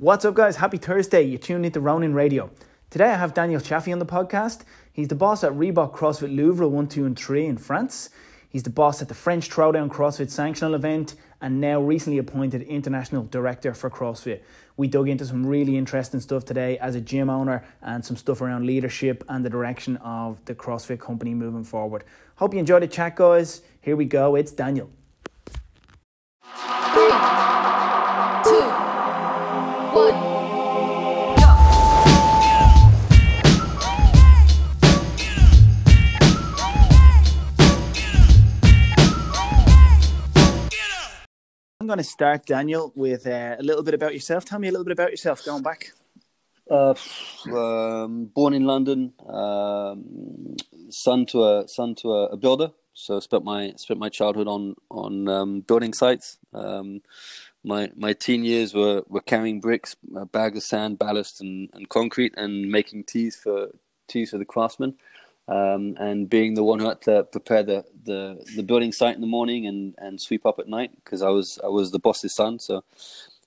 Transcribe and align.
What's 0.00 0.24
up, 0.24 0.34
guys? 0.34 0.54
Happy 0.54 0.76
Thursday. 0.76 1.22
You're 1.22 1.40
tuned 1.40 1.66
into 1.66 1.80
Ronin 1.80 2.14
Radio. 2.14 2.52
Today 2.88 3.06
I 3.06 3.16
have 3.16 3.34
Daniel 3.34 3.60
Chaffey 3.60 3.92
on 3.92 3.98
the 3.98 4.06
podcast. 4.06 4.60
He's 4.92 5.08
the 5.08 5.16
boss 5.16 5.42
at 5.42 5.50
Reebok 5.50 5.92
CrossFit 5.92 6.32
Louvre 6.36 6.68
1, 6.68 6.86
2, 6.86 7.04
and 7.04 7.18
3 7.18 7.46
in 7.46 7.56
France. 7.56 8.10
He's 8.48 8.62
the 8.62 8.70
boss 8.70 9.02
at 9.02 9.08
the 9.08 9.14
French 9.14 9.50
Throwdown 9.50 9.88
CrossFit 9.88 10.28
Sanctional 10.28 10.76
event 10.76 11.16
and 11.40 11.60
now 11.60 11.80
recently 11.80 12.18
appointed 12.18 12.62
International 12.62 13.24
Director 13.24 13.74
for 13.74 13.90
CrossFit. 13.90 14.42
We 14.76 14.86
dug 14.86 15.08
into 15.08 15.26
some 15.26 15.44
really 15.44 15.76
interesting 15.76 16.20
stuff 16.20 16.44
today 16.44 16.78
as 16.78 16.94
a 16.94 17.00
gym 17.00 17.28
owner 17.28 17.64
and 17.82 18.04
some 18.04 18.14
stuff 18.14 18.40
around 18.40 18.66
leadership 18.66 19.24
and 19.28 19.44
the 19.44 19.50
direction 19.50 19.96
of 19.96 20.38
the 20.44 20.54
CrossFit 20.54 21.00
company 21.00 21.34
moving 21.34 21.64
forward. 21.64 22.04
Hope 22.36 22.54
you 22.54 22.60
enjoyed 22.60 22.84
the 22.84 22.86
chat, 22.86 23.16
guys. 23.16 23.62
Here 23.80 23.96
we 23.96 24.04
go. 24.04 24.36
It's 24.36 24.52
Daniel. 24.52 24.90
Going 41.88 41.98
to 41.98 42.04
start, 42.04 42.46
Daniel, 42.46 42.92
with 42.94 43.26
uh, 43.26 43.56
a 43.58 43.62
little 43.62 43.82
bit 43.82 43.94
about 43.94 44.14
yourself. 44.14 44.44
Tell 44.44 44.58
me 44.58 44.68
a 44.68 44.70
little 44.70 44.84
bit 44.84 44.92
about 44.92 45.10
yourself 45.10 45.44
going 45.44 45.62
back. 45.62 45.92
Uh, 46.70 46.94
um, 47.50 48.26
born 48.26 48.52
in 48.52 48.64
London, 48.64 49.14
um, 49.26 50.54
son 50.90 51.24
to 51.26 51.42
a 51.44 51.64
son 51.66 51.94
to 51.94 52.12
a, 52.12 52.26
a, 52.26 52.36
builder. 52.36 52.72
So 52.92 53.18
spent 53.20 53.42
my 53.42 53.72
spent 53.76 53.98
my 53.98 54.10
childhood 54.10 54.48
on 54.48 54.74
on 54.90 55.28
um, 55.28 55.60
building 55.60 55.94
sites. 55.94 56.36
Um, 56.52 57.00
my 57.64 57.90
my 57.96 58.12
teen 58.12 58.44
years 58.44 58.74
were, 58.74 59.02
were 59.08 59.22
carrying 59.22 59.60
bricks, 59.60 59.96
a 60.14 60.26
bag 60.26 60.56
of 60.58 60.62
sand, 60.62 60.98
ballast, 60.98 61.40
and, 61.40 61.70
and 61.72 61.88
concrete, 61.88 62.34
and 62.36 62.70
making 62.70 63.04
teas 63.04 63.34
for 63.34 63.70
teas 64.06 64.30
for 64.30 64.38
the 64.38 64.44
craftsmen 64.44 64.94
um, 65.48 65.96
and 65.98 66.28
being 66.28 66.54
the 66.54 66.62
one 66.62 66.78
who 66.78 66.88
had 66.88 67.00
to 67.02 67.24
prepare 67.24 67.62
the, 67.62 67.84
the, 68.04 68.44
the 68.54 68.62
building 68.62 68.92
site 68.92 69.14
in 69.14 69.22
the 69.22 69.26
morning 69.26 69.66
and, 69.66 69.94
and 69.98 70.20
sweep 70.20 70.44
up 70.44 70.58
at 70.58 70.68
night 70.68 70.90
because 71.02 71.22
I 71.22 71.30
was 71.30 71.58
I 71.64 71.68
was 71.68 71.90
the 71.90 71.98
boss's 71.98 72.34
son. 72.34 72.58
So 72.58 72.84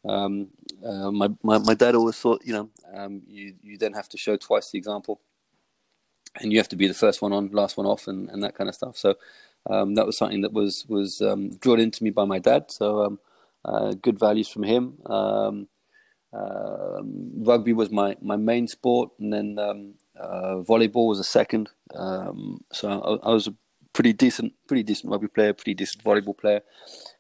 um, 0.08 0.48
uh, 0.84 1.12
my, 1.12 1.30
my 1.44 1.60
my 1.60 1.76
dad 1.76 1.94
always 1.94 2.18
thought 2.18 2.42
you 2.44 2.54
know 2.54 2.70
um, 2.94 3.22
you 3.28 3.54
you 3.62 3.78
then 3.78 3.94
have 3.94 4.10
to 4.10 4.18
show 4.18 4.36
twice 4.36 4.72
the 4.72 4.80
example, 4.80 5.22
and 6.40 6.52
you 6.52 6.58
have 6.58 6.70
to 6.70 6.76
be 6.76 6.88
the 6.88 6.94
first 6.96 7.22
one 7.22 7.34
on, 7.34 7.50
last 7.52 7.78
one 7.78 7.86
off, 7.86 8.08
and, 8.08 8.30
and 8.32 8.44
that 8.44 8.56
kind 8.56 8.68
of 8.68 8.76
stuff. 8.76 8.98
So 8.98 9.16
um, 9.70 9.94
that 9.94 10.08
was 10.08 10.18
something 10.18 10.42
that 10.42 10.54
was 10.54 10.86
was 10.88 11.22
um, 11.22 11.52
drilled 11.58 11.80
into 11.80 12.04
me 12.04 12.10
by 12.10 12.26
my 12.26 12.40
dad. 12.40 12.72
So 12.72 13.04
um, 13.06 13.20
uh, 13.64 13.94
good 13.94 14.18
values 14.18 14.48
from 14.48 14.64
him. 14.64 14.98
rugby 16.34 17.74
was 17.74 17.92
my, 17.92 18.16
my 18.22 18.38
main 18.38 18.68
sport, 18.68 19.12
and 19.20 19.32
then 19.32 19.60
uh, 19.60 19.74
volleyball 20.22 21.08
was 21.08 21.20
a 21.20 21.24
second. 21.24 21.70
Um, 21.96 22.64
so 22.72 22.90
I, 23.24 23.30
I, 23.30 23.34
was 23.34 23.48
a 23.48 23.56
pretty 23.94 24.14
decent, 24.14 24.54
pretty 24.68 24.84
decent 24.84 25.12
rugby 25.12 25.28
player, 25.28 25.54
pretty 25.54 25.74
decent 25.74 26.04
volleyball 26.04 26.38
player, 26.38 26.62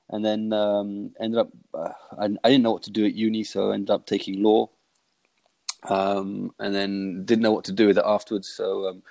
and 0.10 0.24
then 0.24 0.54
um, 0.54 1.14
ended 1.20 1.40
up. 1.40 1.50
Uh, 1.74 1.94
I, 2.20 2.26
I, 2.44 2.50
didn't 2.50 2.64
know 2.64 2.72
what 2.72 2.84
to 2.84 2.92
do 2.92 3.06
at 3.06 3.14
uni, 3.14 3.44
so 3.44 3.72
I 3.72 3.76
ended 3.76 3.90
up 3.90 4.06
taking 4.06 4.42
law, 4.42 4.70
um, 5.90 6.54
and 6.60 6.74
then 6.74 7.26
didn't 7.26 7.44
know 7.44 7.52
what 7.52 7.66
to 7.66 7.74
do 7.74 7.88
with 7.88 7.98
it 7.98 8.06
afterwards. 8.06 8.52
So 8.56 8.88
um, 8.88 9.04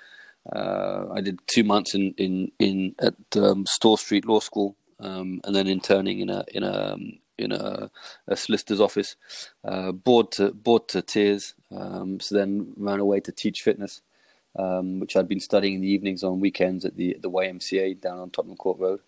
uh, 0.51 1.13
I 1.13 1.21
did 1.21 1.39
two 1.47 1.63
months 1.63 1.93
in 1.93 2.13
in 2.17 2.51
in 2.59 2.95
at 2.99 3.15
um, 3.35 3.65
Store 3.65 3.97
Street 3.97 4.25
Law 4.25 4.39
School, 4.39 4.75
um, 4.99 5.41
and 5.43 5.55
then 5.55 5.67
interning 5.67 6.19
in 6.19 6.29
a 6.29 6.43
in 6.53 6.63
a 6.63 6.97
in 7.37 7.51
a, 7.51 7.89
a 8.27 8.35
solicitor's 8.35 8.81
office, 8.81 9.15
uh, 9.63 9.91
bored 9.91 10.31
to 10.33 10.51
bored 10.51 10.87
to 10.89 11.01
tears. 11.01 11.55
Um, 11.75 12.19
so 12.19 12.35
then 12.35 12.73
ran 12.77 12.99
away 12.99 13.19
to 13.21 13.31
teach 13.31 13.61
fitness, 13.61 14.01
um, 14.57 14.99
which 14.99 15.15
I'd 15.15 15.27
been 15.27 15.39
studying 15.39 15.75
in 15.75 15.81
the 15.81 15.91
evenings 15.91 16.23
on 16.23 16.39
weekends 16.39 16.85
at 16.85 16.95
the 16.95 17.17
the 17.19 17.29
YMCA 17.29 18.01
down 18.01 18.19
on 18.19 18.29
Tottenham 18.29 18.57
Court 18.57 18.79
Road. 18.79 18.99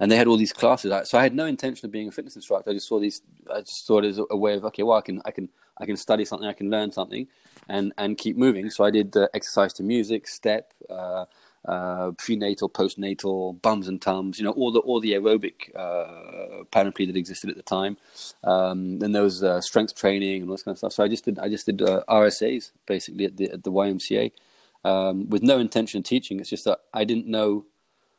and 0.00 0.10
they 0.10 0.16
had 0.16 0.26
all 0.26 0.36
these 0.36 0.52
classes. 0.52 0.92
So 1.08 1.18
I 1.18 1.22
had 1.22 1.34
no 1.34 1.46
intention 1.46 1.86
of 1.86 1.92
being 1.92 2.08
a 2.08 2.12
fitness 2.12 2.36
instructor. 2.36 2.70
I 2.70 2.74
just 2.74 2.88
saw 2.88 2.98
these. 2.98 3.22
I 3.52 3.60
just 3.60 3.86
thought 3.86 4.04
it 4.04 4.08
was 4.08 4.20
a 4.30 4.36
way 4.36 4.54
of 4.54 4.64
okay, 4.66 4.82
well, 4.82 4.98
I 4.98 5.02
can 5.02 5.20
I 5.24 5.30
can 5.30 5.48
I 5.78 5.86
can 5.86 5.96
study 5.96 6.24
something, 6.24 6.48
I 6.48 6.52
can 6.52 6.70
learn 6.70 6.90
something, 6.90 7.26
and 7.68 7.92
and 7.98 8.16
keep 8.16 8.36
moving. 8.36 8.70
So 8.70 8.84
I 8.84 8.90
did 8.90 9.16
uh, 9.16 9.28
exercise 9.34 9.72
to 9.74 9.82
music, 9.82 10.26
step. 10.26 10.72
Uh, 10.88 11.26
uh, 11.66 12.12
prenatal, 12.12 12.68
postnatal, 12.68 13.60
bums 13.60 13.88
and 13.88 14.00
tums, 14.00 14.38
you 14.38 14.44
know, 14.44 14.52
all 14.52 14.70
the 14.70 14.80
all 14.80 15.00
the 15.00 15.12
aerobic 15.12 15.74
uh, 15.76 16.64
panoply 16.70 17.06
that 17.06 17.16
existed 17.16 17.50
at 17.50 17.56
the 17.56 17.62
time. 17.62 17.96
Um, 18.44 18.98
then 18.98 19.12
there 19.12 19.22
was 19.22 19.42
uh, 19.42 19.60
strength 19.60 19.94
training 19.94 20.42
and 20.42 20.50
all 20.50 20.54
this 20.54 20.62
kind 20.62 20.74
of 20.74 20.78
stuff. 20.78 20.92
So 20.92 21.04
I 21.04 21.08
just 21.08 21.24
did 21.24 21.38
I 21.38 21.48
just 21.48 21.66
did 21.66 21.82
uh, 21.82 22.02
RSAs 22.08 22.72
basically 22.86 23.24
at 23.24 23.36
the 23.36 23.50
at 23.50 23.64
the 23.64 23.72
YMCA 23.72 24.32
um, 24.84 25.28
with 25.28 25.42
no 25.42 25.58
intention 25.58 25.98
of 25.98 26.04
teaching. 26.04 26.40
It's 26.40 26.50
just 26.50 26.64
that 26.64 26.80
I 26.94 27.04
didn't 27.04 27.26
know, 27.26 27.64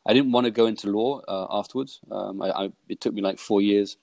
I 0.05 0.13
didn't 0.13 0.31
want 0.31 0.45
to 0.45 0.51
go 0.51 0.65
into 0.65 0.91
law 0.91 1.21
uh, 1.27 1.47
afterwards. 1.49 1.99
Um, 2.11 2.41
I, 2.41 2.49
I, 2.51 2.71
it 2.89 3.01
took 3.01 3.13
me 3.13 3.21
like 3.21 3.39
four 3.39 3.61
years 3.61 3.97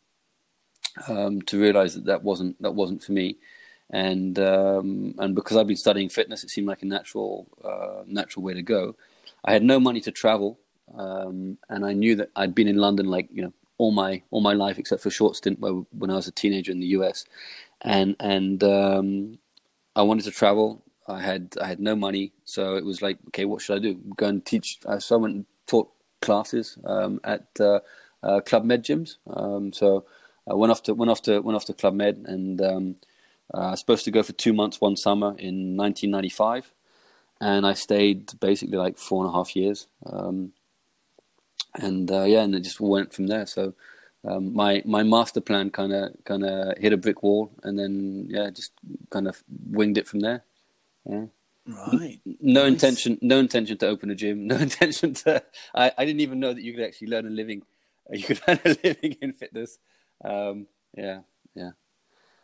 um, 1.09 1.43
to 1.43 1.61
realize 1.61 1.95
that 1.95 2.07
that 2.07 2.23
wasn't 2.23 2.61
that 2.63 2.73
wasn't 2.73 3.03
for 3.03 3.13
me 3.13 3.37
and 3.91 4.39
um, 4.39 5.15
and 5.19 5.35
because 5.35 5.57
I've 5.57 5.67
been 5.67 5.77
studying 5.77 6.09
fitness, 6.09 6.43
it 6.43 6.51
seemed 6.51 6.67
like 6.67 6.83
a 6.83 6.87
natural 6.87 7.47
uh, 7.63 8.03
natural 8.07 8.43
way 8.43 8.55
to 8.55 8.63
go. 8.63 8.97
I 9.45 9.53
had 9.53 9.63
no 9.63 9.79
money 9.79 10.01
to 10.03 10.11
travel, 10.11 10.59
um, 10.97 11.59
and 11.69 11.85
I 11.85 11.93
knew 11.93 12.17
that 12.17 12.31
I'd 12.37 12.55
been 12.55 12.69
in 12.69 12.77
London 12.77 13.07
like 13.07 13.29
you 13.33 13.43
know 13.43 13.53
all 13.79 13.93
my 13.93 14.23
all 14.31 14.41
my 14.41 14.55
life 14.55 14.79
except 14.79 15.03
for 15.03 15.09
a 15.09 15.13
short 15.13 15.37
stint 15.37 15.61
where, 15.61 15.73
when 15.73 16.11
I 16.11 16.15
was 16.17 16.29
a 16.29 16.33
teenager 16.33 16.73
in 16.73 16.81
the 16.81 16.89
US, 16.99 17.25
and 17.83 18.17
and 18.21 18.63
um, 18.65 19.39
I 19.97 20.03
wanted 20.03 20.25
to 20.25 20.31
travel. 20.31 20.83
I 21.07 21.21
had 21.21 21.55
I 21.61 21.67
had 21.67 21.81
no 21.81 21.97
money, 21.97 22.33
so 22.45 22.77
it 22.77 22.85
was 22.85 23.03
like, 23.03 23.19
okay, 23.29 23.45
what 23.45 23.63
should 23.63 23.77
I 23.77 23.81
do? 23.81 24.01
Go 24.17 24.27
and 24.27 24.45
teach. 24.45 24.79
Uh, 24.87 24.99
so 24.99 25.17
I 25.17 25.19
went 25.21 25.35
and 25.35 25.47
taught 25.67 25.91
classes 26.23 26.79
um, 26.85 27.21
at 27.25 27.47
uh, 27.61 27.81
uh, 28.23 28.41
Club 28.41 28.65
Med 28.65 28.85
gyms. 28.85 29.19
Um, 29.29 29.73
so 29.73 30.07
I 30.49 30.55
went 30.55 30.71
off 30.71 30.83
to 30.85 30.95
went 30.95 31.11
off 31.11 31.23
to 31.23 31.41
went 31.41 31.57
off 31.57 31.67
to 31.67 31.75
Club 31.75 31.95
Med, 31.95 32.25
and 32.27 32.61
um, 32.63 32.97
uh, 33.53 33.59
I 33.59 33.71
was 33.73 33.81
supposed 33.81 34.07
to 34.07 34.11
go 34.11 34.23
for 34.23 34.33
two 34.33 34.55
months 34.55 34.81
one 34.81 34.97
summer 34.97 35.29
in 35.39 35.77
1995 35.77 36.73
and 37.45 37.67
I 37.67 37.75
stayed 37.75 38.41
basically 38.41 38.79
like 38.79 38.97
four 38.97 39.23
and 39.23 39.33
a 39.33 39.37
half 39.37 39.55
years. 39.55 39.87
Um, 40.07 40.53
and 41.75 42.11
uh, 42.11 42.23
yeah, 42.23 42.43
and 42.43 42.55
it 42.55 42.61
just 42.61 42.81
went 42.81 43.13
from 43.13 43.27
there. 43.27 43.47
So 43.47 43.75
um, 44.27 44.55
my 44.55 44.83
my 44.87 45.03
master 45.03 45.43
plan 45.43 45.71
kind 45.71 45.93
of 45.93 46.13
kind 46.25 46.45
of 46.45 46.79
hit 46.79 46.95
a 46.95 46.97
brick 46.97 47.23
wall, 47.23 47.51
and 47.63 47.79
then 47.79 48.27
yeah, 48.31 48.49
just 48.49 48.73
kind 49.11 49.29
of 49.29 49.43
winged 49.71 49.99
it 49.99 50.09
from 50.09 50.21
there. 50.21 50.45
Yeah. 51.05 51.27
Right. 51.67 52.21
No 52.41 52.63
nice. 52.63 52.73
intention. 52.73 53.19
No 53.21 53.39
intention 53.39 53.77
to 53.79 53.89
open 53.89 54.11
a 54.11 54.15
gym. 54.15 54.47
No 54.53 54.57
intention 54.57 55.15
to. 55.15 55.43
I, 55.75 55.93
I 55.99 56.05
didn't 56.05 56.21
even 56.21 56.41
know 56.41 56.55
that 56.55 56.63
you 56.63 56.73
could 56.73 56.85
actually 56.85 57.09
learn 57.09 57.27
a 57.27 57.31
living. 57.31 57.63
You 58.13 58.23
could 58.23 58.41
earn 58.47 58.61
a 58.67 58.77
living 58.85 59.17
in 59.23 59.33
fitness. 59.33 59.79
Um, 60.23 60.67
yeah. 60.95 61.21
Yeah. 61.55 61.71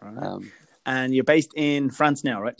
Right. 0.00 0.26
Um, 0.26 0.50
and 0.86 1.14
you're 1.14 1.24
based 1.24 1.52
in 1.56 1.90
France 1.90 2.24
now, 2.24 2.40
right? 2.40 2.56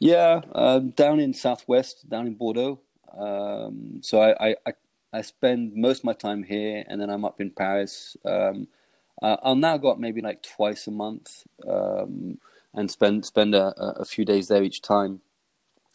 Yeah, 0.00 0.40
um, 0.54 0.90
down 0.90 1.20
in 1.20 1.34
southwest, 1.34 2.08
down 2.08 2.26
in 2.26 2.34
Bordeaux. 2.34 2.80
Um, 3.16 4.00
so 4.02 4.22
I, 4.22 4.56
I, 4.66 4.72
I 5.12 5.22
spend 5.22 5.74
most 5.74 5.98
of 5.98 6.04
my 6.04 6.14
time 6.14 6.42
here, 6.42 6.84
and 6.88 7.00
then 7.00 7.10
I'm 7.10 7.24
up 7.24 7.40
in 7.40 7.50
Paris. 7.50 8.16
Um, 8.24 8.68
I'll 9.22 9.54
now 9.54 9.76
go 9.76 9.90
up 9.90 9.98
maybe 9.98 10.20
like 10.20 10.42
twice 10.42 10.86
a 10.86 10.90
month, 10.90 11.44
um, 11.68 12.38
and 12.74 12.90
spend 12.90 13.24
spend 13.24 13.54
a, 13.54 13.74
a, 13.78 14.04
few 14.04 14.24
days 14.24 14.48
there 14.48 14.64
each 14.64 14.82
time. 14.82 15.20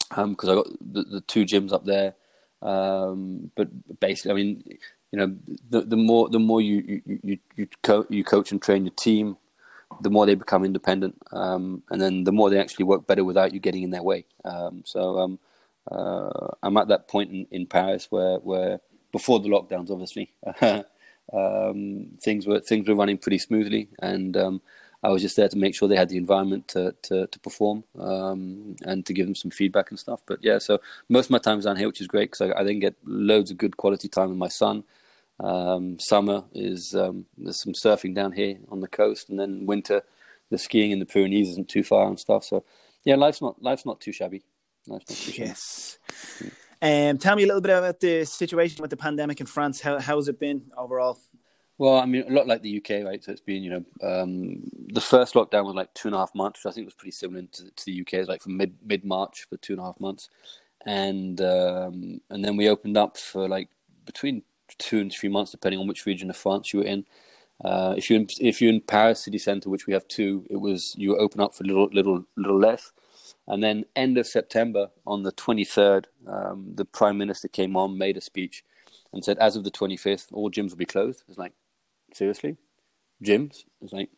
because 0.09 0.47
I 0.49 0.55
got 0.55 0.67
the, 0.79 1.03
the 1.03 1.21
two 1.21 1.43
gyms 1.43 1.73
up 1.73 1.85
there. 1.85 2.15
Um, 2.61 3.51
but 3.55 3.99
basically, 3.99 4.31
I 4.31 4.35
mean, 4.35 4.63
you 5.11 5.19
know, 5.19 5.35
the 5.69 5.81
the 5.81 5.97
more 5.97 6.29
the 6.29 6.39
more 6.39 6.61
you 6.61 7.01
you 7.05 7.19
you 7.23 7.39
you, 7.55 7.67
co- 7.83 8.07
you 8.09 8.23
coach 8.23 8.51
and 8.51 8.61
train 8.61 8.85
your 8.85 8.93
team, 8.93 9.37
the 10.01 10.09
more 10.09 10.25
they 10.25 10.35
become 10.35 10.63
independent, 10.65 11.15
um, 11.31 11.83
and 11.91 12.01
then 12.01 12.23
the 12.23 12.31
more 12.31 12.49
they 12.49 12.59
actually 12.59 12.85
work 12.85 13.07
better 13.07 13.23
without 13.23 13.53
you 13.53 13.59
getting 13.59 13.83
in 13.83 13.91
their 13.91 14.03
way. 14.03 14.25
Um, 14.45 14.83
so 14.85 15.19
um, 15.19 15.39
uh, 15.91 16.49
I'm 16.63 16.77
at 16.77 16.87
that 16.89 17.07
point 17.07 17.31
in, 17.31 17.47
in 17.51 17.65
Paris 17.67 18.07
where 18.09 18.37
where 18.37 18.79
before 19.11 19.39
the 19.39 19.49
lockdowns, 19.49 19.91
obviously, 19.91 20.33
um, 21.33 22.09
things 22.21 22.45
were 22.47 22.59
things 22.59 22.87
were 22.87 22.95
running 22.95 23.17
pretty 23.17 23.37
smoothly, 23.37 23.89
and 24.01 24.35
um, 24.37 24.61
I 25.03 25.09
was 25.09 25.21
just 25.21 25.35
there 25.35 25.49
to 25.49 25.57
make 25.57 25.75
sure 25.75 25.87
they 25.87 25.95
had 25.95 26.09
the 26.09 26.17
environment 26.17 26.67
to 26.69 26.95
to, 27.03 27.27
to 27.27 27.39
perform 27.39 27.83
um, 27.99 28.75
and 28.83 29.05
to 29.05 29.13
give 29.13 29.25
them 29.25 29.35
some 29.35 29.51
feedback 29.51 29.89
and 29.91 29.99
stuff. 29.99 30.21
But 30.25 30.39
yeah, 30.41 30.57
so 30.57 30.79
most 31.09 31.27
of 31.27 31.31
my 31.31 31.39
time 31.39 31.59
is 31.59 31.65
down 31.65 31.77
here, 31.77 31.87
which 31.87 32.01
is 32.01 32.07
great 32.07 32.31
because 32.31 32.51
I, 32.51 32.59
I 32.59 32.63
then 32.63 32.79
get 32.79 32.95
loads 33.05 33.51
of 33.51 33.57
good 33.57 33.77
quality 33.77 34.07
time 34.07 34.29
with 34.29 34.37
my 34.37 34.49
son. 34.49 34.83
Um, 35.39 35.99
summer 35.99 36.45
is 36.53 36.95
um, 36.95 37.25
there's 37.37 37.61
some 37.61 37.73
surfing 37.73 38.15
down 38.15 38.31
here 38.31 38.57
on 38.69 38.79
the 38.81 38.87
coast, 38.87 39.29
and 39.29 39.39
then 39.39 39.65
winter, 39.65 40.01
the 40.49 40.57
skiing 40.57 40.91
in 40.91 40.99
the 40.99 41.05
Pyrenees 41.05 41.49
isn't 41.49 41.69
too 41.69 41.83
far 41.83 42.07
and 42.07 42.19
stuff. 42.19 42.43
So 42.43 42.63
yeah, 43.05 43.15
life's 43.15 43.41
not 43.41 43.61
life's 43.61 43.85
not 43.85 43.99
too 43.99 44.11
shabby. 44.11 44.43
Life's 44.87 45.09
not 45.09 45.17
too 45.17 45.31
shabby. 45.31 45.47
Yes. 45.49 45.99
Um, 46.81 47.17
tell 47.17 47.35
me 47.35 47.43
a 47.43 47.47
little 47.47 47.61
bit 47.61 47.77
about 47.77 47.99
the 47.99 48.25
situation 48.25 48.81
with 48.81 48.91
the 48.91 48.97
pandemic 48.97 49.39
in 49.39 49.45
France. 49.45 49.81
How 49.81 49.99
how's 49.99 50.27
it 50.27 50.39
been 50.39 50.71
overall? 50.77 51.19
Well, 51.79 51.97
I 51.97 52.05
mean, 52.05 52.23
a 52.27 52.31
lot 52.31 52.47
like 52.47 52.63
the 52.63 52.77
UK, 52.77 53.05
right? 53.05 53.23
So 53.23 53.31
it's 53.31 53.41
been, 53.41 53.61
you 53.61 53.69
know, 53.69 53.85
um, 54.01 54.63
the 54.87 55.01
first 55.01 55.35
lockdown 55.35 55.65
was 55.65 55.75
like 55.75 55.93
two 55.93 56.07
and 56.07 56.15
a 56.15 56.17
half 56.17 56.33
months, 56.33 56.65
which 56.65 56.71
I 56.71 56.73
think 56.73 56.87
was 56.87 56.95
pretty 56.95 57.11
similar 57.11 57.43
to, 57.43 57.69
to 57.69 57.85
the 57.85 58.01
UK. 58.01 58.13
It's 58.13 58.29
like 58.29 58.41
from 58.41 58.57
mid 58.57 58.75
mid 58.83 59.05
March 59.05 59.45
for 59.47 59.57
two 59.57 59.73
and 59.73 59.81
a 59.81 59.85
half 59.85 59.99
months, 59.99 60.29
and 60.85 61.39
um, 61.41 62.21
and 62.29 62.43
then 62.43 62.57
we 62.57 62.69
opened 62.69 62.97
up 62.97 63.17
for 63.17 63.47
like 63.47 63.69
between 64.05 64.41
two 64.77 64.99
and 64.99 65.11
three 65.11 65.29
months, 65.29 65.51
depending 65.51 65.79
on 65.79 65.87
which 65.87 66.05
region 66.05 66.29
of 66.29 66.37
France 66.37 66.73
you 66.73 66.79
were 66.79 66.85
in. 66.85 67.05
Uh, 67.63 67.95
if 67.97 68.09
you're 68.09 68.19
in, 68.19 68.27
if 68.39 68.61
you're 68.61 68.71
in 68.71 68.81
Paris 68.81 69.23
city 69.23 69.37
centre, 69.37 69.69
which 69.69 69.87
we 69.87 69.93
have 69.93 70.07
two, 70.07 70.45
it 70.49 70.57
was 70.57 70.95
you 70.97 71.17
open 71.17 71.41
up 71.41 71.55
for 71.55 71.63
a 71.63 71.67
little 71.67 71.89
little 71.91 72.25
little 72.35 72.59
less, 72.59 72.91
and 73.47 73.63
then 73.63 73.85
end 73.95 74.17
of 74.17 74.27
September 74.27 74.89
on 75.05 75.23
the 75.23 75.31
23rd, 75.31 76.05
um, 76.27 76.71
the 76.75 76.85
prime 76.85 77.17
minister 77.17 77.47
came 77.47 77.75
on, 77.75 77.97
made 77.97 78.17
a 78.17 78.21
speech, 78.21 78.63
and 79.11 79.23
said, 79.23 79.37
as 79.39 79.55
of 79.55 79.63
the 79.63 79.71
25th, 79.71 80.27
all 80.33 80.51
gyms 80.51 80.69
will 80.69 80.77
be 80.77 80.85
closed. 80.85 81.23
It's 81.27 81.37
like, 81.37 81.53
seriously, 82.13 82.57
gyms? 83.23 83.63
It's 83.81 83.93
like, 83.93 84.09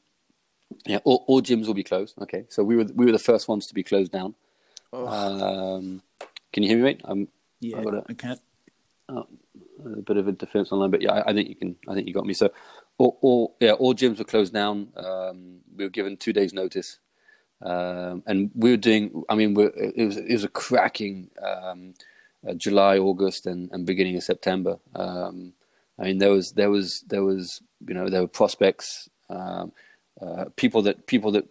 yeah, 0.86 1.00
all, 1.04 1.24
all 1.28 1.42
gyms 1.42 1.68
will 1.68 1.74
be 1.74 1.84
closed. 1.84 2.16
Okay, 2.22 2.46
so 2.50 2.64
we 2.64 2.76
were 2.76 2.86
we 2.94 3.06
were 3.06 3.12
the 3.12 3.20
first 3.20 3.48
ones 3.48 3.68
to 3.68 3.74
be 3.74 3.84
closed 3.84 4.12
down. 4.12 4.36
Um, 4.92 6.02
can 6.52 6.64
you 6.64 6.70
hear 6.70 6.78
me, 6.78 6.84
mate? 6.84 7.02
I'm, 7.06 7.28
Yeah, 7.60 7.78
I've 7.78 7.86
got 7.86 7.94
a, 7.94 8.04
I 8.10 8.14
can't. 8.14 8.42
A 9.86 10.02
bit 10.02 10.18
of 10.18 10.28
a 10.28 10.30
interference 10.30 10.72
online, 10.72 10.92
but 10.92 11.02
yeah, 11.02 11.12
I, 11.12 11.30
I 11.30 11.34
think 11.34 11.50
you 11.50 11.56
can. 11.56 11.76
I 11.88 11.94
think 11.94 12.08
you 12.08 12.14
got 12.14 12.26
me. 12.26 12.34
So, 12.34 12.52
all, 12.98 13.18
all 13.22 13.56
yeah, 13.60 13.74
all 13.74 13.94
gyms 13.94 14.20
were 14.20 14.26
closed 14.26 14.54
down. 14.54 14.90
Um, 14.96 15.60
we 15.76 15.84
were 15.86 15.90
given 15.90 16.18
two 16.18 16.34
days' 16.34 16.54
notice, 16.54 17.00
um, 17.62 18.24
and 18.28 18.52
we 18.56 18.72
were 18.72 18.78
doing. 18.78 19.24
I 19.30 19.36
mean, 19.36 19.56
it 19.58 20.06
was 20.06 20.18
it 20.18 20.32
was 20.32 20.44
a 20.44 20.50
cracking 20.50 21.30
um, 21.42 21.94
uh, 22.48 22.54
July, 22.54 22.98
August, 22.98 23.46
and, 23.46 23.70
and 23.72 23.86
beginning 23.86 24.16
of 24.16 24.24
September. 24.24 24.80
Um, 24.96 25.54
I 26.00 26.04
mean, 26.04 26.18
there 26.18 26.32
was 26.32 26.54
there 26.54 26.72
was 26.72 27.04
there 27.08 27.24
was 27.24 27.62
you 27.88 27.94
know 27.94 28.10
there 28.10 28.22
were 28.22 28.28
prospects, 28.28 29.10
um, 29.30 29.72
uh, 30.22 30.46
people 30.56 30.82
that 30.84 31.06
people 31.08 31.32
that 31.32 31.48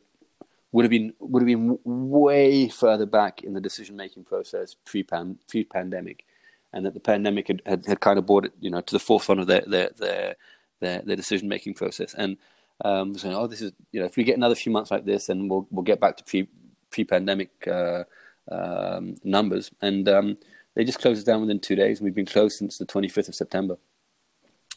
would 0.73 0.85
have 0.85 0.91
been 0.91 1.13
would 1.21 1.43
have 1.43 1.47
been 1.47 1.79
way 1.85 2.69
further 2.69 3.07
back 3.07 3.43
in 3.43 3.55
the 3.55 3.61
decision 3.61 3.97
making 3.97 4.25
process 4.25 4.77
pre 4.85 5.03
pre 5.03 5.65
pandemic, 5.65 6.25
and 6.73 6.85
that 6.85 6.95
the 6.95 7.01
pandemic 7.01 7.49
had, 7.49 7.63
had, 7.67 7.87
had 7.87 8.01
kind 8.01 8.19
of 8.19 8.27
brought 8.27 8.45
it 8.45 8.53
you 8.61 8.71
know 8.71 8.81
to 8.81 8.95
the 8.95 8.99
forefront 8.99 9.41
of 9.41 9.47
their 9.47 9.63
their 9.67 9.91
their 9.97 10.37
their, 10.81 11.03
their 11.03 11.17
decision 11.17 11.49
making 11.49 11.75
process 11.75 12.15
and 12.15 12.37
um, 12.85 13.17
saying 13.17 13.35
oh 13.35 13.47
this 13.47 13.61
is 13.61 13.73
you 13.93 14.01
know 14.01 14.07
if 14.07 14.17
we 14.17 14.25
get 14.25 14.37
another 14.37 14.55
few 14.55 14.71
months 14.71 14.91
like 14.91 15.05
this 15.05 15.27
then 15.27 15.49
we'll 15.49 15.67
we'll 15.71 15.83
get 15.83 16.01
back 16.01 16.17
to 16.17 16.25
pre 16.25 16.49
pre 16.91 17.05
pandemic 17.05 17.51
uh, 17.67 18.05
um, 18.51 19.17
numbers 19.25 19.71
and 19.83 20.09
um, 20.09 20.37
they 20.79 20.85
just 20.85 21.01
closed 21.01 21.19
us 21.19 21.25
down 21.25 21.41
within 21.41 21.59
two 21.59 21.75
days 21.75 21.99
and 21.99 22.05
we've 22.05 22.15
been 22.15 22.25
closed 22.25 22.57
since 22.57 22.79
the 22.79 22.87
25th 22.87 23.29
of 23.29 23.35
September. 23.35 23.77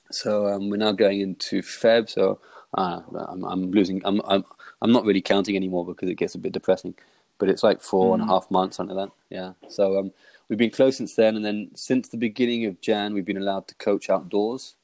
So 0.09 0.47
um, 0.47 0.67
we're 0.69 0.77
now 0.77 0.93
going 0.93 1.21
into 1.21 1.61
Feb. 1.61 2.09
So 2.09 2.39
uh, 2.73 3.01
I'm, 3.29 3.43
I'm 3.43 3.71
losing. 3.71 4.01
I'm, 4.03 4.19
I'm 4.25 4.43
I'm 4.81 4.91
not 4.91 5.05
really 5.05 5.21
counting 5.21 5.55
anymore 5.55 5.85
because 5.85 6.09
it 6.09 6.15
gets 6.15 6.33
a 6.33 6.39
bit 6.39 6.53
depressing. 6.53 6.95
But 7.37 7.49
it's 7.49 7.61
like 7.61 7.81
four 7.81 8.15
and 8.15 8.23
a 8.23 8.25
half 8.25 8.49
months, 8.49 8.77
something 8.77 8.95
like 8.95 9.09
that. 9.09 9.35
Yeah. 9.35 9.53
So 9.69 9.99
um, 9.99 10.11
we've 10.51 10.59
been 10.59 10.69
close 10.69 10.97
since 10.97 11.15
then, 11.15 11.37
and 11.37 11.45
then 11.45 11.71
since 11.75 12.09
the 12.09 12.17
beginning 12.17 12.65
of 12.65 12.81
Jan, 12.81 13.13
we've 13.13 13.23
been 13.25 13.37
allowed 13.37 13.69
to 13.69 13.75
coach 13.75 14.09
outdoors. 14.09 14.75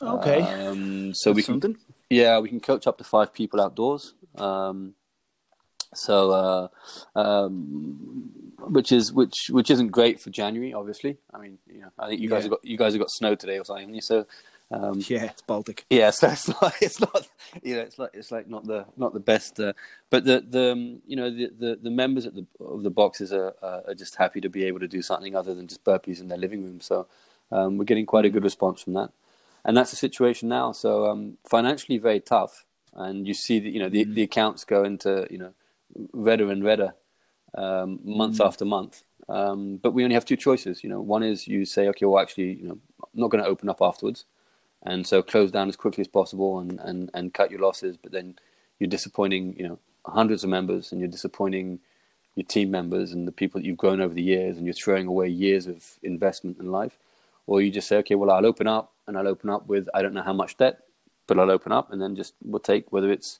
Okay, 0.00 0.40
Um, 0.40 1.12
so 1.14 1.32
we 1.32 1.42
can 1.42 1.60
something. 1.60 1.76
yeah, 2.08 2.38
we 2.40 2.48
can 2.48 2.60
coach 2.60 2.86
up 2.86 2.96
to 2.98 3.04
five 3.04 3.34
people 3.34 3.60
outdoors. 3.60 4.14
Um, 4.36 4.94
so, 5.94 6.30
uh, 6.32 6.68
um, 7.18 8.30
which 8.58 8.90
is 8.90 9.12
which 9.12 9.50
which 9.50 9.70
isn't 9.70 9.88
great 9.88 10.18
for 10.18 10.30
January, 10.30 10.72
obviously. 10.72 11.18
I 11.32 11.38
mean, 11.38 11.58
you 11.66 11.82
know, 11.82 11.90
I 11.98 12.08
think 12.08 12.20
you 12.22 12.28
guys 12.30 12.38
Yeah. 12.38 12.42
have 12.44 12.50
got 12.52 12.64
you 12.64 12.76
guys 12.78 12.94
have 12.94 13.00
got 13.00 13.10
snow 13.10 13.34
today 13.34 13.58
or 13.58 13.64
something. 13.64 14.00
So, 14.00 14.26
um, 14.74 15.00
Yeah, 15.08 15.24
it's 15.24 15.42
Baltic. 15.42 15.84
yeah, 15.90 16.10
so 16.18 16.28
it's 16.28 16.48
not 16.48 16.74
it's 16.80 17.00
not 17.00 17.28
you 17.62 17.76
know 17.76 17.82
it's 17.82 17.98
like 17.98 18.10
it's 18.14 18.30
like 18.30 18.48
not 18.48 18.66
the 18.66 18.86
not 18.96 19.14
the 19.14 19.20
best, 19.20 19.60
uh, 19.60 19.72
but 20.10 20.24
the 20.24 20.44
the 20.48 20.72
um, 20.72 21.02
you 21.06 21.16
know 21.16 21.30
the, 21.30 21.50
the, 21.58 21.78
the 21.82 21.90
members 21.90 22.26
at 22.26 22.34
the 22.34 22.46
of 22.60 22.82
the 22.82 22.90
boxes 22.90 23.32
are 23.32 23.54
uh, 23.62 23.80
are 23.88 23.94
just 23.94 24.16
happy 24.16 24.40
to 24.40 24.48
be 24.48 24.64
able 24.64 24.80
to 24.80 24.88
do 24.88 25.02
something 25.02 25.34
other 25.34 25.54
than 25.54 25.66
just 25.66 25.84
burpees 25.84 26.20
in 26.20 26.28
their 26.28 26.38
living 26.38 26.62
room. 26.64 26.80
So, 26.80 27.06
um, 27.50 27.78
we're 27.78 27.84
getting 27.84 28.06
quite 28.06 28.24
a 28.24 28.30
good 28.30 28.44
response 28.44 28.82
from 28.82 28.94
that 28.94 29.10
and 29.64 29.76
that's 29.76 29.90
the 29.90 29.96
situation 29.96 30.48
now. 30.48 30.72
So 30.72 31.06
um, 31.06 31.38
financially 31.48 31.98
very 31.98 32.20
tough, 32.20 32.64
and 32.92 33.26
you 33.26 33.34
see 33.34 33.58
that 33.60 33.70
you 33.70 33.80
know 33.80 33.88
the, 33.88 34.04
the 34.04 34.22
accounts 34.22 34.64
go 34.64 34.84
into 34.84 35.26
you 35.30 35.38
know 35.38 35.52
redder 36.12 36.50
and 36.50 36.64
redder 36.64 36.94
um, 37.56 38.00
month 38.04 38.40
after 38.40 38.64
month. 38.64 39.04
Um, 39.28 39.78
but 39.78 39.92
we 39.92 40.04
only 40.04 40.14
have 40.14 40.26
two 40.26 40.36
choices. 40.36 40.84
You 40.84 40.90
know, 40.90 41.00
one 41.00 41.22
is 41.22 41.48
you 41.48 41.64
say, 41.64 41.88
okay, 41.88 42.04
well, 42.04 42.20
actually, 42.20 42.54
you 42.54 42.68
know, 42.68 42.78
I'm 43.02 43.08
not 43.14 43.30
going 43.30 43.42
to 43.42 43.48
open 43.48 43.70
up 43.70 43.78
afterwards, 43.80 44.26
and 44.84 45.06
so 45.06 45.22
close 45.22 45.50
down 45.50 45.68
as 45.68 45.76
quickly 45.76 46.02
as 46.02 46.08
possible 46.08 46.58
and, 46.58 46.78
and, 46.80 47.10
and 47.14 47.34
cut 47.34 47.50
your 47.50 47.60
losses. 47.60 47.96
But 47.96 48.12
then 48.12 48.36
you're 48.78 48.90
disappointing, 48.90 49.56
you 49.58 49.66
know, 49.66 49.78
hundreds 50.04 50.44
of 50.44 50.50
members, 50.50 50.92
and 50.92 51.00
you're 51.00 51.08
disappointing 51.08 51.80
your 52.36 52.44
team 52.44 52.70
members 52.70 53.12
and 53.12 53.26
the 53.26 53.32
people 53.32 53.60
that 53.60 53.66
you've 53.66 53.78
grown 53.78 54.00
over 54.00 54.12
the 54.12 54.22
years, 54.22 54.56
and 54.56 54.66
you're 54.66 54.74
throwing 54.74 55.06
away 55.06 55.28
years 55.28 55.66
of 55.66 55.98
investment 56.02 56.58
in 56.58 56.70
life. 56.70 56.98
Or 57.46 57.62
you 57.62 57.70
just 57.70 57.88
say, 57.88 57.96
okay, 57.98 58.14
well, 58.14 58.30
I'll 58.30 58.46
open 58.46 58.66
up, 58.66 58.92
and 59.06 59.16
I'll 59.16 59.28
open 59.28 59.50
up 59.50 59.66
with 59.66 59.88
I 59.94 60.02
don't 60.02 60.14
know 60.14 60.22
how 60.22 60.32
much 60.32 60.56
debt, 60.56 60.80
but 61.26 61.38
I'll 61.38 61.50
open 61.50 61.72
up, 61.72 61.92
and 61.92 62.02
then 62.02 62.16
just 62.16 62.34
we'll 62.44 62.60
take 62.60 62.92
whether 62.92 63.10
it's 63.10 63.38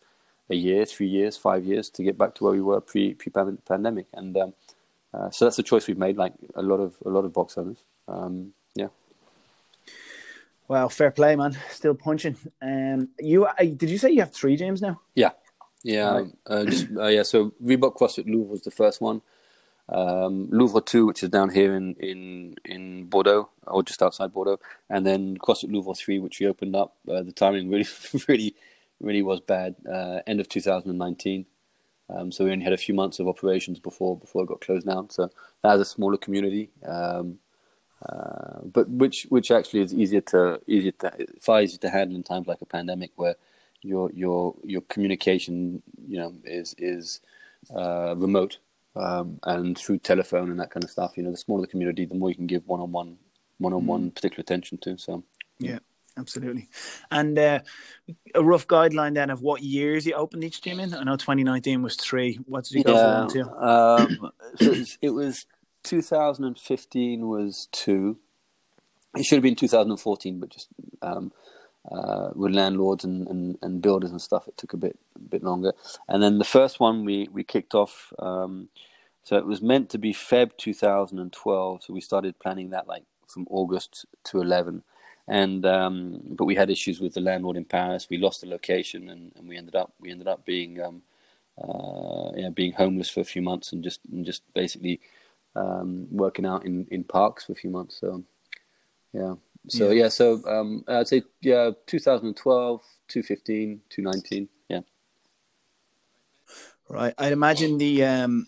a 0.51 0.55
year, 0.55 0.85
three 0.85 1.09
years, 1.09 1.37
five 1.37 1.65
years 1.65 1.89
to 1.91 2.03
get 2.03 2.19
back 2.19 2.35
to 2.37 2.45
where 2.45 2.53
we 2.53 2.61
were 2.61 2.81
pre 2.81 3.15
pre 3.15 3.31
pandemic, 3.67 4.07
and 4.13 4.37
um, 4.37 4.55
uh, 5.13 5.31
so 5.31 5.45
that's 5.45 5.57
the 5.57 5.63
choice 5.63 5.87
we've 5.87 5.99
made. 5.99 6.17
Like 6.17 6.35
a 6.55 6.63
lot 6.63 6.81
of 6.81 6.97
a 7.05 7.09
lot 7.11 7.25
of 7.25 7.33
box 7.33 7.59
owners, 7.59 7.79
um. 8.09 8.53
Well, 10.69 10.89
fair 10.89 11.11
play, 11.11 11.37
man. 11.37 11.57
Still 11.71 11.95
punching. 11.95 12.37
Um, 12.63 13.11
you 13.21 13.45
uh, 13.45 13.53
did 13.59 13.91
you 13.91 13.99
say 13.99 14.11
you 14.11 14.21
have 14.21 14.33
three 14.33 14.57
gyms 14.57 14.81
now? 14.81 15.01
Yeah, 15.15 15.31
yeah, 15.83 16.11
Right. 16.11 16.27
uh, 16.47 16.65
just, 16.65 16.87
uh, 16.97 17.07
yeah. 17.07 17.23
So 17.23 17.53
Reebok 17.63 17.97
CrossFit 17.97 18.27
Louvre 18.27 18.51
was 18.51 18.63
the 18.63 18.71
first 18.71 19.01
one. 19.01 19.21
Um, 19.91 20.49
Louvre 20.51 20.81
Two, 20.81 21.07
which 21.07 21.23
is 21.23 21.29
down 21.29 21.51
here 21.51 21.77
in, 21.77 21.95
in 21.97 22.55
in 22.65 23.05
Bordeaux 23.05 23.51
or 23.67 23.83
just 23.83 24.03
outside 24.03 24.33
Bordeaux, 24.33 24.59
and 24.89 25.07
then 25.07 25.37
CrossFit 25.37 25.71
Louvre 25.71 25.95
Three, 25.95 26.19
which 26.19 26.41
we 26.41 26.47
opened 26.47 26.75
up. 26.75 26.95
Uh, 27.07 27.23
the 27.23 27.33
timing 27.33 27.69
really, 27.69 27.87
really, 28.29 28.55
really 29.01 29.23
was 29.23 29.41
bad. 29.41 29.75
Uh, 29.91 30.21
end 30.27 30.41
of 30.41 30.49
2019. 30.49 31.45
Um, 32.11 32.31
so 32.33 32.45
we 32.45 32.53
only 32.53 32.65
had 32.65 32.73
a 32.75 32.79
few 32.79 32.95
months 32.95 33.19
of 33.19 33.29
operations 33.29 33.79
before 33.79 34.17
before 34.19 34.45
it 34.45 34.47
got 34.49 34.61
closed 34.63 34.87
down. 34.87 35.11
So 35.11 35.31
that 35.63 35.71
has 35.71 35.81
a 35.81 35.85
smaller 35.87 36.17
community, 36.17 36.71
um, 36.87 37.39
uh, 38.09 38.61
but 38.65 38.89
which 38.89 39.27
which 39.31 39.51
actually 39.51 39.81
is 39.81 39.95
easier 39.95 40.21
to 40.21 40.61
easier 40.67 40.93
to 40.93 41.11
far 41.41 41.63
easier 41.63 41.79
to 41.79 41.91
handle 41.91 42.17
in 42.17 42.23
times 42.23 42.47
like 42.47 42.61
a 42.61 42.67
pandemic 42.67 43.11
where 43.17 43.37
your 43.83 44.11
your 44.13 44.55
your 44.65 44.81
communication 44.83 45.83
you 46.07 46.19
know 46.19 46.35
is 46.45 46.75
is 46.79 47.21
uh, 47.75 48.15
remote 48.17 48.59
um, 48.97 49.39
and 49.45 49.77
through 49.77 49.99
telephone 49.99 50.51
and 50.51 50.61
that 50.61 50.71
kind 50.71 50.85
of 50.85 50.91
stuff. 50.91 51.17
You 51.17 51.23
know, 51.23 51.31
the 51.31 51.37
smaller 51.37 51.63
the 51.63 51.67
community, 51.69 52.05
the 52.05 52.15
more 52.15 52.29
you 52.29 52.35
can 52.35 52.47
give 52.47 52.67
one 52.67 52.81
on 52.81 52.93
one 52.93 53.19
one 53.59 53.73
on 53.73 53.87
one 53.87 54.11
particular 54.11 54.43
attention 54.43 54.79
to. 54.79 54.99
So 54.99 55.25
Yeah, 55.59 55.79
absolutely. 56.19 56.69
And 57.11 57.39
uh, 57.39 57.61
a 58.35 58.43
rough 58.43 58.67
guideline 58.67 59.15
then 59.15 59.31
of 59.31 59.43
what 59.43 59.63
years 59.63 60.07
you 60.07 60.15
opened 60.15 60.45
each 60.45 60.63
gym 60.63 60.81
in. 60.81 60.95
I 60.95 61.05
know 61.05 61.17
2019 61.17 61.83
was 61.83 61.97
three. 61.97 62.39
What 62.47 62.65
did 62.65 62.73
you 62.79 62.85
go 62.85 62.95
for 62.95 63.43
one? 63.43 63.61
Um, 63.63 64.33
so 64.57 64.75
it 65.03 65.11
was 65.11 65.47
2015 65.85 67.29
was 67.29 67.69
two. 67.73 68.19
It 69.17 69.25
should 69.25 69.37
have 69.37 69.45
been 69.45 69.57
2014, 69.57 70.41
but 70.41 70.51
just 70.51 70.69
um, 71.03 71.33
uh, 71.91 72.31
with 72.35 72.55
landlords 72.55 73.05
and, 73.05 73.29
and, 73.29 73.59
and 73.63 73.83
builders 73.83 74.11
and 74.11 74.21
stuff, 74.21 74.49
it 74.49 74.57
took 74.57 74.73
a 74.73 74.79
bit 74.79 74.99
a 75.17 75.21
bit 75.21 75.45
longer. 75.45 75.73
And 76.09 76.23
then 76.23 76.39
the 76.39 76.45
first 76.45 76.81
one 76.81 77.05
we 77.05 77.29
we 77.33 77.45
kicked 77.45 77.75
off 77.75 78.13
um, 78.19 78.69
So 79.25 79.37
it 79.37 79.47
was 79.47 79.63
meant 79.63 79.91
to 79.91 79.99
be 79.99 80.13
Feb 80.13 80.57
2012. 80.59 81.83
So 81.83 81.93
we 81.93 82.01
started 82.01 82.39
planning 82.39 82.71
that 82.71 82.87
like 82.89 83.05
from 83.27 83.47
August 83.51 84.07
to 84.25 84.41
11. 84.41 84.83
And 85.27 85.65
um, 85.65 86.21
but 86.31 86.45
we 86.45 86.55
had 86.55 86.71
issues 86.71 87.01
with 87.01 87.15
the 87.15 87.21
landlord 87.21 87.57
in 87.57 87.65
Paris. 87.65 88.09
We 88.11 88.19
lost 88.19 88.43
the 88.43 88.47
location, 88.47 89.09
and, 89.09 89.33
and 89.37 89.49
we 89.49 89.57
ended 89.57 89.75
up 89.75 89.93
we 89.99 90.11
ended 90.11 90.29
up 90.29 90.45
being 90.45 90.83
um, 90.83 91.03
uh, 91.59 92.31
yeah 92.37 92.51
being 92.51 92.73
homeless 92.73 93.09
for 93.09 93.21
a 93.21 93.25
few 93.25 93.41
months 93.41 93.73
and 93.73 93.83
just 93.83 94.01
and 94.13 94.27
just 94.27 94.43
basically 94.53 95.01
um, 95.57 96.07
working 96.11 96.47
out 96.47 96.65
in, 96.65 96.87
in 96.91 97.05
parks 97.05 97.45
for 97.45 97.53
a 97.53 97.57
few 97.57 97.71
months. 97.71 97.99
So 98.01 98.25
yeah, 99.13 99.35
so 99.69 99.91
yeah, 99.91 100.05
yeah 100.05 100.09
so 100.09 100.43
um, 100.47 100.85
I'd 100.89 101.09
say 101.09 101.23
yeah 101.41 101.71
2012, 101.87 102.81
2015, 103.09 103.81
2019. 103.89 104.49
Yeah. 104.69 104.81
Right. 106.89 107.15
I'd 107.17 107.33
imagine 107.33 107.79
the 107.79 108.05
um, 108.05 108.47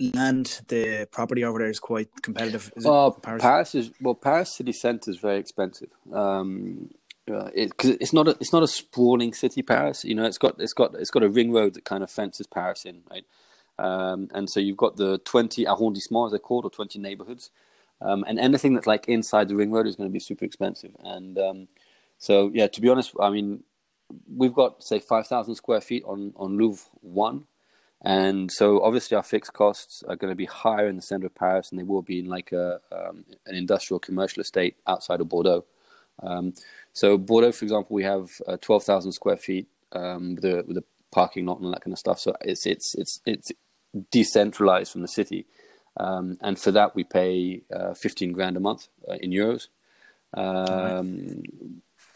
land, 0.00 0.60
the 0.68 1.08
property 1.10 1.44
over 1.44 1.58
there 1.58 1.68
is 1.68 1.80
quite 1.80 2.08
competitive. 2.22 2.72
Is 2.76 2.84
well, 2.84 3.12
Paris? 3.12 3.42
Paris? 3.42 3.74
is 3.74 3.90
well, 4.00 4.14
Paris 4.14 4.56
city 4.56 4.72
centre 4.72 5.10
is 5.10 5.18
very 5.18 5.38
expensive. 5.38 5.90
Um, 6.12 6.90
uh, 7.30 7.50
it, 7.54 7.72
it's 7.84 8.12
not 8.12 8.26
a 8.26 8.30
it's 8.40 8.52
not 8.52 8.62
a 8.62 8.68
sprawling 8.68 9.34
city, 9.34 9.62
Paris. 9.62 10.04
You 10.04 10.14
know, 10.14 10.24
it's 10.24 10.38
got 10.38 10.56
it's 10.58 10.72
got 10.72 10.94
it's 10.94 11.10
got 11.10 11.22
a 11.22 11.28
ring 11.28 11.52
road 11.52 11.74
that 11.74 11.84
kind 11.84 12.02
of 12.02 12.10
fences 12.10 12.46
Paris 12.46 12.84
in, 12.84 13.02
right? 13.10 13.24
Um, 13.78 14.28
and 14.34 14.48
so 14.50 14.60
you've 14.60 14.76
got 14.76 14.96
the 14.96 15.18
twenty 15.18 15.64
arrondissements, 15.64 16.26
as 16.26 16.32
they're 16.32 16.38
called, 16.38 16.64
or 16.64 16.70
twenty 16.70 16.98
neighborhoods, 16.98 17.50
um, 18.00 18.24
and 18.26 18.38
anything 18.38 18.74
that's 18.74 18.86
like 18.86 19.08
inside 19.08 19.48
the 19.48 19.56
ring 19.56 19.70
road 19.70 19.86
is 19.86 19.96
going 19.96 20.08
to 20.08 20.12
be 20.12 20.20
super 20.20 20.44
expensive. 20.44 20.94
And 21.04 21.38
um, 21.38 21.68
so, 22.18 22.50
yeah, 22.52 22.66
to 22.66 22.80
be 22.80 22.88
honest, 22.88 23.12
I 23.20 23.30
mean, 23.30 23.62
we've 24.36 24.54
got 24.54 24.82
say 24.82 24.98
five 24.98 25.26
thousand 25.26 25.54
square 25.54 25.80
feet 25.80 26.02
on 26.06 26.32
on 26.36 26.56
Louvre 26.56 26.84
one, 27.02 27.44
and 28.02 28.50
so 28.50 28.82
obviously 28.82 29.16
our 29.16 29.22
fixed 29.22 29.52
costs 29.52 30.02
are 30.08 30.16
going 30.16 30.32
to 30.32 30.36
be 30.36 30.46
higher 30.46 30.88
in 30.88 30.96
the 30.96 31.02
center 31.02 31.26
of 31.26 31.34
Paris 31.34 31.70
than 31.70 31.78
they 31.78 31.84
will 31.84 32.02
be 32.02 32.18
in 32.18 32.26
like 32.26 32.52
a 32.52 32.80
um, 32.90 33.24
an 33.46 33.54
industrial 33.54 34.00
commercial 34.00 34.40
estate 34.40 34.76
outside 34.86 35.20
of 35.20 35.28
Bordeaux. 35.28 35.64
Um, 36.22 36.52
so 36.92 37.16
Bordeaux, 37.16 37.52
for 37.52 37.64
example, 37.64 37.94
we 37.94 38.02
have 38.02 38.40
uh, 38.48 38.56
twelve 38.60 38.82
thousand 38.82 39.12
square 39.12 39.36
feet 39.36 39.68
um, 39.92 40.34
with 40.34 40.44
a 40.44 40.64
with 40.66 40.78
a 40.78 40.84
parking 41.10 41.46
lot 41.46 41.56
and 41.58 41.66
all 41.66 41.72
that 41.72 41.82
kind 41.82 41.92
of 41.92 41.98
stuff. 41.98 42.18
So 42.18 42.34
it's 42.40 42.66
it's 42.66 42.94
it's 42.94 43.20
it's 43.24 43.52
decentralized 44.10 44.92
from 44.92 45.02
the 45.02 45.08
city, 45.08 45.46
um, 45.96 46.38
and 46.40 46.58
for 46.58 46.70
that 46.72 46.94
we 46.94 47.04
pay 47.04 47.62
uh, 47.74 47.94
fifteen 47.94 48.32
grand 48.32 48.56
a 48.56 48.60
month 48.60 48.88
uh, 49.08 49.14
in 49.14 49.30
euros. 49.30 49.68
Um, 50.34 51.42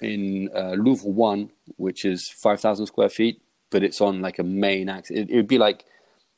in 0.02 0.50
uh, 0.55 0.73
Louvre 0.73 1.09
one, 1.09 1.50
which 1.76 2.05
is 2.05 2.29
five 2.29 2.61
thousand 2.61 2.87
square 2.87 3.09
feet, 3.09 3.41
but 3.71 3.83
it's 3.83 4.00
on 4.00 4.21
like 4.21 4.38
a 4.38 4.45
main 4.45 4.88
axis. 4.88 5.17
It, 5.17 5.31
would 5.35 5.49
be 5.49 5.59
like 5.59 5.85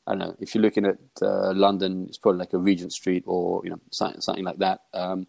I 0.07 0.11
don't 0.11 0.19
know 0.19 0.35
if 0.39 0.53
you're 0.53 0.61
looking 0.61 0.85
at 0.85 0.97
uh, 1.21 1.53
London, 1.53 2.05
it's 2.07 2.17
probably 2.17 2.39
like 2.39 2.53
a 2.53 2.57
Regent 2.57 2.93
Street 2.93 3.23
or 3.25 3.61
you 3.63 3.71
know 3.71 3.79
something, 3.91 4.21
something 4.21 4.43
like 4.43 4.59
that. 4.59 4.81
Um, 4.93 5.27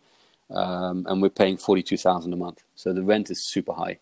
um, 0.51 1.07
and 1.09 1.21
we're 1.21 1.31
paying 1.31 1.57
forty 1.57 1.83
two 1.83 1.97
thousand 1.97 2.33
a 2.33 2.37
month, 2.37 2.63
so 2.75 2.93
the 2.93 3.03
rent 3.03 3.31
is 3.31 3.45
super 3.45 3.73
high. 3.73 3.99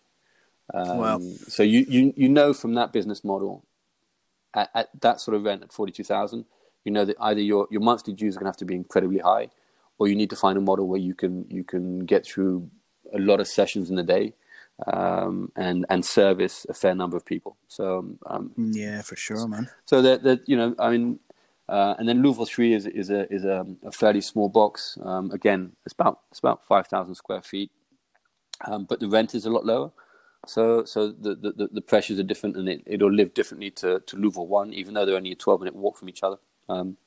Um, 0.73 0.97
wow. 0.97 1.19
So 1.47 1.63
you, 1.63 1.85
you 1.87 2.13
you 2.15 2.29
know 2.29 2.53
from 2.53 2.73
that 2.75 2.91
business 2.91 3.23
model, 3.23 3.65
at, 4.55 4.69
at 4.73 4.89
that 5.01 5.21
sort 5.21 5.35
of 5.35 5.43
rent 5.43 5.63
at 5.63 5.71
forty 5.71 5.91
two 5.91 6.03
thousand, 6.03 6.45
you 6.83 6.91
know 6.91 7.05
that 7.05 7.17
either 7.19 7.41
your 7.41 7.67
your 7.69 7.81
monthly 7.81 8.13
dues 8.13 8.35
are 8.35 8.39
going 8.39 8.45
to 8.45 8.49
have 8.49 8.57
to 8.57 8.65
be 8.65 8.75
incredibly 8.75 9.19
high, 9.19 9.49
or 9.99 10.07
you 10.07 10.15
need 10.15 10.29
to 10.29 10.35
find 10.35 10.57
a 10.57 10.61
model 10.61 10.87
where 10.87 10.99
you 10.99 11.13
can 11.13 11.45
you 11.49 11.63
can 11.63 12.05
get 12.05 12.25
through 12.25 12.69
a 13.13 13.19
lot 13.19 13.39
of 13.39 13.47
sessions 13.47 13.89
in 13.89 13.99
a 13.99 14.03
day 14.03 14.33
um, 14.87 15.51
and 15.55 15.85
and 15.89 16.05
service 16.05 16.65
a 16.69 16.73
fair 16.73 16.95
number 16.95 17.17
of 17.17 17.25
people. 17.25 17.57
So 17.67 18.05
um, 18.25 18.51
yeah, 18.57 19.01
for 19.01 19.15
sure, 19.15 19.47
man. 19.47 19.69
So 19.85 20.01
that 20.01 20.23
that 20.23 20.47
you 20.47 20.57
know, 20.57 20.75
I 20.79 20.89
mean, 20.91 21.19
uh, 21.69 21.95
and 21.97 22.07
then 22.07 22.21
Louvre 22.21 22.45
three 22.45 22.73
is 22.73 22.85
is 22.85 23.09
a 23.09 23.31
is 23.33 23.45
a, 23.45 23.65
a 23.85 23.91
fairly 23.91 24.21
small 24.21 24.49
box. 24.49 24.97
Um, 25.01 25.31
again, 25.31 25.73
it's 25.85 25.93
about 25.93 26.21
it's 26.31 26.39
about 26.39 26.65
five 26.65 26.87
thousand 26.87 27.15
square 27.15 27.41
feet, 27.41 27.71
um, 28.65 28.85
but 28.85 28.99
the 28.99 29.09
rent 29.09 29.35
is 29.35 29.45
a 29.45 29.49
lot 29.49 29.65
lower. 29.65 29.91
So 30.45 30.85
so 30.85 31.11
the, 31.11 31.35
the, 31.35 31.69
the 31.71 31.81
pressures 31.81 32.19
are 32.19 32.23
different, 32.23 32.57
and 32.57 32.67
it 32.69 32.83
it'll 32.85 33.11
live 33.11 33.33
differently 33.33 33.71
to, 33.71 33.99
to 33.99 34.17
Louvre 34.17 34.43
one, 34.43 34.73
even 34.73 34.93
though 34.93 35.05
they're 35.05 35.15
only 35.15 35.31
a 35.31 35.35
twelve 35.35 35.61
minute 35.61 35.75
walk 35.75 35.97
from 35.97 36.09
each 36.09 36.23
other. 36.23 36.37
Um, 36.69 36.97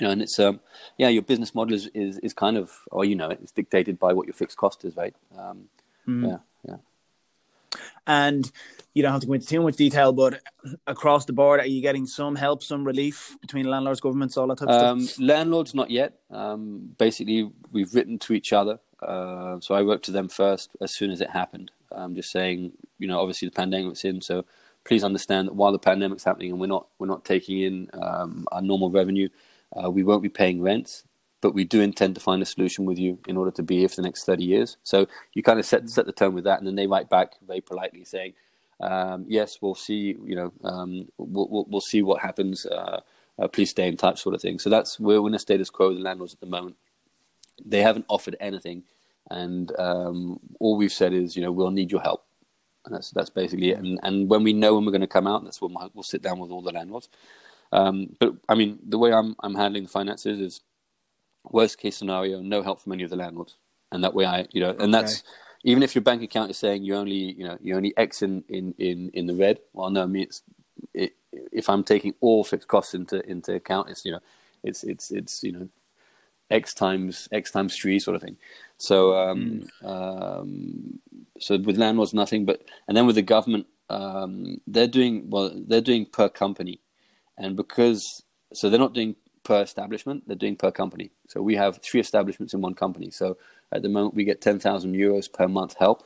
you 0.00 0.06
know, 0.06 0.12
and 0.12 0.22
it's 0.22 0.38
um, 0.38 0.60
yeah, 0.96 1.08
your 1.08 1.22
business 1.22 1.54
model 1.54 1.74
is, 1.74 1.88
is, 1.88 2.18
is 2.18 2.32
kind 2.32 2.56
of, 2.56 2.72
or 2.90 3.04
you 3.04 3.14
know, 3.14 3.28
it's 3.28 3.52
dictated 3.52 3.98
by 3.98 4.12
what 4.12 4.26
your 4.26 4.34
fixed 4.34 4.56
cost 4.56 4.84
is, 4.84 4.96
right? 4.96 5.14
Um, 5.38 5.68
mm. 6.08 6.28
Yeah, 6.28 6.38
yeah. 6.66 7.80
And 8.06 8.50
you 8.94 9.02
don't 9.02 9.12
have 9.12 9.20
to 9.20 9.26
go 9.26 9.34
into 9.34 9.46
too 9.46 9.62
much 9.62 9.76
detail, 9.76 10.12
but 10.12 10.40
across 10.86 11.24
the 11.24 11.32
board, 11.32 11.60
are 11.60 11.66
you 11.66 11.80
getting 11.80 12.06
some 12.06 12.36
help, 12.36 12.62
some 12.62 12.84
relief 12.84 13.36
between 13.40 13.66
landlords, 13.66 14.00
governments, 14.00 14.36
all 14.36 14.46
that 14.48 14.58
type 14.58 14.68
of 14.68 14.82
um, 14.82 15.00
stuff? 15.02 15.24
Landlords, 15.24 15.74
not 15.74 15.90
yet. 15.90 16.18
Um, 16.30 16.94
basically, 16.98 17.50
we've 17.70 17.94
written 17.94 18.18
to 18.20 18.32
each 18.32 18.52
other. 18.52 18.80
Uh, 19.02 19.60
so 19.60 19.74
I 19.74 19.82
wrote 19.82 20.02
to 20.04 20.10
them 20.10 20.28
first 20.28 20.76
as 20.80 20.94
soon 20.94 21.10
as 21.10 21.20
it 21.20 21.30
happened. 21.30 21.70
Um, 21.92 22.14
just 22.14 22.30
saying, 22.30 22.72
you 22.98 23.08
know, 23.08 23.20
obviously 23.20 23.48
the 23.48 23.54
pandemic's 23.54 24.04
in, 24.04 24.20
so 24.20 24.44
please 24.84 25.04
understand 25.04 25.48
that 25.48 25.54
while 25.54 25.72
the 25.72 25.78
pandemic's 25.78 26.24
happening 26.24 26.50
and 26.50 26.60
we're 26.60 26.66
not 26.66 26.86
we're 26.98 27.06
not 27.06 27.24
taking 27.24 27.60
in 27.60 27.90
um, 27.94 28.46
our 28.52 28.62
normal 28.62 28.90
revenue, 28.90 29.28
uh, 29.76 29.90
we 29.90 30.02
won't 30.02 30.22
be 30.22 30.28
paying 30.28 30.62
rent 30.62 31.02
but 31.42 31.54
we 31.54 31.64
do 31.64 31.82
intend 31.82 32.14
to 32.14 32.20
find 32.20 32.40
a 32.40 32.46
solution 32.46 32.86
with 32.86 32.98
you 32.98 33.18
in 33.28 33.36
order 33.36 33.50
to 33.50 33.62
be 33.62 33.80
here 33.80 33.88
for 33.88 33.96
the 33.96 34.02
next 34.02 34.24
30 34.24 34.44
years. 34.44 34.78
So 34.84 35.06
you 35.34 35.42
kind 35.42 35.58
of 35.58 35.66
set 35.66 35.90
set 35.90 36.06
the 36.06 36.12
tone 36.12 36.34
with 36.34 36.44
that, 36.44 36.58
and 36.58 36.66
then 36.66 36.76
they 36.76 36.86
write 36.86 37.10
back 37.10 37.32
very 37.46 37.60
politely 37.60 38.04
saying, 38.04 38.32
um, 38.80 39.26
"Yes, 39.28 39.58
we'll 39.60 39.74
see. 39.74 40.16
You 40.24 40.36
know, 40.36 40.52
um, 40.64 41.08
we'll, 41.18 41.48
we'll, 41.50 41.66
we'll 41.68 41.80
see 41.80 42.00
what 42.00 42.22
happens. 42.22 42.64
Uh, 42.64 43.00
uh, 43.38 43.48
please 43.48 43.70
stay 43.70 43.88
in 43.88 43.96
touch, 43.96 44.22
sort 44.22 44.34
of 44.34 44.40
thing." 44.40 44.58
So 44.58 44.70
that's 44.70 44.98
we're 44.98 45.26
in 45.26 45.34
a 45.34 45.38
status 45.38 45.68
quo 45.68 45.88
with 45.88 45.98
the 45.98 46.04
landlords 46.04 46.32
at 46.32 46.40
the 46.40 46.46
moment. 46.46 46.76
They 47.64 47.82
haven't 47.82 48.06
offered 48.08 48.36
anything, 48.40 48.84
and 49.30 49.72
um, 49.78 50.40
all 50.60 50.76
we've 50.76 50.92
said 50.92 51.12
is, 51.12 51.36
you 51.36 51.42
know, 51.42 51.52
we'll 51.52 51.70
need 51.70 51.90
your 51.90 52.00
help. 52.00 52.24
And 52.84 52.94
that's 52.94 53.10
that's 53.10 53.30
basically 53.30 53.70
it. 53.70 53.78
And, 53.78 54.00
and 54.02 54.28
when 54.28 54.42
we 54.42 54.52
know 54.52 54.74
when 54.74 54.84
we're 54.84 54.92
going 54.92 55.02
to 55.02 55.06
come 55.06 55.26
out, 55.26 55.44
that's 55.44 55.60
when 55.60 55.74
we'll 55.94 56.02
sit 56.02 56.22
down 56.22 56.40
with 56.40 56.50
all 56.50 56.62
the 56.62 56.72
landlords. 56.72 57.08
Um, 57.70 58.16
but 58.18 58.34
I 58.48 58.54
mean, 58.54 58.78
the 58.86 58.98
way 58.98 59.12
I'm 59.12 59.36
I'm 59.40 59.54
handling 59.54 59.84
the 59.84 59.88
finances 59.88 60.40
is 60.40 60.60
worst 61.50 61.78
case 61.78 61.96
scenario, 61.96 62.40
no 62.40 62.62
help 62.62 62.80
from 62.80 62.92
any 62.92 63.04
of 63.04 63.10
the 63.10 63.16
landlords, 63.16 63.56
and 63.90 64.02
that 64.04 64.14
way 64.14 64.26
I, 64.26 64.46
you 64.50 64.60
know, 64.60 64.70
and 64.70 64.80
okay. 64.80 64.90
that's 64.90 65.22
even 65.64 65.82
if 65.82 65.94
your 65.94 66.02
bank 66.02 66.22
account 66.22 66.50
is 66.50 66.58
saying 66.58 66.82
you 66.82 66.96
only, 66.96 67.32
you 67.32 67.44
know, 67.44 67.56
you 67.60 67.76
only 67.76 67.96
X 67.96 68.22
in 68.22 68.44
in 68.48 68.74
in, 68.78 69.10
in 69.14 69.26
the 69.26 69.34
red. 69.34 69.60
Well, 69.72 69.90
no, 69.90 70.02
I 70.02 70.06
mean 70.06 70.24
it's 70.24 70.42
it, 70.92 71.14
if 71.52 71.68
I'm 71.68 71.84
taking 71.84 72.14
all 72.20 72.44
fixed 72.44 72.68
costs 72.68 72.94
into 72.94 73.24
into 73.28 73.54
account, 73.54 73.88
it's 73.90 74.04
you 74.04 74.12
know, 74.12 74.20
it's 74.62 74.84
it's 74.84 75.10
it's 75.10 75.42
you 75.42 75.52
know, 75.52 75.68
X 76.52 76.74
times 76.74 77.28
X 77.32 77.50
times 77.50 77.76
three 77.76 77.98
sort 77.98 78.14
of 78.14 78.22
thing. 78.22 78.36
So 78.78 79.16
um, 79.16 79.62
mm. 79.82 80.40
um, 80.40 81.00
so 81.38 81.58
with 81.58 81.78
landlords 81.78 82.14
nothing, 82.14 82.44
but 82.44 82.62
and 82.86 82.96
then 82.96 83.06
with 83.06 83.16
the 83.16 83.22
government, 83.22 83.66
um, 83.90 84.60
they're 84.66 84.86
doing 84.86 85.30
well. 85.30 85.50
They're 85.54 85.80
doing 85.80 86.06
per 86.06 86.28
company, 86.28 86.80
and 87.36 87.56
because 87.56 88.22
so 88.52 88.70
they're 88.70 88.78
not 88.78 88.94
doing 88.94 89.16
per 89.44 89.62
establishment, 89.62 90.24
they're 90.26 90.36
doing 90.36 90.56
per 90.56 90.70
company. 90.70 91.10
So 91.28 91.42
we 91.42 91.56
have 91.56 91.82
three 91.82 92.00
establishments 92.00 92.54
in 92.54 92.60
one 92.60 92.74
company. 92.74 93.10
So 93.10 93.36
at 93.72 93.82
the 93.82 93.88
moment, 93.88 94.14
we 94.14 94.24
get 94.24 94.40
10,000 94.40 94.94
euros 94.94 95.32
per 95.32 95.48
month 95.48 95.74
help. 95.78 96.04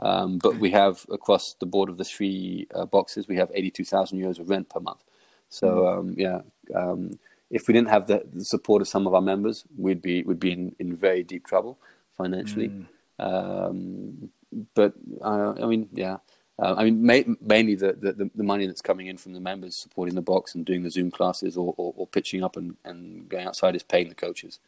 Um, 0.00 0.38
but 0.38 0.56
we 0.56 0.70
have 0.70 1.06
across 1.10 1.54
the 1.60 1.66
board 1.66 1.88
of 1.88 1.96
the 1.96 2.04
three 2.04 2.66
uh, 2.74 2.86
boxes, 2.86 3.28
we 3.28 3.36
have 3.36 3.50
82,000 3.54 4.18
euros 4.18 4.38
of 4.38 4.48
rent 4.48 4.68
per 4.68 4.80
month. 4.80 5.02
So 5.48 5.66
mm. 5.66 5.98
um, 5.98 6.14
yeah, 6.16 6.40
um, 6.74 7.18
if 7.52 7.68
we 7.68 7.74
didn't 7.74 7.90
have 7.90 8.08
the, 8.08 8.24
the, 8.32 8.44
support 8.44 8.82
of 8.82 8.88
some 8.88 9.06
of 9.06 9.14
our 9.14 9.20
members, 9.20 9.64
we'd 9.76 10.02
be 10.02 10.22
would 10.22 10.40
be 10.40 10.52
in, 10.52 10.74
in 10.80 10.96
very 10.96 11.22
deep 11.22 11.46
trouble 11.46 11.78
financially. 12.16 12.70
Mm. 12.70 12.86
Um, 13.20 14.30
but 14.74 14.94
uh, 15.22 15.52
I 15.62 15.66
mean, 15.66 15.88
yeah, 15.92 16.16
uh, 16.58 16.74
I 16.76 16.84
mean, 16.84 17.04
ma- 17.04 17.34
mainly 17.40 17.74
the, 17.74 17.92
the, 17.92 18.30
the 18.34 18.42
money 18.42 18.66
that's 18.66 18.82
coming 18.82 19.06
in 19.06 19.16
from 19.16 19.32
the 19.32 19.40
members 19.40 19.76
supporting 19.76 20.14
the 20.14 20.22
box 20.22 20.54
and 20.54 20.64
doing 20.64 20.82
the 20.82 20.90
Zoom 20.90 21.10
classes 21.10 21.56
or, 21.56 21.74
or, 21.76 21.92
or 21.96 22.06
pitching 22.06 22.42
up 22.42 22.56
and, 22.56 22.76
and 22.84 23.28
going 23.28 23.46
outside 23.46 23.76
is 23.76 23.82
paying 23.82 24.08
the 24.08 24.14
coaches. 24.14 24.58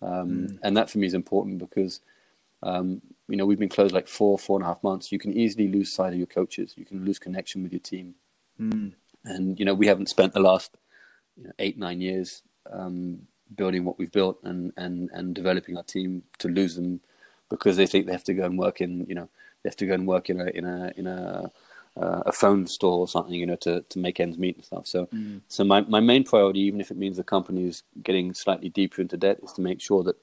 Um, 0.00 0.30
mm. 0.30 0.58
And 0.62 0.76
that 0.76 0.90
for 0.90 0.98
me 0.98 1.06
is 1.06 1.14
important 1.14 1.58
because, 1.58 2.00
um, 2.62 3.00
you 3.28 3.36
know, 3.36 3.46
we've 3.46 3.58
been 3.58 3.68
closed 3.68 3.94
like 3.94 4.08
four, 4.08 4.38
four 4.38 4.58
and 4.58 4.64
a 4.64 4.68
half 4.68 4.82
months. 4.82 5.10
You 5.10 5.18
can 5.18 5.32
easily 5.32 5.68
lose 5.68 5.92
sight 5.92 6.12
of 6.12 6.18
your 6.18 6.26
coaches. 6.26 6.74
You 6.76 6.84
can 6.84 7.04
lose 7.04 7.18
connection 7.18 7.62
with 7.62 7.72
your 7.72 7.80
team. 7.80 8.14
Mm. 8.60 8.92
And, 9.24 9.58
you 9.58 9.64
know, 9.64 9.74
we 9.74 9.86
haven't 9.86 10.10
spent 10.10 10.34
the 10.34 10.40
last 10.40 10.76
you 11.36 11.44
know, 11.44 11.52
eight, 11.58 11.78
nine 11.78 12.00
years 12.00 12.42
um, 12.70 13.18
building 13.56 13.84
what 13.84 13.98
we've 13.98 14.12
built 14.12 14.38
and, 14.44 14.72
and, 14.76 15.10
and 15.12 15.34
developing 15.34 15.76
our 15.76 15.82
team 15.82 16.22
to 16.38 16.48
lose 16.48 16.76
them 16.76 17.00
because 17.48 17.76
they 17.76 17.86
think 17.86 18.06
they 18.06 18.12
have 18.12 18.24
to 18.24 18.34
go 18.34 18.44
and 18.44 18.58
work 18.58 18.80
in, 18.80 19.06
you 19.06 19.14
know, 19.14 19.28
they 19.62 19.68
have 19.68 19.76
to 19.76 19.86
go 19.86 19.94
and 19.94 20.06
work 20.06 20.30
in 20.30 20.40
a 20.40 20.46
in 20.46 20.64
a 20.64 20.92
in 20.96 21.06
a 21.06 21.50
uh, 21.96 22.22
a 22.26 22.32
phone 22.32 22.66
store 22.66 23.00
or 23.00 23.08
something, 23.08 23.34
you 23.34 23.46
know, 23.46 23.56
to, 23.56 23.82
to 23.82 23.98
make 23.98 24.18
ends 24.18 24.38
meet 24.38 24.56
and 24.56 24.64
stuff. 24.64 24.86
So, 24.86 25.06
mm. 25.06 25.40
so 25.48 25.62
my, 25.62 25.82
my 25.82 26.00
main 26.00 26.24
priority, 26.24 26.60
even 26.60 26.80
if 26.80 26.90
it 26.90 26.96
means 26.96 27.16
the 27.16 27.24
company 27.24 27.66
is 27.66 27.82
getting 28.02 28.32
slightly 28.32 28.70
deeper 28.70 29.02
into 29.02 29.16
debt, 29.16 29.40
is 29.42 29.52
to 29.52 29.60
make 29.60 29.80
sure 29.80 30.02
that 30.04 30.16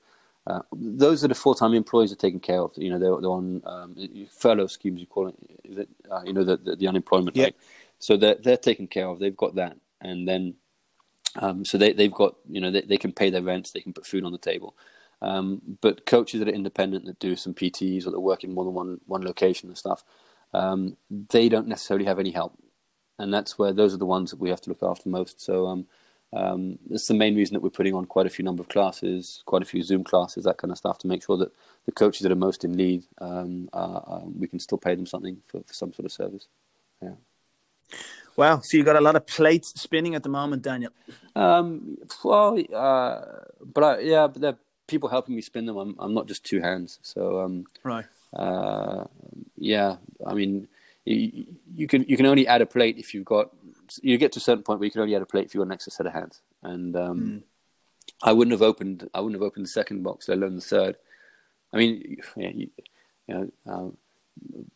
uh, 0.47 0.61
those 0.71 1.21
that 1.21 1.31
are 1.31 1.35
full 1.35 1.53
time 1.53 1.73
employees 1.73 2.11
are 2.11 2.15
taken 2.15 2.39
care 2.39 2.59
of. 2.59 2.71
You 2.75 2.89
know, 2.89 2.97
they're, 2.97 3.21
they're 3.21 3.29
on 3.29 3.61
um, 3.65 3.95
furlough 4.31 4.67
schemes. 4.67 4.99
You 4.99 5.05
call 5.05 5.27
it, 5.27 5.35
is 5.63 5.77
it? 5.77 5.89
Uh, 6.09 6.21
you 6.25 6.33
know, 6.33 6.43
the, 6.43 6.57
the, 6.57 6.75
the 6.75 6.87
unemployment 6.87 7.35
yeah. 7.35 7.45
rate. 7.45 7.55
So 7.99 8.17
they're 8.17 8.35
they're 8.35 8.57
taken 8.57 8.87
care 8.87 9.05
of. 9.05 9.19
They've 9.19 9.35
got 9.35 9.55
that, 9.55 9.77
and 10.01 10.27
then 10.27 10.55
Um, 11.35 11.65
so 11.65 11.77
they 11.77 11.93
they've 11.93 12.11
got 12.11 12.35
you 12.49 12.61
know 12.61 12.71
they, 12.71 12.81
they 12.81 12.97
can 12.97 13.11
pay 13.11 13.29
their 13.29 13.41
rents, 13.41 13.71
they 13.71 13.81
can 13.81 13.93
put 13.93 14.05
food 14.05 14.23
on 14.23 14.31
the 14.31 14.37
table. 14.37 14.75
Um, 15.21 15.61
but 15.81 16.05
coaches 16.05 16.39
that 16.39 16.47
are 16.47 16.53
independent 16.53 17.05
that 17.05 17.19
do 17.19 17.35
some 17.35 17.53
PTs 17.53 18.07
or 18.07 18.11
that 18.11 18.19
work 18.19 18.43
in 18.43 18.53
more 18.53 18.65
than 18.65 18.73
one 18.73 19.01
one 19.05 19.23
location 19.23 19.69
and 19.69 19.77
stuff, 19.77 20.03
um, 20.53 20.97
they 21.09 21.49
don't 21.49 21.67
necessarily 21.67 22.05
have 22.05 22.19
any 22.19 22.31
help, 22.31 22.57
and 23.17 23.33
that's 23.33 23.59
where 23.59 23.73
those 23.73 23.93
are 23.93 23.97
the 23.97 24.05
ones 24.05 24.31
that 24.31 24.39
we 24.39 24.49
have 24.49 24.61
to 24.61 24.69
look 24.69 24.83
after 24.83 25.09
most. 25.09 25.41
So 25.41 25.67
um, 25.67 25.87
um, 26.31 26.77
it's 26.89 27.07
the 27.07 27.13
main 27.13 27.35
reason 27.35 27.53
that 27.53 27.61
we're 27.61 27.69
putting 27.69 27.95
on 27.95 28.05
quite 28.05 28.27
a 28.27 28.29
few 28.29 28.45
number 28.45 28.61
of 28.61 28.69
classes, 28.69 29.43
quite 29.45 29.61
a 29.61 29.65
few 29.65 29.81
Zoom 29.81 30.03
classes, 30.03 30.43
that 30.43 30.57
kind 30.57 30.71
of 30.71 30.77
stuff, 30.77 30.99
to 30.99 31.07
make 31.07 31.23
sure 31.23 31.37
that 31.37 31.51
the 31.85 31.91
coaches 31.91 32.21
that 32.21 32.31
are 32.31 32.35
most 32.35 32.63
in 32.63 32.71
need, 32.71 33.03
um, 33.19 33.69
uh, 33.73 34.19
we 34.37 34.47
can 34.47 34.59
still 34.59 34.77
pay 34.77 34.95
them 34.95 35.07
something 35.07 35.41
for, 35.47 35.61
for 35.65 35.73
some 35.73 35.91
sort 35.91 36.05
of 36.05 36.11
service. 36.11 36.47
Yeah. 37.01 37.15
Wow, 38.39 38.61
so 38.61 38.77
you 38.77 38.85
got 38.85 38.95
a 38.95 39.01
lot 39.01 39.17
of 39.17 39.27
plates 39.27 39.73
spinning 39.81 40.15
at 40.15 40.23
the 40.23 40.29
moment, 40.29 40.61
Daniel. 40.61 40.93
Um, 41.35 41.97
well, 42.23 42.57
uh, 42.73 43.21
but 43.61 43.83
I, 43.83 43.99
yeah, 43.99 44.27
but 44.27 44.41
there 44.41 44.51
are 44.51 44.57
people 44.87 45.09
helping 45.09 45.35
me 45.35 45.41
spin 45.41 45.65
them. 45.65 45.75
I'm, 45.75 45.93
I'm 45.99 46.13
not 46.13 46.25
just 46.25 46.45
two 46.45 46.61
hands, 46.61 46.99
so 47.01 47.41
um, 47.41 47.65
right. 47.83 48.05
Uh, 48.31 49.03
yeah, 49.57 49.97
I 50.25 50.33
mean, 50.35 50.69
you, 51.03 51.47
you, 51.75 51.87
can 51.87 52.05
you 52.07 52.15
can 52.15 52.25
only 52.27 52.47
add 52.47 52.61
a 52.61 52.65
plate 52.65 52.97
if 52.97 53.13
you've 53.13 53.25
got. 53.25 53.49
You 54.01 54.17
get 54.17 54.31
to 54.31 54.39
a 54.39 54.41
certain 54.41 54.63
point 54.63 54.79
where 54.79 54.85
you 54.85 54.91
can 54.91 55.01
only 55.01 55.15
add 55.15 55.21
a 55.21 55.25
plate 55.25 55.43
if 55.43 55.53
you've 55.53 55.59
got 55.59 55.67
an 55.67 55.73
extra 55.73 55.91
set 55.91 56.05
of 56.05 56.13
hands, 56.13 56.39
and 56.63 56.95
um, 56.95 57.19
mm. 57.19 57.43
I 58.23 58.31
wouldn't 58.31 58.53
have 58.53 58.61
opened. 58.61 59.09
I 59.13 59.19
wouldn't 59.19 59.35
have 59.35 59.45
opened 59.45 59.65
the 59.65 59.69
second 59.69 60.01
box, 60.03 60.29
let 60.29 60.37
alone 60.37 60.55
the 60.55 60.61
third. 60.61 60.95
I 61.73 61.77
mean, 61.77 62.21
yeah, 62.37 62.51
you, 62.55 62.69
you 63.27 63.33
know. 63.33 63.51
Um, 63.67 63.97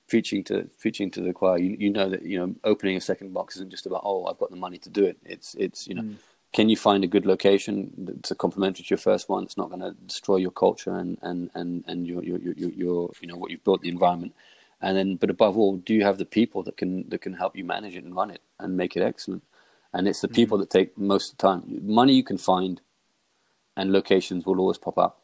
preaching 0.07 0.43
to 0.45 0.69
preaching 0.79 1.09
to 1.11 1.21
the 1.21 1.33
choir, 1.33 1.57
you, 1.57 1.75
you 1.79 1.89
know 1.89 2.09
that 2.09 2.23
you 2.23 2.39
know 2.39 2.53
opening 2.63 2.97
a 2.97 3.01
second 3.01 3.33
box 3.33 3.55
isn't 3.55 3.71
just 3.71 3.85
about 3.85 4.01
oh 4.03 4.25
I've 4.25 4.37
got 4.37 4.51
the 4.51 4.55
money 4.55 4.77
to 4.79 4.89
do 4.89 5.05
it. 5.05 5.17
It's 5.23 5.55
it's 5.55 5.87
you 5.87 5.95
know 5.95 6.03
mm. 6.03 6.15
can 6.53 6.69
you 6.69 6.77
find 6.77 7.03
a 7.03 7.07
good 7.07 7.25
location 7.25 7.91
that's 7.97 8.31
a 8.31 8.35
complementary 8.35 8.83
to 8.83 8.89
your 8.89 8.97
first 8.97 9.29
one 9.29 9.43
It's 9.43 9.57
not 9.57 9.69
going 9.69 9.81
to 9.81 9.93
destroy 10.05 10.37
your 10.37 10.51
culture 10.51 10.95
and 10.95 11.17
and 11.21 11.49
and 11.55 11.83
and 11.87 12.05
your 12.07 12.23
your 12.23 12.39
your, 12.39 12.69
your 12.69 13.11
you 13.21 13.27
know 13.27 13.35
what 13.35 13.51
you've 13.51 13.63
built 13.63 13.81
the 13.81 13.89
environment. 13.89 14.33
And 14.81 14.97
then, 14.97 15.15
but 15.15 15.29
above 15.29 15.57
all, 15.57 15.77
do 15.77 15.93
you 15.93 16.03
have 16.03 16.17
the 16.17 16.25
people 16.25 16.61
that 16.63 16.75
can 16.75 17.07
that 17.09 17.21
can 17.21 17.33
help 17.33 17.55
you 17.55 17.63
manage 17.63 17.95
it 17.95 18.03
and 18.03 18.13
run 18.13 18.29
it 18.29 18.41
and 18.59 18.75
make 18.75 18.97
it 18.97 19.01
excellent? 19.01 19.43
And 19.93 20.07
it's 20.07 20.21
the 20.21 20.27
mm. 20.27 20.35
people 20.35 20.57
that 20.57 20.69
take 20.69 20.97
most 20.97 21.31
of 21.31 21.37
the 21.37 21.47
time. 21.47 21.79
Money 21.83 22.13
you 22.13 22.23
can 22.23 22.37
find, 22.37 22.81
and 23.77 23.93
locations 23.93 24.45
will 24.45 24.59
always 24.59 24.77
pop 24.77 24.97
up 24.97 25.22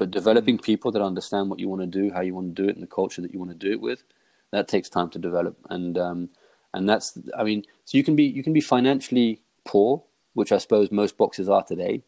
but 0.00 0.10
developing 0.10 0.56
people 0.56 0.90
that 0.90 1.02
understand 1.02 1.50
what 1.50 1.58
you 1.60 1.68
want 1.68 1.82
to 1.82 1.86
do, 1.86 2.10
how 2.10 2.22
you 2.22 2.34
want 2.34 2.56
to 2.56 2.62
do 2.62 2.66
it, 2.66 2.74
and 2.74 2.82
the 2.82 2.86
culture 2.86 3.20
that 3.20 3.34
you 3.34 3.38
want 3.38 3.50
to 3.50 3.66
do 3.66 3.70
it 3.70 3.82
with, 3.82 4.02
that 4.50 4.66
takes 4.66 4.88
time 4.88 5.10
to 5.10 5.18
develop. 5.18 5.58
And 5.68 5.98
um, 5.98 6.30
and 6.72 6.88
that's, 6.88 7.18
I 7.36 7.44
mean, 7.44 7.64
so 7.84 7.98
you 7.98 8.02
can 8.02 8.16
be 8.16 8.24
you 8.24 8.42
can 8.42 8.54
be 8.54 8.62
financially 8.62 9.42
poor, 9.66 10.02
which 10.32 10.52
I 10.52 10.56
suppose 10.56 10.90
most 10.90 11.18
boxes 11.18 11.50
are 11.50 11.62
today, 11.62 12.02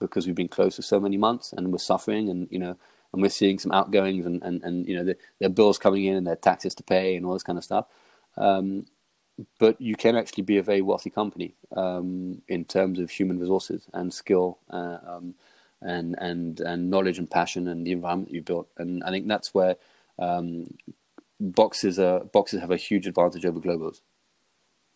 because 0.00 0.26
we've 0.26 0.34
been 0.34 0.48
closed 0.48 0.74
for 0.74 0.82
so 0.82 0.98
many 0.98 1.16
months 1.16 1.52
and 1.52 1.70
we're 1.70 1.78
suffering, 1.78 2.28
and 2.28 2.48
you 2.50 2.58
know, 2.58 2.76
and 3.12 3.22
we're 3.22 3.28
seeing 3.28 3.60
some 3.60 3.70
outgoings 3.70 4.26
and 4.26 4.42
and, 4.42 4.60
and 4.64 4.88
you 4.88 4.96
know, 4.96 5.04
the, 5.04 5.16
their 5.38 5.48
bills 5.48 5.78
coming 5.78 6.06
in 6.06 6.16
and 6.16 6.26
their 6.26 6.34
taxes 6.34 6.74
to 6.74 6.82
pay 6.82 7.14
and 7.14 7.24
all 7.24 7.34
this 7.34 7.44
kind 7.44 7.56
of 7.56 7.62
stuff. 7.62 7.86
Um, 8.36 8.86
but 9.60 9.80
you 9.80 9.94
can 9.94 10.16
actually 10.16 10.42
be 10.42 10.58
a 10.58 10.64
very 10.64 10.82
wealthy 10.82 11.10
company 11.10 11.54
um, 11.76 12.42
in 12.48 12.64
terms 12.64 12.98
of 12.98 13.12
human 13.12 13.38
resources 13.38 13.86
and 13.94 14.12
skill. 14.12 14.58
Uh, 14.68 14.98
um, 15.06 15.34
and 15.80 16.14
and 16.18 16.60
and 16.60 16.90
knowledge 16.90 17.18
and 17.18 17.30
passion 17.30 17.68
and 17.68 17.86
the 17.86 17.92
environment 17.92 18.32
you 18.32 18.42
built. 18.42 18.68
And 18.76 19.02
I 19.04 19.10
think 19.10 19.28
that's 19.28 19.54
where 19.54 19.76
um, 20.18 20.66
boxes 21.40 21.98
are 21.98 22.20
boxes 22.20 22.60
have 22.60 22.70
a 22.70 22.76
huge 22.76 23.06
advantage 23.06 23.44
over 23.44 23.60
Globos. 23.60 24.00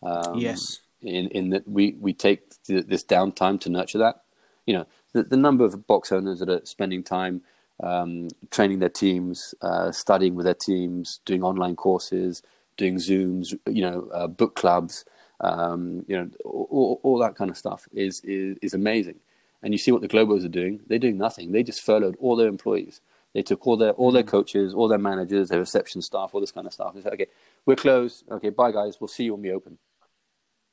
Um, 0.01 0.37
yes, 0.37 0.79
in 1.01 1.27
in 1.29 1.49
that 1.51 1.67
we 1.67 1.95
we 1.99 2.13
take 2.13 2.41
this 2.67 3.03
downtime 3.03 3.59
to 3.61 3.69
nurture 3.69 3.99
that. 3.99 4.21
You 4.65 4.75
know, 4.75 4.87
the, 5.11 5.23
the 5.23 5.37
number 5.37 5.65
of 5.65 5.87
box 5.87 6.11
owners 6.11 6.39
that 6.39 6.49
are 6.49 6.61
spending 6.65 7.03
time 7.03 7.41
um, 7.81 8.29
training 8.49 8.79
their 8.79 8.89
teams, 8.89 9.53
uh, 9.61 9.91
studying 9.91 10.35
with 10.35 10.45
their 10.45 10.53
teams, 10.53 11.19
doing 11.25 11.43
online 11.43 11.75
courses, 11.75 12.41
doing 12.77 12.95
Zooms, 12.95 13.57
you 13.67 13.81
know, 13.81 14.09
uh, 14.13 14.27
book 14.27 14.55
clubs, 14.55 15.05
um, 15.41 16.05
you 16.07 16.15
know, 16.15 16.29
all, 16.45 16.99
all, 17.03 17.17
that 17.19 17.35
kind 17.35 17.51
of 17.51 17.57
stuff 17.57 17.87
is, 17.91 18.21
is, 18.21 18.57
is 18.61 18.73
amazing 18.73 19.15
and 19.63 19.73
you 19.73 19.77
see 19.77 19.91
what 19.91 20.01
the 20.01 20.07
Globos 20.09 20.45
are 20.45 20.49
doing. 20.49 20.81
They're 20.87 20.99
doing 20.99 21.17
nothing. 21.17 21.53
They 21.53 21.63
just 21.63 21.81
furloughed 21.81 22.17
all 22.19 22.35
their 22.35 22.49
employees. 22.49 23.01
They 23.33 23.41
took 23.41 23.65
all 23.65 23.77
their 23.77 23.91
all 23.91 24.11
their 24.11 24.23
mm. 24.23 24.27
coaches, 24.27 24.73
all 24.73 24.87
their 24.87 24.99
managers, 24.99 25.49
their 25.49 25.59
reception 25.59 26.01
staff, 26.01 26.31
all 26.33 26.41
this 26.41 26.51
kind 26.51 26.67
of 26.67 26.73
stuff. 26.73 26.93
They 26.93 27.01
said, 27.01 27.13
"Okay, 27.13 27.27
we're 27.65 27.75
closed. 27.75 28.25
Okay, 28.29 28.49
bye 28.49 28.71
guys. 28.71 28.97
We'll 28.99 29.07
see 29.07 29.23
you 29.23 29.33
when 29.33 29.41
we 29.41 29.51
open. 29.51 29.79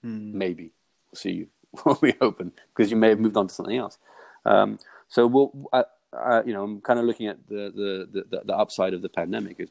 Mm. 0.04 0.34
Maybe 0.34 0.72
we'll 1.10 1.18
see 1.18 1.32
you 1.32 1.46
when 1.84 1.96
we 2.02 2.14
open 2.20 2.52
because 2.74 2.90
you 2.90 2.96
may 2.96 3.08
have 3.08 3.20
moved 3.20 3.36
on 3.36 3.48
to 3.48 3.54
something 3.54 3.78
else." 3.78 3.98
Um, 4.44 4.78
so 5.08 5.26
we'll, 5.26 5.52
I, 5.72 5.84
I, 6.12 6.42
you 6.42 6.52
know, 6.52 6.64
I'm 6.64 6.80
kind 6.80 6.98
of 6.98 7.06
looking 7.06 7.28
at 7.28 7.38
the 7.48 7.72
the, 8.12 8.24
the, 8.28 8.42
the 8.44 8.56
upside 8.56 8.92
of 8.92 9.00
the 9.00 9.08
pandemic. 9.08 9.60
Is, 9.60 9.70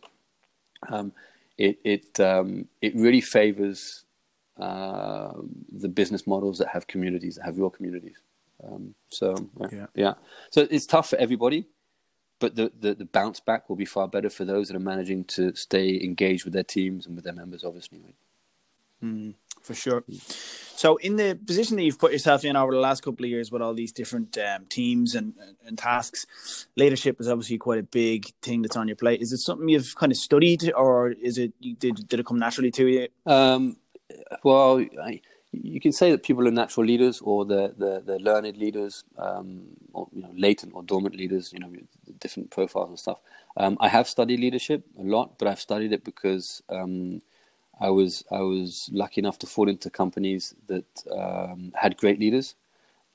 um, 0.90 1.12
it 1.58 1.78
it 1.84 2.20
um, 2.20 2.68
it 2.82 2.96
really 2.96 3.22
favors 3.22 4.06
uh, 4.58 5.34
the 5.72 5.90
business 5.90 6.26
models 6.26 6.58
that 6.58 6.70
have 6.70 6.88
communities, 6.88 7.36
that 7.36 7.46
have 7.46 7.58
real 7.58 7.70
communities. 7.70 8.18
Um, 8.64 8.96
so 9.10 9.50
yeah. 9.72 9.86
yeah, 9.96 10.14
so 10.52 10.68
it's 10.70 10.86
tough 10.86 11.10
for 11.10 11.16
everybody, 11.18 11.68
but 12.40 12.56
the, 12.56 12.72
the, 12.78 12.94
the 12.94 13.06
bounce 13.06 13.40
back 13.40 13.70
will 13.70 13.76
be 13.76 13.86
far 13.86 14.08
better 14.08 14.30
for 14.30 14.46
those 14.46 14.68
that 14.68 14.76
are 14.76 14.82
managing 14.82 15.24
to 15.26 15.56
stay 15.56 16.00
engaged 16.02 16.44
with 16.44 16.54
their 16.54 16.64
teams 16.64 17.06
and 17.06 17.16
with 17.16 17.24
their 17.24 17.34
members, 17.34 17.64
obviously. 17.64 18.16
Mm, 19.04 19.36
for 19.62 19.74
sure. 19.74 20.04
So, 20.76 20.98
in 20.98 21.16
the 21.16 21.38
position 21.46 21.76
that 21.78 21.84
you've 21.84 22.00
put 22.00 22.12
yourself 22.12 22.46
in 22.46 22.56
over 22.56 22.74
the 22.74 22.80
last 22.80 23.02
couple 23.02 23.26
of 23.26 23.30
years 23.30 23.52
with 23.52 23.62
all 23.62 23.74
these 23.74 23.92
different 23.92 24.38
um, 24.38 24.66
teams 24.66 25.16
and, 25.16 25.34
and 25.66 25.78
tasks, 25.78 26.68
leadership 26.76 27.20
is 27.20 27.28
obviously 27.28 27.58
quite 27.58 27.80
a 27.80 27.84
big 27.84 28.28
thing 28.42 28.62
that's 28.62 28.78
on 28.78 28.88
your 28.88 28.96
plate. 28.96 29.22
Is 29.22 29.34
it 29.34 29.40
something 29.40 29.68
you've 29.68 29.96
kind 29.96 30.12
of 30.12 30.18
studied, 30.18 30.72
or 30.74 31.12
is 31.12 31.38
it 31.38 31.54
did 31.80 32.08
did 32.08 32.20
it 32.20 32.26
come 32.26 32.40
naturally 32.40 32.72
to 32.72 32.88
you? 32.88 33.08
Um, 33.26 33.78
well, 34.44 34.86
I, 35.02 35.22
you 35.52 35.80
can 35.80 35.92
say 35.92 36.12
that 36.12 36.24
people 36.24 36.48
are 36.48 36.52
natural 36.52 36.86
leaders 36.86 37.22
or 37.22 37.46
they're, 37.46 37.72
they're, 37.78 38.20
learned 38.20 38.58
leaders 38.58 39.04
um, 39.18 39.64
or 39.94 40.08
you 40.14 40.22
know 40.22 40.32
latent 40.36 40.74
or 40.76 40.84
dormant 40.84 41.16
leaders 41.16 41.52
you 41.52 41.60
know 41.60 41.72
different 42.20 42.52
profiles 42.52 42.90
and 42.90 43.00
stuff. 43.00 43.20
Um, 43.58 43.78
i 43.80 43.88
have 43.88 44.08
studied 44.08 44.40
leadership 44.40 44.84
a 45.00 45.04
lot 45.04 45.40
but 45.40 45.48
i've 45.48 45.60
studied 45.60 45.92
it 45.92 46.04
because 46.04 46.62
um, 46.70 47.22
i 47.82 47.90
was 47.90 48.24
i 48.32 48.40
was 48.40 48.90
lucky 48.94 49.22
enough 49.22 49.40
to 49.40 49.48
fall 49.48 49.70
into 49.70 49.90
companies 49.90 50.54
that 50.68 51.04
um, 51.12 51.72
had 51.76 51.98
great 51.98 52.20
leaders 52.20 52.56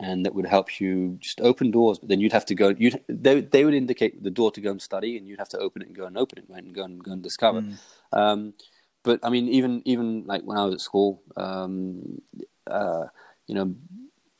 and 0.00 0.26
that 0.26 0.34
would 0.34 0.46
help 0.46 0.80
you 0.80 1.16
just 1.20 1.40
open 1.40 1.70
doors 1.70 1.98
but 2.00 2.08
then 2.08 2.18
you'd 2.18 2.32
have 2.32 2.46
to 2.46 2.54
go 2.54 2.74
you 2.76 2.90
they, 3.08 3.40
they 3.40 3.64
would 3.64 3.74
indicate 3.74 4.22
the 4.24 4.30
door 4.30 4.50
to 4.50 4.60
go 4.60 4.72
and 4.72 4.82
study 4.82 5.16
and 5.16 5.28
you'd 5.28 5.38
have 5.38 5.48
to 5.48 5.58
open 5.58 5.82
it 5.82 5.88
and 5.88 5.96
go 5.96 6.06
and 6.06 6.18
open 6.18 6.38
it 6.38 6.44
right, 6.48 6.64
and 6.64 6.74
go 6.74 6.82
and 6.82 7.02
go 7.04 7.12
and 7.12 7.22
discover. 7.22 7.60
Mm 7.60 7.76
but 9.04 9.20
I 9.22 9.30
mean, 9.30 9.48
even 9.48 9.82
even 9.84 10.24
like 10.26 10.42
when 10.42 10.58
I 10.58 10.64
was 10.64 10.74
at 10.74 10.80
school, 10.80 11.22
um, 11.36 12.20
uh, 12.66 13.04
you 13.46 13.54
know, 13.54 13.74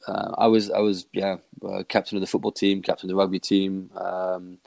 uh, 0.08 0.34
I 0.36 0.46
was 0.48 0.70
I 0.70 0.80
was 0.80 1.06
yeah 1.12 1.36
uh, 1.64 1.84
captain 1.88 2.16
of 2.16 2.22
the 2.22 2.26
football 2.26 2.52
team, 2.52 2.82
captain 2.82 3.08
of 3.08 3.14
the 3.14 3.20
rugby 3.20 3.38
team. 3.38 3.90
Um, 3.94 4.58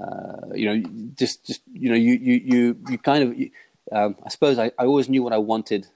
uh, 0.00 0.54
you 0.54 0.66
know, 0.66 0.88
just 1.16 1.46
just 1.46 1.62
you 1.72 1.90
know, 1.90 1.96
you 1.96 2.14
you 2.14 2.40
you 2.44 2.76
you 2.88 2.98
kind 2.98 3.22
of. 3.22 3.38
You, 3.38 3.50
um, 3.92 4.16
I 4.24 4.30
suppose 4.30 4.58
I, 4.58 4.72
I 4.78 4.86
always 4.86 5.10
knew 5.10 5.22
what 5.22 5.34
I 5.34 5.38
wanted 5.38 5.86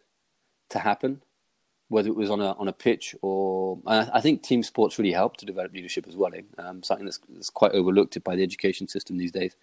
to 0.68 0.78
happen, 0.78 1.22
whether 1.88 2.08
it 2.08 2.16
was 2.16 2.30
on 2.30 2.40
a 2.40 2.52
on 2.52 2.68
a 2.68 2.72
pitch 2.72 3.14
or 3.22 3.78
I, 3.86 4.10
I 4.14 4.20
think 4.20 4.42
team 4.42 4.62
sports 4.62 4.98
really 4.98 5.12
help 5.12 5.38
to 5.38 5.46
develop 5.46 5.72
leadership 5.72 6.06
as 6.06 6.16
well. 6.16 6.34
Eh? 6.34 6.42
Um, 6.58 6.82
something 6.82 7.06
that's, 7.06 7.18
that's, 7.30 7.50
quite 7.50 7.72
overlooked 7.72 8.22
by 8.24 8.36
the 8.36 8.42
education 8.42 8.88
system 8.88 9.16
these 9.16 9.32
days. 9.32 9.56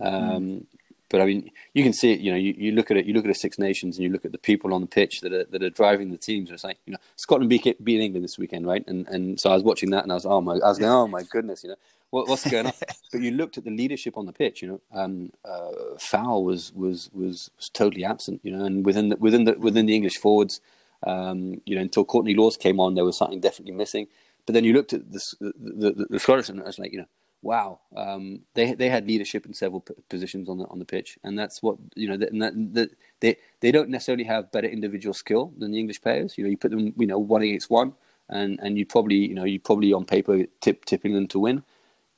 Um, 0.00 0.14
mm. 0.14 0.66
But 1.12 1.20
I 1.20 1.26
mean, 1.26 1.50
you 1.74 1.84
can 1.84 1.92
see 1.92 2.10
it. 2.10 2.20
You 2.20 2.32
know, 2.32 2.38
you, 2.38 2.54
you 2.56 2.72
look 2.72 2.90
at 2.90 2.96
it. 2.96 3.04
You 3.04 3.12
look 3.12 3.26
at 3.26 3.28
the 3.28 3.34
Six 3.34 3.58
Nations, 3.58 3.98
and 3.98 4.02
you 4.02 4.10
look 4.10 4.24
at 4.24 4.32
the 4.32 4.38
people 4.38 4.72
on 4.72 4.80
the 4.80 4.86
pitch 4.86 5.20
that 5.20 5.30
are 5.30 5.44
that 5.44 5.62
are 5.62 5.68
driving 5.68 6.10
the 6.10 6.16
teams. 6.16 6.50
It's 6.50 6.64
like 6.64 6.78
you 6.86 6.92
know, 6.94 6.98
Scotland 7.16 7.50
beat, 7.50 7.84
beat 7.84 8.00
England 8.00 8.24
this 8.24 8.38
weekend, 8.38 8.66
right? 8.66 8.82
And 8.88 9.06
and 9.08 9.38
so 9.38 9.50
I 9.50 9.54
was 9.54 9.62
watching 9.62 9.90
that, 9.90 10.04
and 10.04 10.10
I 10.10 10.14
was 10.14 10.24
oh 10.24 10.40
my, 10.40 10.54
I 10.54 10.70
was 10.70 10.78
going, 10.78 10.90
oh 10.90 11.06
my 11.06 11.22
goodness, 11.22 11.62
you 11.62 11.68
know, 11.68 11.76
what, 12.08 12.28
what's 12.28 12.50
going 12.50 12.64
on? 12.64 12.72
but 13.12 13.20
you 13.20 13.30
looked 13.30 13.58
at 13.58 13.64
the 13.64 13.70
leadership 13.70 14.16
on 14.16 14.24
the 14.24 14.32
pitch. 14.32 14.62
You 14.62 14.68
know, 14.68 14.80
um, 14.98 15.32
uh, 15.44 15.98
Farrell 15.98 16.44
was, 16.44 16.72
was 16.72 17.10
was 17.12 17.50
was 17.58 17.68
totally 17.68 18.06
absent. 18.06 18.40
You 18.42 18.56
know, 18.56 18.64
and 18.64 18.84
within 18.86 19.10
the 19.10 19.16
within 19.18 19.44
the 19.44 19.52
within 19.58 19.84
the 19.84 19.94
English 19.94 20.16
forwards, 20.16 20.62
um, 21.06 21.60
you 21.66 21.76
know, 21.76 21.82
until 21.82 22.06
Courtney 22.06 22.34
Lawes 22.34 22.56
came 22.56 22.80
on, 22.80 22.94
there 22.94 23.04
was 23.04 23.18
something 23.18 23.40
definitely 23.40 23.74
missing. 23.74 24.06
But 24.46 24.54
then 24.54 24.64
you 24.64 24.72
looked 24.72 24.94
at 24.94 25.12
this, 25.12 25.36
the, 25.40 25.52
the, 25.60 25.92
the, 25.92 26.06
the 26.10 26.18
Scottish, 26.18 26.48
and 26.48 26.60
I 26.60 26.64
was 26.64 26.78
like, 26.78 26.90
you 26.90 27.00
know 27.00 27.06
wow, 27.42 27.80
um, 27.96 28.40
they 28.54 28.74
they 28.74 28.88
had 28.88 29.06
leadership 29.06 29.46
in 29.46 29.54
several 29.54 29.80
p- 29.82 29.94
positions 30.08 30.48
on 30.48 30.58
the 30.58 30.66
on 30.66 30.78
the 30.78 30.84
pitch, 30.86 31.18
and 31.24 31.38
that's 31.38 31.62
what 31.62 31.76
you 31.96 32.08
know. 32.08 32.16
That, 32.16 32.30
that, 32.74 32.90
they 33.20 33.36
they 33.60 33.72
don't 33.72 33.90
necessarily 33.90 34.24
have 34.24 34.52
better 34.52 34.68
individual 34.68 35.14
skill 35.14 35.52
than 35.58 35.72
the 35.72 35.78
English 35.78 36.02
players. 36.02 36.38
You 36.38 36.44
know, 36.44 36.50
you 36.50 36.56
put 36.58 36.70
them, 36.72 36.94
you 36.96 37.06
know, 37.06 37.18
one 37.18 37.42
against 37.42 37.70
one, 37.70 37.94
and 38.28 38.58
and 38.62 38.78
you 38.78 38.86
probably 38.86 39.16
you 39.16 39.34
know 39.34 39.44
you 39.44 39.60
probably 39.60 39.92
on 39.92 40.04
paper 40.06 40.46
tip 40.60 40.84
tipping 40.86 41.14
them 41.14 41.28
to 41.28 41.38
win, 41.40 41.64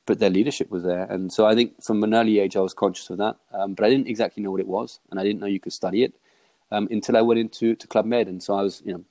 but 0.05 0.19
their 0.19 0.31
leadership 0.31 0.71
was 0.71 0.83
there, 0.83 1.05
and 1.05 1.33
so 1.33 1.45
I 1.47 1.55
think 1.55 1.83
from 1.83 2.03
an 2.03 2.13
early 2.15 2.39
age 2.39 2.55
I 2.57 2.61
was 2.61 2.73
conscious 2.73 3.09
of 3.09 3.17
that, 3.19 3.37
um, 3.53 3.75
but 3.75 3.85
I 3.85 3.89
didn't 3.89 4.07
exactly 4.07 4.43
know 4.43 4.51
what 4.51 4.61
it 4.61 4.67
was, 4.67 4.99
and 5.11 5.19
I 5.19 5.23
didn't 5.23 5.41
know 5.41 5.47
you 5.47 5.59
could 5.61 5.73
study 5.73 6.03
it 6.03 6.13
um, 6.71 6.87
until 6.91 7.17
I 7.17 7.21
went 7.21 7.39
into 7.39 7.75
to 7.75 7.87
Club 7.87 8.05
Med, 8.05 8.27
and 8.27 8.43
so 8.43 8.55
I 8.55 8.63
was 8.63 8.81
you 8.85 8.93
know 8.93 9.05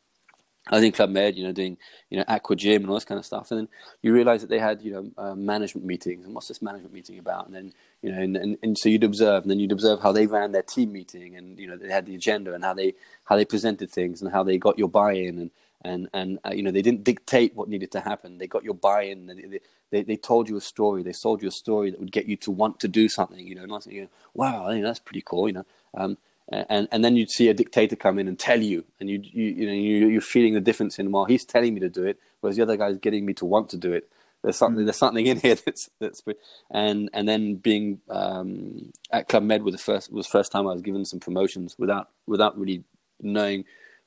I 0.69 0.77
was 0.77 0.85
in 0.85 0.93
Club 0.93 1.11
Med, 1.11 1.37
you 1.37 1.45
know, 1.45 1.53
doing 1.53 1.79
you 2.11 2.19
know 2.19 2.25
aqua 2.29 2.57
gym 2.57 2.83
and 2.83 2.91
all 2.91 2.97
this 2.97 3.05
kind 3.05 3.19
of 3.19 3.27
stuff, 3.27 3.51
and 3.51 3.61
then 3.61 3.69
you 4.03 4.13
realize 4.15 4.41
that 4.43 4.51
they 4.51 4.59
had 4.59 4.83
you 4.83 4.93
know 4.93 5.11
uh, 5.19 5.35
management 5.35 5.87
meetings, 5.87 6.25
and 6.27 6.35
what's 6.35 6.49
this 6.49 6.63
management 6.63 6.95
meeting 6.95 7.19
about? 7.19 7.47
And 7.47 7.55
then 7.55 7.73
you 8.03 8.13
know, 8.13 8.21
and, 8.21 8.37
and, 8.37 8.59
and 8.63 8.79
so 8.79 8.89
you'd 8.89 9.05
observe, 9.05 9.43
and 9.45 9.51
then 9.51 9.61
you'd 9.61 9.73
observe 9.73 10.01
how 10.03 10.13
they 10.13 10.27
ran 10.27 10.53
their 10.53 10.63
team 10.63 10.93
meeting, 10.93 11.37
and 11.37 11.59
you 11.59 11.69
know 11.69 11.77
they 11.77 11.91
had 11.91 12.07
the 12.07 12.15
agenda 12.17 12.55
and 12.55 12.65
how 12.65 12.75
they 12.75 12.95
how 13.25 13.37
they 13.37 13.45
presented 13.45 13.91
things, 13.91 14.23
and 14.23 14.33
how 14.33 14.43
they 14.45 14.59
got 14.59 14.79
your 14.79 14.89
buy-in, 14.89 15.39
and 15.39 15.51
and 15.85 16.09
and 16.15 16.39
uh, 16.47 16.53
you 16.53 16.63
know 16.63 16.73
they 16.73 16.83
didn't 16.83 17.05
dictate 17.05 17.55
what 17.55 17.69
needed 17.69 17.93
to 17.93 18.01
happen. 18.01 18.39
They 18.39 18.47
got 18.49 18.65
your 18.65 18.75
buy-in. 18.75 19.27
They, 19.27 19.61
they, 19.91 20.03
they 20.03 20.17
told 20.17 20.49
you 20.49 20.57
a 20.57 20.61
story. 20.63 21.03
They 21.03 21.13
sold 21.13 21.43
you 21.43 21.49
a 21.49 21.53
story 21.53 21.91
that 21.91 22.01
would 22.01 22.13
get 22.13 22.27
you 22.27 22.37
to 22.39 22.51
want 22.51 22.81
to 22.81 22.89
do 22.89 23.09
something. 23.09 23.47
You 23.47 23.57
know, 23.57 23.67
not 23.67 23.87
you 23.87 24.03
know, 24.03 24.09
wow, 24.35 24.71
you 24.71 24.81
know, 24.81 24.89
that's 24.89 25.01
pretty 25.01 25.23
cool. 25.25 25.49
You 25.49 25.55
know, 25.55 25.67
um, 25.95 26.19
and 26.51 26.89
and 26.93 27.05
then 27.05 27.17
you'd 27.17 27.31
see 27.31 27.49
a 27.49 27.55
dictator 27.55 27.97
come 27.97 28.19
in 28.19 28.29
and 28.29 28.39
tell 28.39 28.63
you, 28.63 28.85
and 29.01 29.09
you 29.09 29.21
you 29.23 29.45
you 29.45 29.67
know 29.67 29.73
you, 29.73 30.09
you're 30.09 30.21
feeling 30.21 30.55
the 30.55 30.61
difference 30.61 30.99
in 30.99 31.11
well, 31.11 31.25
he's 31.25 31.45
telling 31.45 31.75
me 31.75 31.81
to 31.81 31.89
do 31.89 32.05
it, 32.05 32.19
whereas 32.41 32.57
the 32.57 32.63
other 32.63 32.77
guy's 32.77 32.99
getting 32.99 33.25
me 33.25 33.33
to 33.35 33.45
want 33.45 33.71
to 33.71 33.77
do 33.77 33.93
it. 33.93 34.11
There's 34.43 34.57
something 34.57 34.83
mm. 34.83 34.87
there's 34.87 34.99
something 34.99 35.27
in 35.27 35.41
here 35.41 35.55
that's 35.67 35.89
that's 36.01 36.23
and 36.71 37.09
and 37.13 37.29
then 37.29 37.57
being 37.57 38.01
um, 38.11 38.93
at 39.11 39.29
Club 39.29 39.43
Med 39.43 39.63
was 39.63 39.73
the 39.73 39.79
first 39.79 40.13
was 40.13 40.27
the 40.27 40.31
first 40.31 40.53
time 40.53 40.67
I 40.67 40.73
was 40.73 40.83
given 40.83 41.05
some 41.05 41.21
promotions 41.21 41.77
without 41.79 42.11
without 42.27 42.59
really 42.59 42.85
knowing 43.21 43.65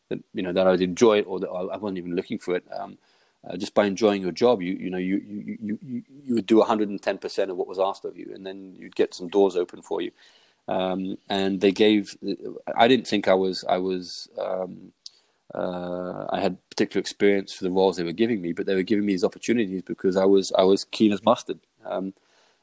that 0.10 0.20
you 0.34 0.44
know 0.44 0.54
that 0.54 0.68
I'd 0.68 0.82
enjoy 0.82 1.20
it 1.20 1.26
or 1.28 1.40
that 1.40 1.50
I 1.50 1.78
wasn't 1.78 1.98
even 1.98 2.16
looking 2.16 2.38
for 2.38 2.56
it. 2.56 2.66
Um, 2.72 3.00
uh, 3.48 3.56
just 3.56 3.74
by 3.74 3.86
enjoying 3.86 4.22
your 4.22 4.32
job, 4.32 4.62
you 4.62 4.74
you 4.74 4.90
know 4.92 4.98
you 4.98 5.18
you 5.26 5.58
you 5.60 5.80
you, 5.82 6.04
you 6.24 6.36
would 6.36 6.46
do 6.46 6.58
110 6.58 7.18
percent 7.18 7.50
of 7.50 7.58
what 7.58 7.68
was 7.68 7.80
asked 7.80 8.06
of 8.06 8.16
you, 8.16 8.32
and 8.34 8.46
then 8.46 8.76
you'd 8.78 8.96
get 8.96 9.16
some 9.16 9.28
doors 9.28 9.56
open 9.56 9.82
for 9.82 10.02
you. 10.02 10.12
Um, 10.68 11.18
and 11.30 11.62
they 11.62 11.72
gave. 11.72 12.18
I 12.76 12.88
didn't 12.88 13.08
think 13.08 13.28
I 13.28 13.34
was. 13.34 13.64
I 13.68 13.78
was. 13.78 14.30
Um, 14.40 14.92
uh, 15.56 16.26
I 16.30 16.42
had 16.42 16.58
particular 16.70 17.00
experience 17.00 17.54
for 17.54 17.64
the 17.64 17.72
roles 17.72 17.96
they 17.96 18.04
were 18.04 18.12
giving 18.12 18.42
me, 18.42 18.52
but 18.52 18.66
they 18.66 18.76
were 18.76 18.84
giving 18.84 19.06
me 19.06 19.14
these 19.14 19.24
opportunities 19.24 19.82
because 19.82 20.18
I 20.18 20.26
was. 20.26 20.52
I 20.58 20.64
was 20.64 20.84
keen 20.86 21.14
as 21.14 21.24
mustard. 21.24 21.60
Um, 21.86 22.14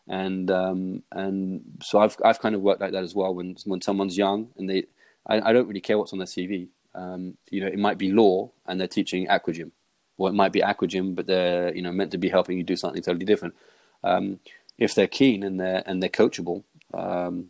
and 0.07 0.51
um, 0.51 1.03
and 1.13 1.63
so 1.83 1.99
I've 1.99 2.17
I've 2.25 2.41
kind 2.41 2.55
of 2.55 2.61
worked 2.61 2.81
like 2.81 2.93
that 2.93 3.05
as 3.05 3.15
well. 3.15 3.35
When 3.35 3.57
when 3.65 3.81
someone's 3.81 4.19
young 4.19 4.49
and 4.59 4.69
they, 4.69 4.85
I, 5.27 5.41
I 5.41 5.53
don't 5.53 5.67
really 5.67 5.81
care 5.81 5.99
what's 5.99 6.13
on 6.13 6.19
their 6.19 6.27
CV. 6.27 6.69
Um, 6.95 7.37
you 7.51 7.61
know, 7.61 7.67
it 7.67 7.79
might 7.79 7.99
be 7.99 8.13
law 8.13 8.51
and 8.67 8.79
they're 8.79 8.87
teaching 8.87 9.27
aquagym, 9.27 9.71
or 10.19 10.29
it 10.29 10.35
might 10.35 10.53
be 10.53 10.61
aquagym, 10.61 11.15
but 11.15 11.27
they're 11.27 11.75
you 11.75 11.83
know 11.83 11.93
meant 11.93 12.11
to 12.13 12.19
be 12.19 12.29
helping 12.29 12.59
you 12.59 12.65
do 12.65 12.77
something 12.77 13.03
totally 13.03 13.25
different. 13.25 13.55
Um, 14.03 14.41
if 14.79 14.95
they're 14.95 15.07
keen 15.07 15.43
and 15.43 15.59
they're 15.59 15.83
and 15.87 16.03
they're 16.03 16.11
coachable, 16.11 16.65
um, 16.93 17.47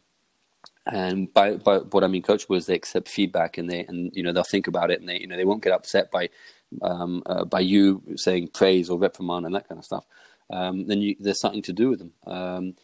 and 0.86 1.32
by, 1.32 1.56
by 1.56 1.78
what 1.78 2.04
I 2.04 2.08
mean 2.08 2.22
coachable 2.22 2.56
is 2.56 2.66
they 2.66 2.74
accept 2.74 3.08
feedback 3.08 3.58
and 3.58 3.70
they 3.70 3.84
and 3.86 4.12
you 4.14 4.22
know 4.22 4.32
they'll 4.32 4.44
think 4.44 4.66
about 4.66 4.90
it 4.90 5.00
and 5.00 5.08
they 5.08 5.20
you 5.20 5.26
know 5.26 5.36
they 5.36 5.44
won't 5.44 5.62
get 5.62 5.72
upset 5.72 6.10
by 6.10 6.30
um, 6.82 7.22
uh, 7.26 7.44
by 7.44 7.60
you 7.60 8.02
saying 8.16 8.48
praise 8.48 8.90
or 8.90 8.98
reprimand 8.98 9.46
and 9.46 9.54
that 9.54 9.68
kind 9.68 9.78
of 9.78 9.84
stuff. 9.84 10.04
Um, 10.50 10.86
then 10.86 11.00
you, 11.00 11.16
there's 11.20 11.40
something 11.40 11.62
to 11.62 11.72
do 11.72 11.90
with 11.90 12.00
them. 12.00 12.12
Um, 12.26 12.74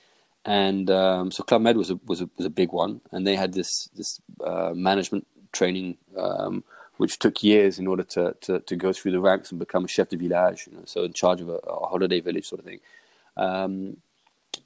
and 0.45 0.91
um, 0.91 1.31
so 1.31 1.43
Club 1.45 1.63
Med 1.63 1.77
was 1.77 1.91
a, 1.91 2.01
was 2.07 2.23
a 2.23 2.31
was 2.39 2.47
a 2.47 2.51
big 2.51 2.73
one, 2.73 3.03
and 3.13 3.27
they 3.27 3.37
had 3.37 3.53
this 3.53 3.91
this 3.95 4.21
uh, 4.45 4.73
management 4.75 5.27
training 5.53 5.99
um, 6.17 6.65
which 6.99 7.19
took 7.19 7.43
years 7.43 7.79
in 7.79 7.87
order 7.87 8.03
to, 8.03 8.37
to, 8.43 8.61
to 8.61 8.77
go 8.77 8.93
through 8.93 9.13
the 9.13 9.21
ranks 9.21 9.51
and 9.51 9.59
become 9.59 9.85
a 9.87 9.89
chef 9.89 10.11
de 10.11 10.17
village, 10.17 10.69
you 10.71 10.77
know, 10.77 10.83
so 10.87 11.05
in 11.05 11.13
charge 11.15 11.41
of 11.41 11.49
a, 11.49 11.57
a 11.67 11.87
holiday 11.87 12.21
village 12.21 12.47
sort 12.47 12.59
of 12.61 12.67
thing. 12.67 12.81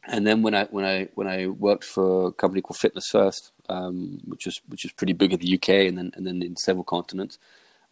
And 0.06 0.26
then 0.26 0.42
when 0.42 0.54
I 0.54 0.64
when 0.66 0.84
I 0.84 1.08
when 1.14 1.26
I 1.26 1.46
worked 1.46 1.84
for 1.84 2.28
a 2.28 2.32
company 2.32 2.60
called 2.60 2.78
Fitness 2.78 3.08
First, 3.10 3.52
um, 3.68 4.20
which 4.24 4.46
is 4.46 4.60
which 4.68 4.84
is 4.84 4.92
pretty 4.92 5.14
big 5.14 5.32
in 5.32 5.40
the 5.40 5.54
UK 5.54 5.68
and 5.88 5.96
then 5.96 6.12
and 6.14 6.26
then 6.26 6.42
in 6.42 6.56
several 6.56 6.84
continents, 6.84 7.38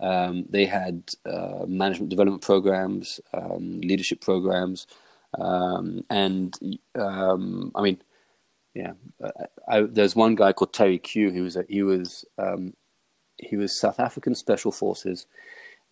um, 0.00 0.44
they 0.48 0.66
had 0.66 1.04
uh, 1.24 1.64
management 1.66 2.10
development 2.10 2.42
programs, 2.42 3.20
um, 3.32 3.80
leadership 3.80 4.20
programs, 4.20 4.86
um, 5.38 6.04
and 6.10 6.54
um, 6.94 7.72
I 7.74 7.82
mean, 7.82 8.02
yeah, 8.74 8.92
I, 9.24 9.76
I, 9.76 9.80
there's 9.82 10.16
one 10.16 10.34
guy 10.34 10.52
called 10.52 10.74
Terry 10.74 10.98
Q. 10.98 11.30
He 11.30 11.40
was 11.40 11.56
a, 11.56 11.64
he 11.68 11.82
was 11.82 12.24
um, 12.36 12.74
he 13.38 13.56
was 13.56 13.78
South 13.78 13.98
African 13.98 14.34
Special 14.34 14.70
Forces, 14.70 15.26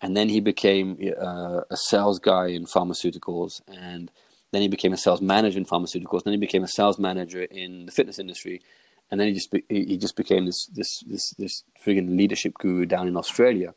and 0.02 0.16
then 0.16 0.28
he 0.28 0.40
became 0.40 0.98
uh, 1.18 1.62
a 1.70 1.76
sales 1.76 2.18
guy 2.18 2.48
in 2.48 2.66
pharmaceuticals 2.66 3.62
and 3.68 4.10
then 4.52 4.62
he 4.62 4.68
became 4.68 4.92
a 4.92 4.96
sales 4.96 5.20
manager 5.20 5.58
in 5.58 5.64
pharmaceuticals. 5.64 6.24
Then 6.24 6.32
he 6.32 6.38
became 6.38 6.64
a 6.64 6.68
sales 6.68 6.98
manager 6.98 7.42
in 7.42 7.86
the 7.86 7.92
fitness 7.92 8.18
industry, 8.18 8.60
and 9.10 9.20
then 9.20 9.28
he 9.28 9.34
just 9.34 9.50
be, 9.50 9.64
he 9.68 9.96
just 9.96 10.16
became 10.16 10.46
this 10.46 10.66
this 10.66 11.00
this 11.06 11.30
this 11.38 11.64
friggin' 11.84 12.16
leadership 12.16 12.54
guru 12.58 12.86
down 12.86 13.08
in 13.08 13.16
Australia. 13.16 13.74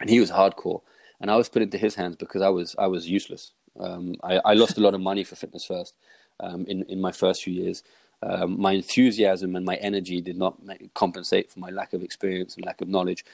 And 0.00 0.10
he 0.10 0.20
was 0.20 0.30
hardcore, 0.30 0.82
and 1.20 1.30
I 1.30 1.36
was 1.36 1.48
put 1.48 1.62
into 1.62 1.78
his 1.78 1.94
hands 1.94 2.16
because 2.16 2.42
I 2.42 2.48
was 2.48 2.74
I 2.78 2.86
was 2.86 3.08
useless. 3.08 3.52
Um, 3.78 4.16
I, 4.22 4.40
I, 4.44 4.52
lost 4.52 4.76
a 4.76 4.82
lot 4.82 4.92
of 4.92 5.00
money 5.00 5.24
for 5.24 5.34
Fitness 5.34 5.64
First 5.64 5.94
um, 6.40 6.66
in 6.66 6.82
in 6.84 7.00
my 7.00 7.12
first 7.12 7.42
few 7.42 7.54
years. 7.54 7.82
Um, 8.22 8.60
my 8.60 8.72
enthusiasm 8.72 9.56
and 9.56 9.64
my 9.64 9.74
energy 9.76 10.20
did 10.20 10.36
not 10.36 10.56
compensate 10.94 11.50
for 11.50 11.58
my 11.58 11.70
lack 11.70 11.92
of 11.92 12.02
experience 12.02 12.54
and 12.54 12.64
lack 12.64 12.80
of 12.80 12.88
knowledge. 12.88 13.24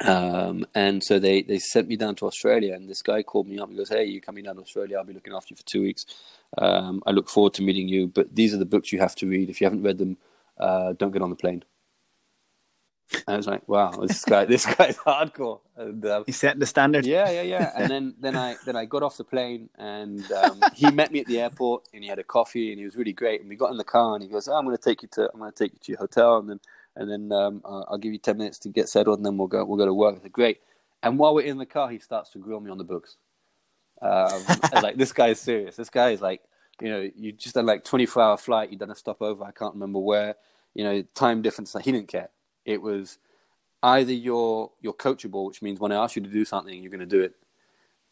Um, 0.00 0.66
and 0.74 1.02
so 1.04 1.18
they, 1.18 1.42
they 1.42 1.58
sent 1.58 1.88
me 1.88 1.96
down 1.96 2.16
to 2.16 2.26
Australia, 2.26 2.74
and 2.74 2.88
this 2.88 3.02
guy 3.02 3.22
called 3.22 3.46
me 3.46 3.58
up. 3.58 3.70
He 3.70 3.76
goes, 3.76 3.88
"Hey, 3.88 4.04
you're 4.04 4.20
coming 4.20 4.44
down 4.44 4.56
to 4.56 4.62
Australia? 4.62 4.98
I'll 4.98 5.04
be 5.04 5.12
looking 5.12 5.34
after 5.34 5.52
you 5.52 5.56
for 5.56 5.64
two 5.64 5.82
weeks. 5.82 6.04
Um, 6.58 7.02
I 7.06 7.10
look 7.12 7.28
forward 7.28 7.54
to 7.54 7.62
meeting 7.62 7.88
you. 7.88 8.08
But 8.08 8.34
these 8.34 8.52
are 8.52 8.58
the 8.58 8.64
books 8.64 8.92
you 8.92 8.98
have 8.98 9.14
to 9.16 9.26
read. 9.26 9.50
If 9.50 9.60
you 9.60 9.66
haven't 9.66 9.82
read 9.82 9.98
them, 9.98 10.16
uh, 10.58 10.94
don't 10.94 11.12
get 11.12 11.22
on 11.22 11.30
the 11.30 11.36
plane." 11.36 11.64
And 13.12 13.34
I 13.34 13.36
was 13.36 13.46
like, 13.46 13.68
"Wow, 13.68 13.92
this 13.92 14.24
guy, 14.24 14.44
this 14.54 14.66
guy's 14.66 14.96
hardcore." 14.96 15.60
And, 15.76 16.04
um, 16.06 16.24
He's 16.26 16.38
setting 16.38 16.60
the 16.60 16.66
standard. 16.66 17.06
Yeah, 17.06 17.30
yeah, 17.30 17.42
yeah. 17.42 17.72
And 17.76 17.90
then, 17.90 18.14
then 18.18 18.36
I 18.36 18.56
then 18.66 18.76
I 18.76 18.86
got 18.86 19.02
off 19.02 19.16
the 19.16 19.24
plane, 19.24 19.68
and 19.76 20.30
um, 20.32 20.60
he 20.74 20.90
met 20.90 21.12
me 21.12 21.20
at 21.20 21.26
the 21.26 21.40
airport, 21.40 21.88
and 21.92 22.02
he 22.02 22.08
had 22.08 22.18
a 22.18 22.24
coffee, 22.24 22.70
and 22.70 22.78
he 22.78 22.84
was 22.84 22.96
really 22.96 23.12
great. 23.12 23.40
And 23.40 23.48
we 23.48 23.56
got 23.56 23.70
in 23.70 23.76
the 23.76 23.84
car, 23.84 24.14
and 24.14 24.22
he 24.22 24.28
goes, 24.28 24.48
oh, 24.48 24.54
"I'm 24.54 24.64
going 24.64 24.76
to 24.76 24.82
take 24.82 25.02
you 25.02 25.08
to 25.12 25.30
I'm 25.32 25.38
going 25.38 25.52
to 25.52 25.56
take 25.56 25.72
you 25.72 25.78
to 25.80 25.92
your 25.92 25.98
hotel," 25.98 26.38
and 26.38 26.50
then 26.50 26.60
and 26.96 27.10
then 27.10 27.32
um, 27.32 27.62
I'll 27.64 27.98
give 27.98 28.12
you 28.12 28.18
ten 28.18 28.38
minutes 28.38 28.58
to 28.60 28.68
get 28.68 28.88
settled, 28.88 29.18
and 29.18 29.26
then 29.26 29.36
we'll 29.36 29.48
go 29.48 29.64
we'll 29.64 29.78
go 29.78 29.86
to 29.86 29.94
work. 29.94 30.16
I 30.18 30.22
said, 30.22 30.32
great. 30.32 30.60
And 31.02 31.18
while 31.18 31.34
we're 31.34 31.42
in 31.42 31.58
the 31.58 31.66
car, 31.66 31.90
he 31.90 31.98
starts 31.98 32.30
to 32.30 32.38
grill 32.38 32.60
me 32.60 32.70
on 32.70 32.78
the 32.78 32.84
books. 32.84 33.16
Um, 34.00 34.42
like 34.82 34.96
this 34.96 35.12
guy 35.12 35.28
is 35.28 35.40
serious. 35.40 35.76
This 35.76 35.90
guy 35.90 36.10
is 36.10 36.20
like, 36.20 36.42
you 36.80 36.90
know, 36.90 37.10
you 37.16 37.32
just 37.32 37.54
done 37.54 37.66
like 37.66 37.84
twenty 37.84 38.06
four 38.06 38.22
hour 38.22 38.36
flight. 38.36 38.70
You 38.70 38.78
done 38.78 38.90
a 38.90 38.96
stopover. 38.96 39.44
I 39.44 39.52
can't 39.52 39.74
remember 39.74 39.98
where. 39.98 40.36
You 40.74 40.84
know, 40.84 41.02
time 41.14 41.40
difference. 41.40 41.76
He 41.82 41.92
didn't 41.92 42.08
care. 42.08 42.30
It 42.64 42.82
was 42.82 43.18
either 43.82 44.12
you're 44.12 44.72
you're 44.80 44.94
coachable, 44.94 45.46
which 45.46 45.62
means 45.62 45.78
when 45.78 45.92
I 45.92 46.02
ask 46.02 46.16
you 46.16 46.22
to 46.22 46.28
do 46.28 46.44
something, 46.44 46.82
you're 46.82 46.90
going 46.90 46.98
to 47.00 47.06
do 47.06 47.22
it, 47.22 47.34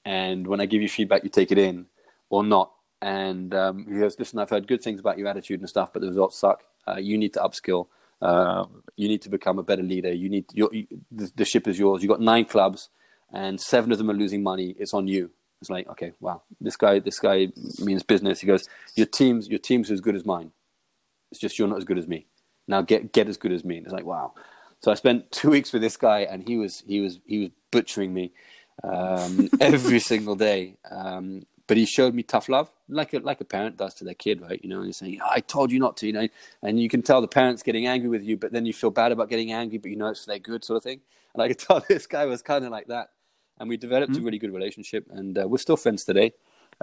and 0.04 0.46
when 0.46 0.60
I 0.60 0.66
give 0.66 0.80
you 0.80 0.88
feedback, 0.88 1.24
you 1.24 1.30
take 1.30 1.50
it 1.50 1.58
in, 1.58 1.86
or 2.30 2.44
not. 2.44 2.72
And 3.00 3.52
um, 3.52 3.86
he 3.88 3.98
goes, 3.98 4.16
listen, 4.16 4.38
I've 4.38 4.50
heard 4.50 4.68
good 4.68 4.80
things 4.80 5.00
about 5.00 5.18
your 5.18 5.26
attitude 5.26 5.58
and 5.58 5.68
stuff, 5.68 5.92
but 5.92 6.02
the 6.02 6.08
results 6.08 6.38
suck. 6.38 6.62
Uh, 6.86 6.98
you 6.98 7.18
need 7.18 7.32
to 7.34 7.40
upskill. 7.40 7.88
Uh, 8.22 8.66
you 8.96 9.08
need 9.08 9.20
to 9.22 9.28
become 9.28 9.58
a 9.58 9.64
better 9.64 9.82
leader. 9.82 10.12
You 10.12 10.28
need 10.28 10.44
you, 10.54 10.86
the, 11.10 11.30
the, 11.34 11.44
ship 11.44 11.66
is 11.66 11.76
yours. 11.76 12.02
You've 12.02 12.10
got 12.10 12.20
nine 12.20 12.44
clubs, 12.44 12.88
and 13.32 13.60
seven 13.60 13.90
of 13.90 13.98
them 13.98 14.10
are 14.10 14.14
losing 14.14 14.44
money. 14.44 14.76
It's 14.78 14.94
on 14.94 15.08
you. 15.08 15.30
It's 15.60 15.68
like 15.68 15.88
okay, 15.88 16.12
wow, 16.20 16.42
this 16.60 16.76
guy 16.76 17.00
this 17.00 17.18
guy 17.18 17.48
means 17.80 18.04
business. 18.04 18.40
He 18.40 18.46
goes, 18.46 18.62
your 18.94 19.06
team's 19.06 19.48
your 19.48 19.58
team's 19.58 19.90
as 19.90 20.00
good 20.00 20.14
as 20.14 20.24
mine. 20.24 20.52
It's 21.32 21.40
just 21.40 21.58
you're 21.58 21.68
not 21.68 21.78
as 21.78 21.84
good 21.84 21.98
as 21.98 22.06
me. 22.06 22.26
Now 22.68 22.82
get 22.82 23.12
get 23.12 23.28
as 23.28 23.36
good 23.36 23.52
as 23.52 23.64
me. 23.64 23.78
And 23.78 23.86
it's 23.86 23.92
like 23.92 24.06
wow. 24.06 24.34
So 24.80 24.92
I 24.92 24.94
spent 24.94 25.32
two 25.32 25.50
weeks 25.50 25.72
with 25.72 25.82
this 25.82 25.96
guy, 25.96 26.20
and 26.20 26.46
he 26.46 26.56
was 26.56 26.84
he 26.86 27.00
was 27.00 27.18
he 27.26 27.40
was 27.40 27.50
butchering 27.72 28.14
me 28.14 28.32
um, 28.84 29.48
every 29.60 29.98
single 29.98 30.36
day. 30.36 30.76
Um, 30.88 31.42
but 31.66 31.76
he 31.76 31.86
showed 31.86 32.14
me 32.14 32.22
tough 32.22 32.48
love, 32.48 32.70
like 32.92 33.14
a 33.14 33.18
like 33.18 33.40
a 33.40 33.44
parent 33.44 33.76
does 33.76 33.94
to 33.94 34.04
their 34.04 34.14
kid, 34.14 34.40
right? 34.40 34.60
You 34.62 34.68
know, 34.70 34.76
and 34.76 34.86
you're 34.86 34.92
saying, 34.92 35.20
"I 35.28 35.40
told 35.40 35.72
you 35.72 35.78
not 35.78 35.96
to," 35.98 36.06
you 36.06 36.12
know, 36.12 36.28
and 36.62 36.80
you 36.80 36.88
can 36.88 37.02
tell 37.02 37.20
the 37.20 37.28
parents 37.28 37.62
getting 37.62 37.86
angry 37.86 38.08
with 38.08 38.22
you, 38.22 38.36
but 38.36 38.52
then 38.52 38.66
you 38.66 38.72
feel 38.72 38.90
bad 38.90 39.12
about 39.12 39.28
getting 39.28 39.52
angry, 39.52 39.78
but 39.78 39.90
you 39.90 39.96
know 39.96 40.08
it's 40.08 40.24
for 40.24 40.30
their 40.30 40.38
good, 40.38 40.64
sort 40.64 40.76
of 40.76 40.82
thing. 40.82 41.00
And 41.34 41.42
I 41.42 41.48
could 41.48 41.58
tell 41.66 41.84
this 41.88 42.06
guy 42.06 42.26
was 42.26 42.42
kind 42.42 42.64
of 42.64 42.70
like 42.70 42.86
that, 42.88 43.10
and 43.58 43.68
we 43.68 43.76
developed 43.76 44.12
mm-hmm. 44.12 44.22
a 44.22 44.24
really 44.24 44.38
good 44.38 44.52
relationship, 44.52 45.06
and 45.10 45.38
uh, 45.38 45.48
we're 45.48 45.58
still 45.58 45.76
friends 45.76 46.04
today. 46.04 46.32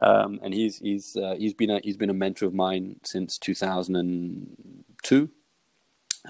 Um, 0.02 0.40
and 0.44 0.54
he's 0.54 0.80
he's 0.80 1.16
uh, 1.18 1.36
he's 1.38 1.54
been 1.54 1.70
a 1.70 1.80
he's 1.84 1.98
been 1.98 2.10
a 2.10 2.14
mentor 2.14 2.46
of 2.46 2.54
mine 2.54 2.96
since 3.04 3.38
2002. 3.38 5.30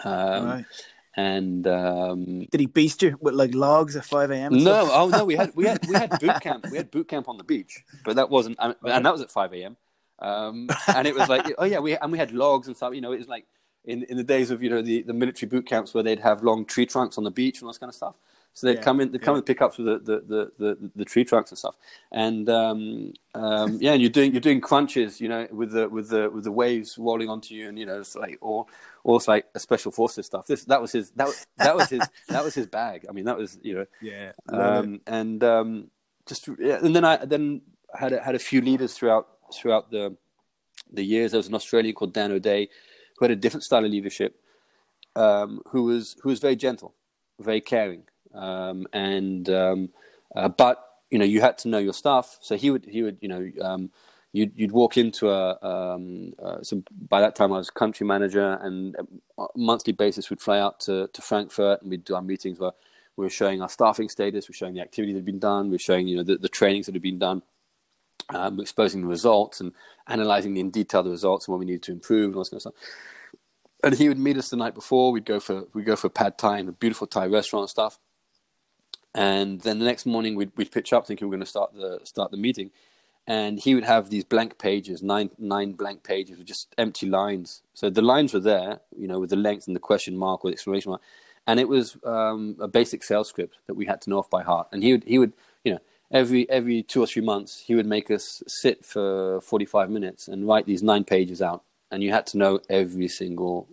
Um, 0.04 0.46
right. 0.46 0.66
And 1.18 1.66
um, 1.68 2.46
did 2.52 2.62
he 2.62 2.68
beast 2.68 3.02
you 3.02 3.18
with 3.20 3.34
like 3.34 3.54
logs 3.54 3.96
at 3.96 4.06
five 4.06 4.32
a.m.? 4.32 4.64
No, 4.64 4.90
oh 4.92 5.10
no, 5.10 5.26
we 5.26 5.36
had 5.36 5.54
we 5.56 5.66
had 5.66 5.86
we 5.88 5.96
had 5.96 6.20
boot 6.20 6.40
camp. 6.42 6.68
We 6.70 6.78
had 6.78 6.92
boot 6.92 7.08
camp 7.08 7.28
on 7.28 7.38
the 7.38 7.44
beach, 7.44 7.84
but 8.06 8.16
that 8.16 8.30
wasn't, 8.30 8.58
and 8.60 9.06
that 9.06 9.12
was 9.12 9.22
at 9.22 9.32
five 9.32 9.54
a.m. 9.54 9.76
Um, 10.20 10.70
and 10.88 11.08
it 11.08 11.16
was 11.16 11.28
like, 11.28 11.52
oh 11.58 11.66
yeah, 11.66 11.80
we 11.80 11.98
and 11.98 12.12
we 12.12 12.18
had 12.18 12.32
logs 12.32 12.68
and 12.68 12.78
stuff. 12.78 12.94
You 12.94 13.02
know, 13.02 13.12
it 13.12 13.18
was 13.18 13.28
like 13.28 13.46
in 13.86 14.04
in 14.04 14.18
the 14.18 14.24
days 14.24 14.52
of 14.52 14.62
you 14.62 14.70
know 14.70 14.82
the, 14.82 15.02
the 15.02 15.14
military 15.14 15.50
boot 15.50 15.66
camps 15.66 15.94
where 15.94 16.04
they'd 16.04 16.20
have 16.20 16.44
long 16.44 16.66
tree 16.66 16.86
trunks 16.86 17.18
on 17.18 17.24
the 17.24 17.32
beach 17.32 17.58
and 17.58 17.64
all 17.64 17.72
this 17.72 17.78
kind 17.78 17.90
of 17.90 17.96
stuff. 17.96 18.16
So 18.54 18.68
they'd 18.68 18.82
Yeah, 18.82 18.82
come 18.82 19.00
in, 19.02 19.12
they'd 19.12 19.22
come 19.22 19.34
yeah. 19.34 19.38
with 19.38 19.46
pickups 19.46 19.78
with 19.78 19.88
the, 19.88 20.00
the, 20.00 20.22
the, 20.28 20.52
the, 20.60 20.92
the 20.96 21.06
tree 21.06 21.24
trunks 21.26 21.52
and 21.52 21.58
stuff. 21.58 21.76
And 22.12 22.50
um, 22.50 23.14
um, 23.36 23.78
yeah, 23.82 23.94
and 23.94 24.02
you're 24.02 24.12
doing 24.12 24.34
you're 24.34 24.42
doing 24.42 24.62
crunches, 24.62 25.22
you 25.22 25.30
know, 25.30 25.48
with 25.52 25.72
the 25.72 25.90
with 25.90 26.10
the 26.10 26.30
with 26.30 26.44
the 26.46 26.52
waves 26.52 26.98
rolling 26.98 27.30
onto 27.30 27.56
you, 27.56 27.70
and 27.70 27.80
you 27.80 27.86
know, 27.86 28.00
it's 28.02 28.16
like 28.16 28.38
or 28.42 28.66
or 29.04 29.18
it's 29.18 29.28
like 29.28 29.46
a 29.56 29.60
special 29.60 29.92
forces 29.92 30.26
stuff. 30.26 30.48
This 30.48 30.66
that 30.66 30.82
was 30.82 30.92
his 30.92 31.12
that 31.12 31.28
was, 31.28 31.48
that 31.62 31.76
was 31.76 31.90
his 31.90 32.10
that 32.30 32.44
was 32.44 32.56
his 32.56 32.68
bag. 32.68 33.06
I 33.10 33.14
mean, 33.14 33.26
that 33.26 33.38
was 33.38 33.60
you 33.64 33.76
know, 33.76 33.86
Yeah. 34.02 34.34
um, 34.50 35.02
and 35.08 35.44
um, 35.44 35.92
just 36.28 36.50
yeah, 36.60 36.80
and 36.84 36.96
then 36.96 37.06
I 37.06 37.26
then 37.26 37.62
had 37.94 38.14
a, 38.14 38.22
had 38.22 38.36
a 38.36 38.40
few 38.40 38.62
leaders 38.62 38.94
throughout 38.94 39.28
throughout 39.54 39.92
the 39.92 40.18
the 40.92 41.04
years. 41.04 41.32
There 41.32 41.40
was 41.40 41.48
an 41.48 41.56
Australian 41.56 41.96
called 41.96 42.14
Dan 42.14 42.32
O'Day 42.32 42.70
who 43.18 43.26
had 43.26 43.32
a 43.32 43.36
different 43.36 43.64
style 43.64 43.86
of 43.86 43.92
leadership, 43.92 44.36
um, 45.16 45.62
who 45.70 45.84
was 45.86 46.18
who 46.24 46.30
was 46.30 46.40
very 46.40 46.56
gentle, 46.56 46.96
very 47.40 47.62
caring, 47.62 48.04
um, 48.34 48.88
and 48.94 49.50
um, 49.50 49.90
uh, 50.36 50.50
but 50.50 50.84
you 51.10 51.20
know 51.20 51.26
you 51.26 51.42
had 51.42 51.58
to 51.60 51.68
know 51.68 51.80
your 51.80 51.94
staff. 51.94 52.38
So 52.42 52.56
he 52.56 52.72
would 52.72 52.86
he 52.86 53.04
would 53.04 53.18
you 53.22 53.28
know. 53.30 53.52
Um, 53.62 53.92
You'd, 54.32 54.52
you'd 54.56 54.72
walk 54.72 54.96
into 54.96 55.32
a 55.32 55.58
um, 55.64 56.34
uh, 56.38 56.62
so 56.62 56.84
by 57.10 57.20
that 57.20 57.36
time 57.36 57.52
I 57.52 57.58
was 57.58 57.72
country 57.72 58.06
manager 58.06 58.60
and 58.62 58.96
on 59.40 59.48
a 59.56 59.58
monthly 59.58 59.92
basis 59.92 60.30
we'd 60.30 60.40
fly 60.40 60.60
out 60.60 60.80
to, 60.82 61.10
to 61.12 61.22
Frankfurt 61.24 61.82
and 61.82 61.90
we'd 61.90 62.06
do 62.06 62.14
our 62.14 62.22
meetings 62.22 62.60
where 62.60 62.74
we 63.20 63.26
were 63.26 63.30
showing 63.32 63.62
our 63.62 63.70
staffing 63.70 64.08
status, 64.08 64.48
we 64.48 64.52
we're 64.52 64.58
showing 64.58 64.76
the 64.76 64.82
activity 64.82 65.14
that 65.14 65.20
had 65.20 65.26
been 65.26 65.40
done, 65.40 65.66
we 65.66 65.72
were 65.72 65.80
showing 65.80 66.08
you 66.08 66.16
know 66.16 66.24
the, 66.24 66.38
the 66.38 66.48
trainings 66.48 66.86
that 66.86 66.94
had 66.96 67.02
been 67.02 67.18
done, 67.18 67.42
um, 68.30 68.60
exposing 68.60 69.02
the 69.02 69.08
results 69.08 69.62
and 69.62 69.74
analyzing 70.08 70.58
in 70.58 70.70
detail 70.70 71.02
the 71.02 71.10
results 71.10 71.48
and 71.48 71.54
what 71.54 71.60
we 71.60 71.66
needed 71.66 71.84
to 71.84 71.92
improve 71.92 72.26
and 72.26 72.36
all 72.36 72.42
this 72.42 72.50
kind 72.50 72.58
of 72.58 72.62
stuff. 72.62 72.76
And 73.84 73.96
he 73.96 74.10
would 74.10 74.20
meet 74.20 74.38
us 74.38 74.50
the 74.50 74.58
night 74.58 74.76
before. 74.76 75.12
We'd 75.12 75.26
go 75.26 75.40
for 75.40 75.66
we'd 75.74 75.86
go 75.86 75.96
for 75.96 76.08
pad 76.10 76.38
Thai 76.38 76.60
in 76.60 76.70
a 76.70 76.72
beautiful 76.72 77.08
Thai 77.08 77.28
restaurant 77.28 77.64
and 77.64 77.70
stuff. 77.70 78.00
And 79.20 79.60
then 79.60 79.80
the 79.80 79.86
next 79.86 80.06
morning 80.06 80.36
we'd 80.36 80.54
we'd 80.56 80.72
pitch 80.72 80.94
up 80.94 81.06
thinking 81.06 81.28
we 81.28 81.32
we're 81.32 81.40
going 81.40 81.46
to 81.46 81.50
start 81.50 81.74
the 81.74 82.00
start 82.06 82.32
the 82.32 82.38
meeting, 82.38 82.72
and 83.28 83.60
he 83.60 83.76
would 83.76 83.84
have 83.84 84.10
these 84.10 84.24
blank 84.24 84.58
pages, 84.58 85.04
nine 85.04 85.30
nine 85.38 85.74
blank 85.74 86.04
pages 86.04 86.38
with 86.38 86.48
just 86.48 86.74
empty 86.78 87.06
lines. 87.06 87.62
So 87.74 87.90
the 87.90 88.02
lines 88.02 88.34
were 88.34 88.40
there, 88.40 88.80
you 88.98 89.10
know, 89.10 89.20
with 89.20 89.30
the 89.30 89.36
length 89.36 89.68
and 89.68 89.76
the 89.76 89.82
question 89.82 90.18
mark 90.18 90.46
or 90.46 90.50
the 90.50 90.54
exclamation 90.54 90.92
mark, 90.92 91.02
and 91.46 91.60
it 91.60 91.68
was 91.68 91.98
um, 92.06 92.56
a 92.62 92.70
basic 92.70 93.04
sales 93.04 93.28
script 93.28 93.58
that 93.68 93.74
we 93.74 93.86
had 93.88 94.00
to 94.04 94.10
know 94.10 94.20
off 94.20 94.30
by 94.30 94.42
heart. 94.42 94.70
And 94.72 94.84
he 94.84 94.94
would 94.94 95.04
he 95.04 95.20
would 95.20 95.34
you 95.66 95.74
know 95.74 95.82
every 96.10 96.50
every 96.50 96.82
two 96.82 97.04
or 97.04 97.08
three 97.08 97.22
months 97.22 97.60
he 97.68 97.76
would 97.76 97.86
make 97.86 98.10
us 98.10 98.42
sit 98.48 98.86
for 98.86 99.42
forty 99.42 99.66
five 99.66 99.90
minutes 99.90 100.30
and 100.30 100.48
write 100.48 100.66
these 100.66 100.82
nine 100.82 101.04
pages 101.04 101.42
out, 101.42 101.62
and 101.92 102.02
you 102.02 102.14
had 102.14 102.26
to 102.28 102.38
know 102.38 102.62
every 102.70 103.10
single 103.10 103.68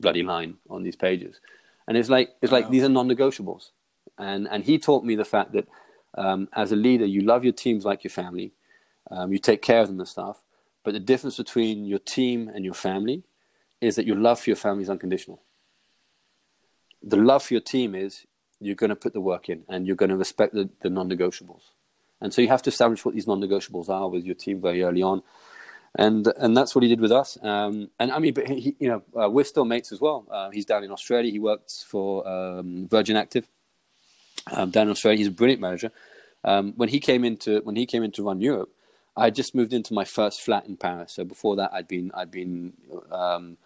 bloody 0.00 0.24
line 0.24 0.56
on 0.68 0.82
these 0.82 0.96
pages. 0.96 1.38
And 1.86 1.96
it's 1.96 2.10
like 2.10 2.34
it's 2.42 2.50
like 2.50 2.68
these 2.68 2.82
are 2.82 2.88
non-negotiables. 2.88 3.70
And 4.18 4.48
and 4.48 4.64
he 4.64 4.78
taught 4.78 5.04
me 5.04 5.14
the 5.14 5.24
fact 5.24 5.52
that 5.52 5.66
um, 6.16 6.48
as 6.52 6.72
a 6.72 6.76
leader, 6.76 7.06
you 7.06 7.20
love 7.20 7.44
your 7.44 7.52
teams 7.52 7.84
like 7.84 8.04
your 8.04 8.10
family. 8.10 8.52
Um, 9.10 9.32
you 9.32 9.38
take 9.38 9.62
care 9.62 9.80
of 9.80 9.88
them 9.88 10.00
and 10.00 10.08
stuff. 10.08 10.42
But 10.82 10.94
the 10.94 11.00
difference 11.00 11.36
between 11.36 11.84
your 11.84 11.98
team 11.98 12.48
and 12.48 12.64
your 12.64 12.74
family 12.74 13.24
is 13.80 13.96
that 13.96 14.06
your 14.06 14.16
love 14.16 14.40
for 14.40 14.50
your 14.50 14.56
family 14.56 14.82
is 14.82 14.90
unconditional. 14.90 15.42
The 17.02 17.16
love 17.16 17.42
for 17.42 17.54
your 17.54 17.60
team 17.60 17.94
is 17.94 18.26
you're 18.60 18.74
going 18.74 18.90
to 18.90 18.96
put 18.96 19.12
the 19.12 19.20
work 19.20 19.48
in 19.48 19.64
and 19.68 19.86
you're 19.86 19.96
going 19.96 20.10
to 20.10 20.16
respect 20.16 20.54
the, 20.54 20.70
the 20.80 20.88
non-negotiables. 20.88 21.62
And 22.20 22.32
so 22.32 22.40
you 22.40 22.48
have 22.48 22.62
to 22.62 22.70
establish 22.70 23.04
what 23.04 23.14
these 23.14 23.26
non-negotiables 23.26 23.88
are 23.88 24.08
with 24.08 24.24
your 24.24 24.34
team 24.34 24.60
very 24.60 24.82
early 24.82 25.02
on. 25.02 25.22
And 25.98 26.26
and 26.36 26.56
that's 26.56 26.74
what 26.74 26.82
he 26.82 26.88
did 26.88 27.00
with 27.00 27.12
us. 27.12 27.38
Um, 27.42 27.90
and 27.98 28.12
I 28.12 28.18
mean, 28.18 28.34
but 28.34 28.46
he, 28.46 28.76
you 28.78 28.88
know, 28.88 29.02
uh, 29.20 29.30
we're 29.30 29.44
still 29.44 29.64
mates 29.64 29.92
as 29.92 30.00
well. 30.00 30.26
Uh, 30.30 30.50
he's 30.50 30.66
down 30.66 30.84
in 30.84 30.90
Australia. 30.90 31.30
He 31.30 31.38
works 31.38 31.82
for 31.82 32.26
um, 32.28 32.86
Virgin 32.88 33.16
Active 33.16 33.48
um, 34.52 34.70
down 34.70 34.86
in 34.86 34.90
Australia. 34.90 35.18
He's 35.18 35.28
a 35.28 35.32
brilliant 35.32 35.60
manager. 35.60 35.90
Um, 36.44 36.74
when 36.76 36.88
he 36.88 37.00
came 37.00 37.24
into 37.24 37.60
when 37.62 37.76
he 37.76 37.86
came 37.86 38.02
in 38.02 38.12
to 38.12 38.22
run 38.22 38.40
Europe, 38.40 38.70
I 39.16 39.30
just 39.30 39.54
moved 39.54 39.72
into 39.72 39.94
my 39.94 40.04
first 40.04 40.42
flat 40.42 40.66
in 40.66 40.76
Paris. 40.76 41.14
So 41.14 41.24
before 41.24 41.56
that, 41.56 41.72
I'd 41.72 41.88
been 41.88 42.10
I'd 42.14 42.30
been 42.30 42.74
um, 43.10 43.56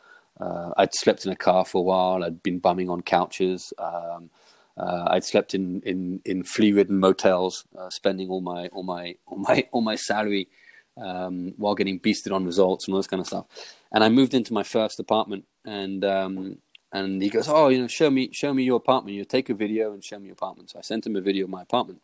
uh, 0.41 0.71
I'd 0.77 0.95
slept 0.95 1.27
in 1.27 1.33
a 1.33 1.37
car 1.37 1.65
for 1.65 1.79
a 1.79 1.83
while. 1.83 2.25
I'd 2.25 2.43
been 2.43 2.59
bumming 2.59 2.89
on 2.89 3.03
couches. 3.03 3.73
Um, 3.79 4.31
uh, 4.77 5.09
I'd 5.09 5.25
slept 5.25 5.55
in 5.55 5.83
in, 5.83 6.23
in 6.25 6.43
flea-ridden 6.43 6.99
motels, 6.99 7.65
uh, 7.77 7.91
spending 7.91 8.31
all 8.31 8.41
my 8.41 8.69
all 8.69 8.83
my 8.83 9.17
all 9.27 9.39
my 9.39 9.67
all 9.73 9.83
my 9.83 9.97
salary 9.97 10.49
um, 10.97 11.53
while 11.57 11.75
getting 11.75 12.01
beasted 12.01 12.33
on 12.33 12.47
results 12.47 12.87
and 12.87 12.95
all 12.95 13.01
this 13.01 13.07
kind 13.07 13.21
of 13.21 13.27
stuff. 13.27 13.47
And 13.93 14.05
I 14.05 14.09
moved 14.09 14.35
into 14.35 14.55
my 14.55 14.63
first 14.63 15.01
apartment, 15.01 15.45
and 15.67 16.05
um, 16.05 16.59
and 16.93 17.23
he 17.23 17.29
goes, 17.29 17.49
"Oh, 17.49 17.69
you 17.69 17.81
know, 17.81 17.87
show 17.87 18.11
me 18.11 18.31
show 18.33 18.53
me 18.53 18.65
your 18.65 18.77
apartment. 18.77 19.17
You 19.17 19.25
take 19.25 19.49
a 19.49 19.55
video 19.55 19.93
and 19.93 20.03
show 20.03 20.19
me 20.19 20.27
your 20.27 20.35
apartment." 20.35 20.71
So 20.71 20.79
I 20.79 20.83
sent 20.83 21.07
him 21.07 21.17
a 21.17 21.21
video 21.21 21.45
of 21.45 21.51
my 21.51 21.63
apartment. 21.63 22.01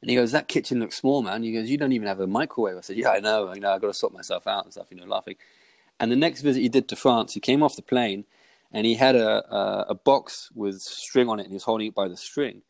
And 0.00 0.10
he 0.10 0.16
goes, 0.16 0.32
"That 0.32 0.48
kitchen 0.48 0.80
looks 0.80 0.96
small, 0.96 1.22
man." 1.22 1.42
He 1.42 1.52
goes, 1.52 1.70
"You 1.70 1.78
don't 1.78 1.92
even 1.92 2.08
have 2.08 2.20
a 2.20 2.26
microwave." 2.26 2.76
I 2.76 2.80
said, 2.80 2.96
"Yeah, 2.96 3.10
I 3.10 3.20
know. 3.20 3.48
I 3.48 3.58
know. 3.58 3.72
I 3.72 3.78
got 3.78 3.88
to 3.88 3.94
sort 3.94 4.12
myself 4.12 4.46
out 4.46 4.64
and 4.64 4.72
stuff." 4.72 4.88
You 4.90 4.96
know, 4.98 5.06
laughing. 5.06 5.36
And 5.98 6.12
the 6.12 6.16
next 6.16 6.42
visit 6.42 6.60
he 6.60 6.68
did 6.68 6.88
to 6.88 6.96
France, 6.96 7.34
he 7.34 7.40
came 7.40 7.62
off 7.62 7.76
the 7.76 7.82
plane, 7.82 8.24
and 8.72 8.86
he 8.86 8.94
had 8.94 9.16
a 9.16 9.54
a, 9.54 9.86
a 9.90 9.94
box 9.94 10.50
with 10.54 10.80
string 10.80 11.28
on 11.28 11.40
it, 11.40 11.44
and 11.44 11.52
he 11.52 11.56
was 11.56 11.64
holding 11.64 11.88
it 11.88 11.94
by 11.94 12.08
the 12.08 12.16
string. 12.16 12.62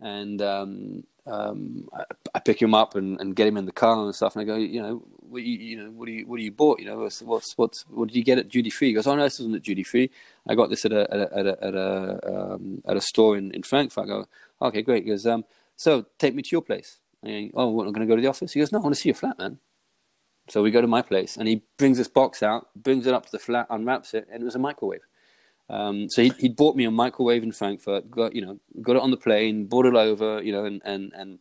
And 0.00 0.42
um, 0.42 1.04
um, 1.26 1.88
I, 1.92 2.04
I 2.34 2.38
pick 2.40 2.60
him 2.60 2.74
up 2.74 2.94
and, 2.94 3.20
and 3.20 3.34
get 3.34 3.46
him 3.46 3.56
in 3.56 3.66
the 3.66 3.72
car 3.72 4.04
and 4.04 4.14
stuff, 4.14 4.36
and 4.36 4.42
I 4.42 4.44
go, 4.44 4.56
you 4.56 4.82
know, 4.82 5.02
what 5.28 5.42
you, 5.42 5.58
you 5.58 5.76
know, 5.82 5.90
what 5.90 6.06
do 6.06 6.12
you 6.12 6.26
what 6.26 6.36
do 6.36 6.42
you 6.42 6.52
bought? 6.52 6.78
You 6.80 6.86
know, 6.86 6.98
what's 6.98 7.20
what's, 7.22 7.56
what's 7.56 7.84
what 7.88 8.08
did 8.08 8.16
you 8.16 8.24
get 8.24 8.38
at 8.38 8.48
duty 8.48 8.70
free? 8.70 8.88
He 8.88 8.94
goes, 8.94 9.06
oh 9.06 9.16
no, 9.16 9.24
this 9.24 9.40
isn't 9.40 9.54
at 9.54 9.62
duty 9.62 9.82
free. 9.82 10.10
I 10.48 10.54
got 10.54 10.70
this 10.70 10.84
at 10.84 10.92
a 10.92 11.12
at 11.12 11.20
a 11.20 11.38
at 11.38 11.46
a 11.46 11.64
at 11.64 11.74
a, 11.74 12.52
um, 12.54 12.82
at 12.86 12.96
a 12.96 13.00
store 13.00 13.36
in, 13.36 13.50
in 13.52 13.62
Frankfurt. 13.62 14.04
I 14.04 14.06
go, 14.06 14.28
okay, 14.62 14.82
great. 14.82 15.04
He 15.04 15.10
goes, 15.10 15.26
um, 15.26 15.44
so 15.76 16.06
take 16.18 16.34
me 16.34 16.42
to 16.42 16.50
your 16.52 16.62
place. 16.62 16.98
Oh, 17.24 17.70
what, 17.70 17.86
I'm 17.86 17.92
going 17.92 18.06
to 18.06 18.10
go 18.10 18.14
to 18.14 18.22
the 18.22 18.28
office. 18.28 18.52
He 18.52 18.60
goes, 18.60 18.70
no, 18.70 18.78
I 18.78 18.82
want 18.82 18.94
to 18.94 19.00
see 19.00 19.08
your 19.08 19.16
flat, 19.16 19.38
man. 19.38 19.58
So 20.48 20.62
we 20.62 20.70
go 20.70 20.80
to 20.80 20.86
my 20.86 21.02
place, 21.02 21.36
and 21.36 21.48
he 21.48 21.62
brings 21.76 21.98
this 21.98 22.06
box 22.06 22.40
out, 22.40 22.68
brings 22.76 23.04
it 23.08 23.14
up 23.14 23.26
to 23.26 23.32
the 23.32 23.38
flat, 23.40 23.66
unwraps 23.68 24.14
it, 24.14 24.28
and 24.30 24.42
it 24.42 24.44
was 24.44 24.54
a 24.54 24.60
microwave. 24.60 25.00
Um, 25.68 26.08
so 26.08 26.22
he 26.22 26.32
he 26.38 26.48
bought 26.48 26.76
me 26.76 26.84
a 26.84 26.90
microwave 26.90 27.42
in 27.42 27.52
Frankfurt. 27.52 28.10
Got 28.10 28.34
you 28.34 28.44
know, 28.44 28.60
got 28.82 28.96
it 28.96 29.02
on 29.02 29.10
the 29.10 29.16
plane, 29.16 29.66
brought 29.66 29.86
it 29.86 29.94
over, 29.94 30.42
you 30.42 30.52
know, 30.52 30.64
and 30.64 30.80
and 30.84 31.12
and 31.14 31.38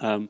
um, 0.00 0.28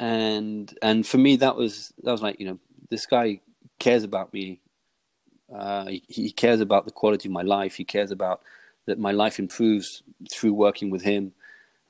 and 0.00 0.76
and 0.82 1.06
for 1.06 1.18
me 1.18 1.36
that 1.36 1.56
was 1.56 1.92
that 2.02 2.10
was 2.10 2.22
like 2.22 2.40
you 2.40 2.46
know 2.46 2.58
this 2.90 3.06
guy 3.06 3.40
cares 3.78 4.02
about 4.02 4.32
me. 4.32 4.60
Uh, 5.54 5.86
he, 5.86 6.02
he 6.08 6.32
cares 6.32 6.60
about 6.60 6.84
the 6.84 6.90
quality 6.90 7.28
of 7.28 7.32
my 7.32 7.42
life. 7.42 7.76
He 7.76 7.84
cares 7.84 8.10
about 8.10 8.40
that 8.86 8.98
my 8.98 9.12
life 9.12 9.38
improves 9.38 10.02
through 10.32 10.54
working 10.54 10.90
with 10.90 11.02
him. 11.02 11.32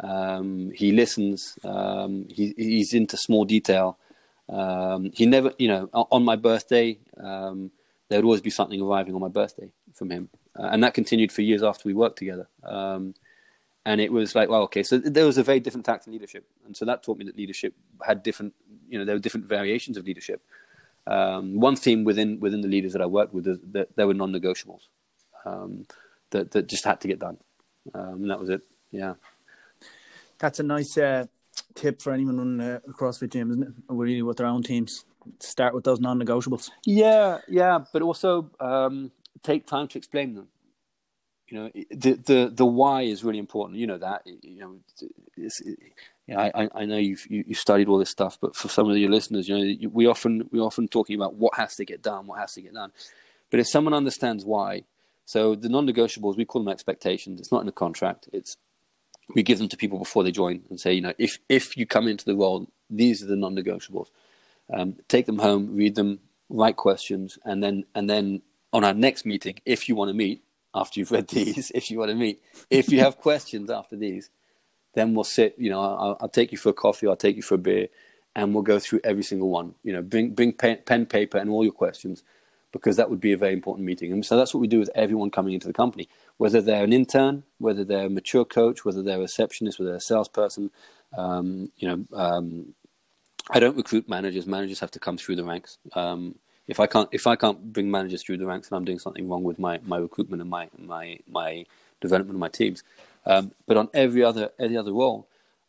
Um, 0.00 0.72
he 0.74 0.92
listens. 0.92 1.58
Um, 1.64 2.26
he, 2.28 2.52
he's 2.56 2.92
into 2.92 3.16
small 3.16 3.44
detail. 3.44 3.96
Um, 4.48 5.10
he 5.14 5.24
never, 5.24 5.52
you 5.58 5.68
know, 5.68 5.88
on 5.92 6.24
my 6.24 6.36
birthday, 6.36 6.98
um, 7.16 7.70
there 8.08 8.18
would 8.18 8.26
always 8.26 8.42
be 8.42 8.50
something 8.50 8.80
arriving 8.82 9.14
on 9.14 9.20
my 9.20 9.28
birthday 9.28 9.70
from 9.94 10.10
him, 10.10 10.28
uh, 10.58 10.68
and 10.72 10.82
that 10.82 10.94
continued 10.94 11.32
for 11.32 11.42
years 11.42 11.62
after 11.62 11.88
we 11.88 11.94
worked 11.94 12.18
together. 12.18 12.48
Um, 12.62 13.14
and 13.86 14.00
it 14.00 14.10
was 14.10 14.34
like, 14.34 14.48
well, 14.48 14.62
okay, 14.62 14.82
so 14.82 14.98
there 14.98 15.26
was 15.26 15.38
a 15.38 15.42
very 15.42 15.60
different 15.60 15.86
tact 15.86 16.06
in 16.06 16.12
leadership, 16.12 16.46
and 16.66 16.76
so 16.76 16.84
that 16.84 17.02
taught 17.02 17.18
me 17.18 17.24
that 17.24 17.36
leadership 17.36 17.74
had 18.02 18.22
different, 18.22 18.54
you 18.88 18.98
know, 18.98 19.04
there 19.04 19.14
were 19.14 19.20
different 19.20 19.46
variations 19.46 19.96
of 19.96 20.04
leadership. 20.04 20.42
Um, 21.06 21.60
one 21.60 21.76
theme 21.76 22.04
within 22.04 22.40
within 22.40 22.62
the 22.62 22.68
leaders 22.68 22.92
that 22.94 23.02
I 23.02 23.06
worked 23.06 23.34
with 23.34 23.46
is 23.46 23.58
that 23.72 23.94
there 23.94 24.06
were 24.06 24.14
non-negotiables 24.14 24.88
um, 25.44 25.86
that 26.30 26.50
that 26.52 26.66
just 26.66 26.84
had 26.84 27.00
to 27.02 27.08
get 27.08 27.18
done, 27.18 27.36
um, 27.94 28.22
and 28.22 28.30
that 28.30 28.40
was 28.40 28.48
it. 28.48 28.62
Yeah. 28.90 29.14
That's 30.38 30.60
a 30.60 30.62
nice 30.62 30.98
uh, 30.98 31.26
tip 31.74 32.02
for 32.02 32.12
anyone 32.12 32.40
on 32.40 32.60
uh, 32.60 32.80
a 32.86 32.92
CrossFit 32.92 33.32
gym, 33.32 33.50
isn't 33.50 33.62
it? 33.62 33.72
Really, 33.88 34.22
with 34.22 34.38
their 34.38 34.46
own 34.46 34.62
teams, 34.62 35.04
start 35.40 35.74
with 35.74 35.84
those 35.84 36.00
non-negotiables. 36.00 36.70
Yeah, 36.84 37.38
yeah, 37.48 37.80
but 37.92 38.02
also 38.02 38.50
um, 38.60 39.12
take 39.44 39.66
time 39.66 39.86
to 39.88 39.98
explain 39.98 40.34
them. 40.34 40.48
You 41.48 41.58
know, 41.58 41.70
the 41.90 42.14
the 42.14 42.52
the 42.52 42.66
why 42.66 43.02
is 43.02 43.22
really 43.22 43.38
important. 43.38 43.78
You 43.78 43.86
know 43.86 43.98
that. 43.98 44.22
You 44.26 44.60
know, 44.60 44.76
it's, 45.36 45.60
it, 45.60 45.78
yeah, 46.26 46.50
I 46.54 46.68
I 46.74 46.84
know 46.86 46.96
you've 46.96 47.26
you, 47.28 47.44
you 47.46 47.54
studied 47.54 47.88
all 47.88 47.98
this 47.98 48.10
stuff, 48.10 48.38
but 48.40 48.56
for 48.56 48.68
some 48.68 48.90
of 48.90 48.96
your 48.96 49.10
listeners, 49.10 49.48
you 49.48 49.56
know, 49.56 49.90
we 49.92 50.06
often 50.06 50.48
we 50.50 50.58
often 50.58 50.88
talking 50.88 51.16
about 51.16 51.34
what 51.34 51.54
has 51.56 51.76
to 51.76 51.84
get 51.84 52.02
done, 52.02 52.26
what 52.26 52.40
has 52.40 52.54
to 52.54 52.62
get 52.62 52.72
done. 52.72 52.92
But 53.50 53.60
if 53.60 53.68
someone 53.68 53.94
understands 53.94 54.44
why, 54.44 54.84
so 55.26 55.54
the 55.54 55.68
non-negotiables, 55.68 56.36
we 56.36 56.46
call 56.46 56.64
them 56.64 56.72
expectations. 56.72 57.40
It's 57.40 57.52
not 57.52 57.60
in 57.60 57.66
the 57.66 57.72
contract. 57.72 58.28
It's 58.32 58.56
we 59.34 59.42
give 59.42 59.58
them 59.58 59.68
to 59.68 59.76
people 59.76 59.98
before 59.98 60.24
they 60.24 60.32
join 60.32 60.62
and 60.70 60.80
say, 60.80 60.94
you 60.94 61.02
know, 61.02 61.14
if 61.18 61.38
if 61.50 61.76
you 61.76 61.86
come 61.86 62.08
into 62.08 62.24
the 62.24 62.34
role, 62.34 62.68
these 62.88 63.22
are 63.22 63.26
the 63.26 63.36
non-negotiables. 63.36 64.08
Um, 64.72 64.96
take 65.08 65.26
them 65.26 65.38
home, 65.38 65.76
read 65.76 65.94
them, 65.94 66.20
write 66.48 66.76
questions, 66.76 67.38
and 67.44 67.62
then 67.62 67.84
and 67.94 68.08
then 68.08 68.42
on 68.74 68.84
our 68.84 68.92
next 68.94 69.24
meeting, 69.24 69.60
if 69.64 69.88
you 69.88 69.96
want 69.96 70.10
to 70.10 70.14
meet 70.14 70.44
after 70.74 71.00
you've 71.00 71.12
read 71.12 71.28
these, 71.28 71.70
if 71.74 71.90
you 71.90 71.98
want 71.98 72.10
to 72.10 72.16
meet, 72.16 72.42
if 72.70 72.90
you 72.90 73.00
have 73.00 73.16
questions 73.28 73.70
after 73.70 73.96
these, 73.96 74.30
then 74.94 75.14
we'll 75.14 75.24
sit. 75.24 75.54
You 75.56 75.70
know, 75.70 75.80
I'll, 75.80 76.18
I'll 76.20 76.28
take 76.28 76.52
you 76.52 76.58
for 76.58 76.70
a 76.70 76.74
coffee, 76.74 77.08
I'll 77.08 77.16
take 77.16 77.36
you 77.36 77.42
for 77.42 77.54
a 77.54 77.58
beer, 77.58 77.88
and 78.36 78.52
we'll 78.52 78.64
go 78.64 78.78
through 78.78 79.00
every 79.04 79.22
single 79.22 79.48
one. 79.48 79.76
You 79.84 79.94
know, 79.94 80.02
bring 80.02 80.34
bring 80.34 80.52
pen, 80.52 80.80
pen 80.84 81.06
paper, 81.06 81.38
and 81.38 81.48
all 81.50 81.64
your 81.64 81.72
questions. 81.72 82.22
because 82.72 82.96
that 82.96 83.08
would 83.08 83.20
be 83.20 83.32
a 83.32 83.36
very 83.36 83.52
important 83.52 83.86
meeting. 83.86 84.12
And 84.12 84.26
so 84.26 84.36
that's 84.36 84.52
what 84.52 84.60
we 84.60 84.66
do 84.66 84.80
with 84.80 84.90
everyone 84.96 85.30
coming 85.30 85.54
into 85.54 85.68
the 85.68 85.72
company, 85.72 86.08
whether 86.38 86.60
they're 86.60 86.82
an 86.82 86.92
intern, 86.92 87.44
whether 87.58 87.84
they're 87.84 88.06
a 88.06 88.10
mature 88.10 88.44
coach, 88.44 88.84
whether 88.84 89.00
they're 89.00 89.18
a 89.18 89.22
receptionist, 89.22 89.78
whether 89.78 89.90
they're 89.92 89.98
a 89.98 90.00
salesperson. 90.00 90.72
Um, 91.16 91.70
you 91.76 91.88
know, 91.88 92.04
um, 92.12 92.74
I 93.48 93.60
don't 93.60 93.76
recruit 93.76 94.08
managers. 94.08 94.46
Managers 94.46 94.80
have 94.80 94.90
to 94.92 94.98
come 94.98 95.16
through 95.18 95.36
the 95.36 95.44
ranks. 95.44 95.78
Um, 95.94 96.34
if 96.66 96.80
I 96.80 96.86
can't 96.86 97.08
if 97.12 97.26
I 97.26 97.36
can't 97.36 97.72
bring 97.72 97.90
managers 97.90 98.22
through 98.22 98.38
the 98.38 98.46
ranks, 98.46 98.68
then 98.68 98.76
I'm 98.76 98.84
doing 98.84 98.98
something 98.98 99.28
wrong 99.28 99.42
with 99.42 99.58
my, 99.58 99.80
my 99.84 99.98
recruitment 99.98 100.40
and 100.40 100.50
my 100.50 100.68
my 100.78 101.18
my 101.28 101.66
development 102.00 102.36
of 102.36 102.40
my 102.40 102.48
teams. 102.48 102.82
Um, 103.26 103.52
but 103.66 103.76
on 103.76 103.88
every 103.94 104.22
other 104.22 104.50
every 104.58 104.76
other 104.76 104.92
role, 104.92 105.26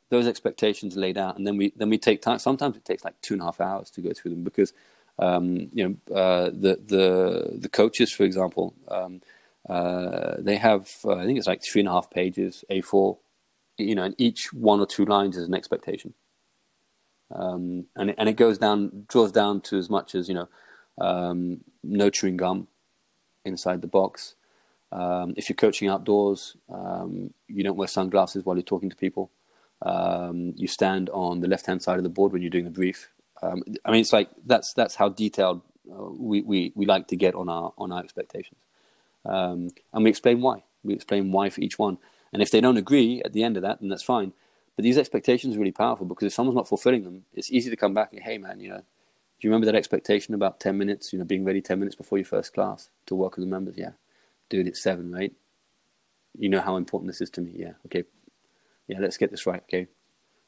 those 0.10 0.28
expectations 0.28 0.96
are 0.96 1.02
laid 1.02 1.18
out, 1.18 1.38
and 1.38 1.46
then 1.46 1.58
we 1.58 1.74
then 1.76 1.90
we 1.90 1.98
take 1.98 2.22
time. 2.22 2.40
Sometimes 2.40 2.78
it 2.78 2.86
takes 2.86 3.04
like 3.04 3.20
two 3.22 3.34
and 3.34 3.42
a 3.42 3.46
half 3.46 3.60
hours 3.60 3.90
to 3.92 4.02
go 4.02 4.14
through 4.14 4.32
them 4.32 4.44
because 4.44 4.74
um, 5.20 5.70
you 5.74 5.84
know 5.84 6.16
uh, 6.16 6.46
the 6.46 6.80
the 6.86 7.58
the 7.60 7.70
coaches, 7.70 8.12
for 8.12 8.24
example, 8.24 8.74
um, 8.88 9.22
uh, 9.70 10.36
they 10.40 10.58
have 10.58 10.90
uh, 11.04 11.16
I 11.16 11.26
think 11.26 11.38
it's 11.38 11.48
like 11.48 11.62
three 11.64 11.82
and 11.82 11.90
a 11.90 11.92
half 11.92 12.10
pages 12.10 12.64
A4, 12.70 13.18
you 13.78 13.96
know, 13.96 14.04
and 14.04 14.16
each 14.18 14.54
one 14.54 14.80
or 14.80 14.86
two 14.86 15.06
lines 15.06 15.36
is 15.36 15.48
an 15.48 15.54
expectation, 15.54 16.14
um, 17.34 17.88
and 17.96 18.16
and 18.18 18.30
it 18.30 18.38
goes 18.38 18.58
down 18.58 19.06
draws 19.10 19.32
down 19.32 19.60
to 19.62 19.78
as 19.78 19.90
much 19.90 20.16
as 20.16 20.30
you 20.30 20.36
know 20.36 20.48
um, 20.98 21.62
no 21.84 22.10
chewing 22.10 22.38
gum 22.38 22.68
inside 23.44 23.82
the 23.82 23.88
box. 23.88 24.36
Um, 24.92 25.34
if 25.36 25.50
you're 25.50 25.56
coaching 25.56 25.90
outdoors, 25.90 26.56
um, 26.70 27.34
you 27.48 27.64
don't 27.64 27.78
wear 27.78 27.88
sunglasses 27.88 28.46
while 28.46 28.56
you're 28.56 28.64
talking 28.64 28.90
to 28.90 28.96
people. 28.96 29.32
Um, 29.82 30.54
you 30.56 30.68
stand 30.68 31.10
on 31.10 31.42
the 31.42 31.48
left 31.48 31.66
hand 31.66 31.82
side 31.82 31.98
of 31.98 32.04
the 32.04 32.10
board 32.10 32.32
when 32.32 32.42
you're 32.42 32.50
doing 32.52 32.66
the 32.66 32.72
brief. 32.72 33.10
Um, 33.42 33.64
I 33.84 33.92
mean, 33.92 34.02
it's 34.02 34.14
like 34.14 34.30
that's 34.46 34.74
that's 34.74 34.96
how 34.96 35.10
detailed 35.10 35.62
uh, 35.92 36.06
we, 36.12 36.42
we, 36.42 36.72
we 36.76 36.86
like 36.86 37.08
to 37.10 37.16
get 37.16 37.36
on 37.36 37.50
our 37.50 37.74
on 37.78 37.92
our 37.92 38.02
expectations, 38.02 38.60
um, 39.26 39.70
and 39.94 40.04
we 40.04 40.10
explain 40.10 40.42
why. 40.42 40.64
We 40.84 40.94
explain 40.94 41.32
why 41.32 41.50
for 41.50 41.62
each 41.62 41.78
one, 41.78 41.98
and 42.32 42.42
if 42.42 42.52
they 42.52 42.62
don't 42.62 42.78
agree 42.78 43.22
at 43.24 43.34
the 43.34 43.44
end 43.44 43.58
of 43.58 43.64
that, 43.64 43.82
then 43.82 43.90
that's 43.90 44.04
fine. 44.04 44.34
But 44.76 44.84
these 44.84 44.98
expectations 44.98 45.56
are 45.56 45.60
really 45.60 45.72
powerful 45.72 46.06
because 46.06 46.28
if 46.28 46.34
someone's 46.34 46.56
not 46.56 46.68
fulfilling 46.68 47.04
them, 47.04 47.26
it's 47.34 47.52
easy 47.52 47.70
to 47.70 47.76
come 47.76 47.94
back 47.94 48.14
and 48.14 48.22
hey 48.22 48.38
man, 48.38 48.60
you 48.60 48.70
know, 48.70 48.84
do 49.40 49.48
you 49.48 49.52
remember 49.52 49.66
that 49.66 49.76
expectation 49.76 50.34
about 50.34 50.60
10 50.60 50.78
minutes, 50.78 51.12
you 51.12 51.20
know, 51.20 51.26
being 51.26 51.44
ready 51.44 51.62
10 51.62 51.78
minutes 51.78 51.96
before 51.96 52.18
your 52.18 52.26
first 52.26 52.54
class 52.54 52.90
to 53.06 53.16
work 53.16 53.36
with 53.36 53.46
the 53.46 53.50
members? 53.50 53.76
Yeah. 53.78 53.92
Dude, 54.50 54.68
it's 54.68 54.82
seven, 54.82 55.12
right? 55.12 55.34
You 56.38 56.50
know 56.50 56.62
how 56.62 56.78
important 56.78 57.10
this 57.10 57.22
is 57.22 57.30
to 57.32 57.42
me. 57.42 57.54
Yeah. 57.56 57.74
Okay. 57.86 58.06
Yeah, 58.88 59.00
let's 59.00 59.18
get 59.18 59.32
this 59.32 59.46
right. 59.46 59.62
Okay. 59.64 59.88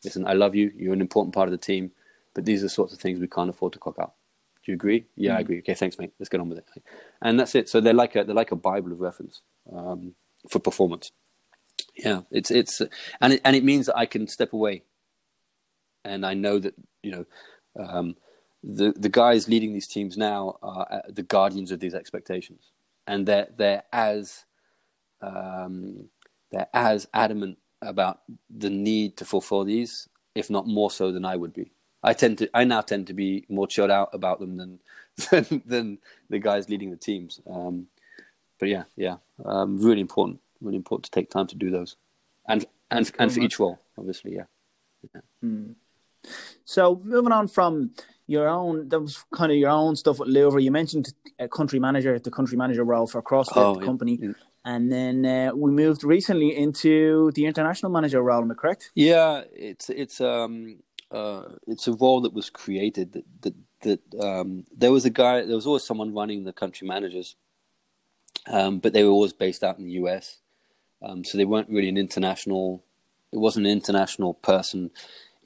Listen, 0.04 0.26
I 0.26 0.34
love 0.34 0.56
you. 0.56 0.72
You're 0.76 0.94
an 0.94 1.02
important 1.02 1.34
part 1.34 1.48
of 1.48 1.52
the 1.52 1.58
team, 1.58 1.92
but 2.34 2.46
these 2.46 2.62
are 2.62 2.66
the 2.66 2.70
sorts 2.70 2.94
of 2.94 3.00
things 3.00 3.20
we 3.20 3.28
can't 3.28 3.50
afford 3.50 3.74
to 3.74 3.80
cock 3.80 4.00
up. 4.00 4.16
Do 4.64 4.72
you 4.72 4.76
agree? 4.76 5.06
Yeah, 5.16 5.32
mm-hmm. 5.32 5.38
I 5.38 5.42
agree. 5.42 5.60
Okay, 5.60 5.74
thanks, 5.74 5.98
mate. 5.98 6.14
Let's 6.20 6.30
get 6.30 6.40
on 6.40 6.50
with 6.50 6.60
it. 6.60 6.66
And 7.22 7.40
that's 7.40 7.56
it. 7.56 7.68
So 7.68 7.82
they're 7.82 7.94
like 7.94 8.16
a 8.16 8.24
they're 8.24 8.36
like 8.36 8.52
a 8.52 8.56
bible 8.56 8.92
of 8.92 9.00
reference 9.00 9.42
um, 9.74 10.14
for 10.50 10.60
performance. 10.60 11.12
Yeah, 11.96 12.22
it's 12.32 12.52
it's 12.52 12.82
and 13.22 13.34
it, 13.34 13.42
and 13.44 13.56
it 13.56 13.64
means 13.64 13.88
that 13.88 13.98
I 13.98 14.06
can 14.06 14.28
step 14.28 14.54
away, 14.54 14.84
and 16.04 16.26
I 16.26 16.36
know 16.36 16.60
that 16.60 16.76
you 17.02 17.12
know 17.12 17.26
um, 17.80 18.16
the 18.68 18.94
the 18.98 19.10
guys 19.10 19.48
leading 19.48 19.74
these 19.74 19.88
teams 19.88 20.18
now 20.18 20.58
are 20.62 20.88
uh, 20.92 21.02
the 21.08 21.24
guardians 21.24 21.72
of 21.72 21.80
these 21.80 21.96
expectations, 21.96 22.72
and 23.08 23.26
they're 23.26 23.48
they're 23.56 23.84
as 23.94 24.46
um, 25.22 26.10
they're 26.52 26.68
as 26.74 27.08
adamant 27.14 27.58
about 27.82 28.20
the 28.50 28.70
need 28.70 29.16
to 29.18 29.26
fulfill 29.26 29.64
these, 29.64 30.10
if 30.36 30.50
not 30.50 30.68
more 30.68 30.92
so 30.92 31.12
than 31.12 31.24
I 31.24 31.36
would 31.38 31.54
be. 31.54 31.72
I 32.04 32.14
tend 32.14 32.40
to 32.40 32.50
I 32.54 32.66
now 32.66 32.82
tend 32.82 33.08
to 33.08 33.14
be 33.14 33.46
more 33.48 33.68
chilled 33.68 33.92
out 33.92 34.10
about 34.14 34.40
them 34.40 34.58
than 34.58 34.80
than, 35.32 35.64
than 35.66 35.98
the 36.30 36.40
guys 36.40 36.70
leading 36.70 36.92
the 36.92 36.98
teams. 36.98 37.40
Um, 37.50 37.88
but 38.60 38.68
yeah, 38.68 38.84
yeah, 38.98 39.18
um, 39.46 39.78
really 39.78 40.02
important, 40.02 40.42
really 40.60 40.78
important 40.78 41.06
to 41.06 41.12
take 41.12 41.30
time 41.30 41.48
to 41.48 41.56
do 41.56 41.70
those, 41.70 41.96
and 42.50 42.66
and 42.92 43.10
and 43.18 43.32
for 43.32 43.40
each 43.40 43.60
role, 43.60 43.80
obviously, 43.98 44.36
yeah. 44.36 44.46
yeah. 45.16 45.22
Mm. 45.44 45.76
So 46.66 47.00
moving 47.06 47.32
on 47.32 47.48
from 47.48 47.92
your 48.28 48.48
own 48.50 48.90
that 48.90 49.00
was 49.00 49.24
kind 49.34 49.52
of 49.52 49.58
your 49.58 49.70
own 49.70 49.96
stuff 49.96 50.20
with 50.20 50.28
Louvre. 50.28 50.62
You 50.62 50.72
mentioned 50.72 51.14
a 51.40 51.48
country 51.48 51.80
manager, 51.80 52.20
the 52.20 52.32
country 52.32 52.58
manager 52.58 52.84
role 52.84 53.08
for 53.08 53.22
CrossFit 53.24 53.54
oh, 53.56 53.80
yeah, 53.80 53.86
company. 53.86 54.20
Yeah. 54.22 54.32
And 54.66 54.92
then 54.92 55.26
uh, 55.26 55.56
we 55.56 55.72
moved 55.72 56.04
recently 56.04 56.56
into 56.56 57.32
the 57.36 57.46
international 57.46 57.90
manager 57.90 58.22
role. 58.22 58.42
Am 58.42 58.52
I 58.52 58.54
correct? 58.54 58.92
Yeah, 58.94 59.44
it's 59.54 59.90
it's 59.90 60.20
um 60.20 60.80
uh 61.10 61.44
it's 61.68 61.88
a 61.88 61.94
role 61.94 62.22
that 62.22 62.34
was 62.34 62.50
created 62.50 63.14
that 63.14 63.26
that, 63.42 63.56
that 63.82 64.24
um 64.24 64.66
there 64.76 64.92
was 64.92 65.06
a 65.06 65.10
guy 65.10 65.46
there 65.46 65.56
was 65.56 65.66
always 65.66 65.86
someone 65.86 66.14
running 66.14 66.44
the 66.44 66.54
country 66.54 66.86
managers, 66.86 67.38
um 68.48 68.80
but 68.80 68.92
they 68.92 69.06
were 69.06 69.12
always 69.12 69.34
based 69.34 69.64
out 69.64 69.80
in 69.80 69.86
the 69.86 69.94
U.S. 69.94 70.40
Um, 71.02 71.24
so 71.24 71.38
they 71.38 71.46
weren't 71.46 71.70
really 71.70 71.90
an 71.90 71.98
international. 71.98 72.84
It 73.32 73.38
wasn't 73.38 73.68
an 73.68 73.72
international 73.72 74.34
person 74.34 74.92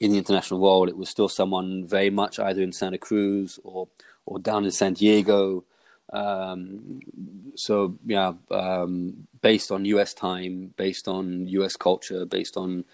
in 0.02 0.10
the 0.10 0.18
international 0.18 0.58
role, 0.58 0.88
it 0.88 0.96
was 0.96 1.08
still 1.08 1.28
someone 1.28 1.86
very 1.86 2.10
much 2.10 2.40
either 2.40 2.60
in 2.60 2.72
Santa 2.72 2.98
Cruz 2.98 3.60
or 3.62 3.86
or 4.26 4.40
down 4.40 4.64
in 4.64 4.72
San 4.72 4.94
Diego. 4.94 5.64
Um, 6.12 7.00
so 7.54 7.96
yeah, 8.04 8.32
um, 8.50 9.28
based 9.40 9.70
on 9.70 9.84
U.S. 9.84 10.12
time, 10.12 10.74
based 10.76 11.06
on 11.06 11.46
U.S. 11.46 11.76
culture, 11.76 12.26
based 12.26 12.56
on 12.56 12.84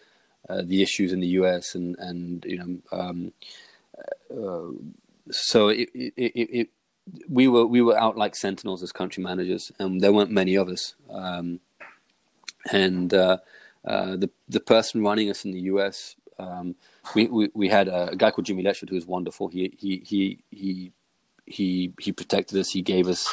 uh, 0.50 0.60
the 0.62 0.82
issues 0.82 1.14
in 1.14 1.20
the 1.20 1.28
U.S. 1.40 1.74
and 1.74 1.96
and 1.98 2.44
you 2.46 2.58
know, 2.58 2.78
um, 2.92 3.32
uh, 4.30 4.72
so 5.30 5.68
it, 5.68 5.88
it, 5.94 6.12
it, 6.14 6.48
it, 6.60 6.68
we 7.26 7.48
were 7.48 7.66
we 7.66 7.80
were 7.80 7.98
out 7.98 8.18
like 8.18 8.36
sentinels 8.36 8.82
as 8.82 8.92
country 8.92 9.22
managers, 9.24 9.72
and 9.78 10.02
there 10.02 10.12
weren't 10.12 10.30
many 10.30 10.56
of 10.56 10.68
us. 10.68 10.94
Um, 11.08 11.60
and 12.70 13.14
uh, 13.14 13.38
uh, 13.86 14.16
the 14.16 14.30
the 14.46 14.60
person 14.60 15.02
running 15.02 15.30
us 15.30 15.46
in 15.46 15.52
the 15.52 15.60
U.S. 15.72 16.16
Um, 16.38 16.76
we, 17.14 17.26
we, 17.26 17.50
we 17.54 17.68
had 17.68 17.88
a, 17.88 18.14
guy 18.16 18.30
called 18.30 18.46
Jimmy 18.46 18.62
Letchford 18.62 18.90
who 18.90 18.94
was 18.94 19.06
wonderful. 19.06 19.48
He 19.48 19.74
he 19.78 20.02
he 20.04 20.38
he 20.50 20.92
he 21.46 21.92
he 21.98 22.12
protected 22.12 22.58
us. 22.58 22.70
He 22.70 22.82
gave 22.82 23.08
us 23.08 23.26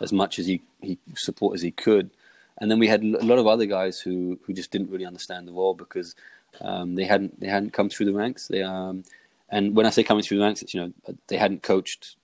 as 0.00 0.12
much 0.12 0.38
as 0.38 0.46
he 0.46 0.62
he 0.80 0.98
support 1.14 1.54
as 1.54 1.62
he 1.62 1.70
could. 1.70 2.10
And 2.58 2.70
then 2.70 2.78
we 2.78 2.88
had 2.88 3.02
a 3.02 3.24
lot 3.24 3.38
of 3.38 3.46
other 3.46 3.66
guys 3.66 4.00
who 4.00 4.38
who 4.46 4.52
just 4.52 4.70
didn't 4.70 4.90
really 4.90 5.06
understand 5.06 5.48
the 5.48 5.52
role 5.52 5.74
because 5.74 6.14
um, 6.60 6.94
they 6.94 7.04
hadn't 7.04 7.40
they 7.40 7.48
hadn't 7.48 7.72
come 7.72 7.88
through 7.88 8.06
the 8.06 8.12
ranks. 8.12 8.46
They 8.48 8.62
um, 8.62 9.04
and 9.48 9.74
when 9.76 9.86
I 9.86 9.90
say 9.90 10.04
coming 10.04 10.22
through 10.22 10.38
the 10.38 10.44
ranks, 10.44 10.62
it's 10.62 10.74
you 10.74 10.80
know 10.80 10.92
they 11.28 11.36
hadn't 11.36 11.62
coached 11.62 12.16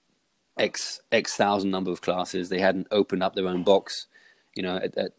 x 0.59 1.01
x 1.13 1.35
thousand 1.35 1.71
number 1.71 1.91
of 1.91 2.01
classes. 2.01 2.49
They 2.49 2.61
hadn't 2.61 2.89
opened 2.91 3.23
up 3.23 3.35
their 3.35 3.49
own 3.49 3.63
box, 3.63 4.07
you 4.55 4.63
know, 4.63 4.77
at, 4.77 4.97
at 4.97 5.13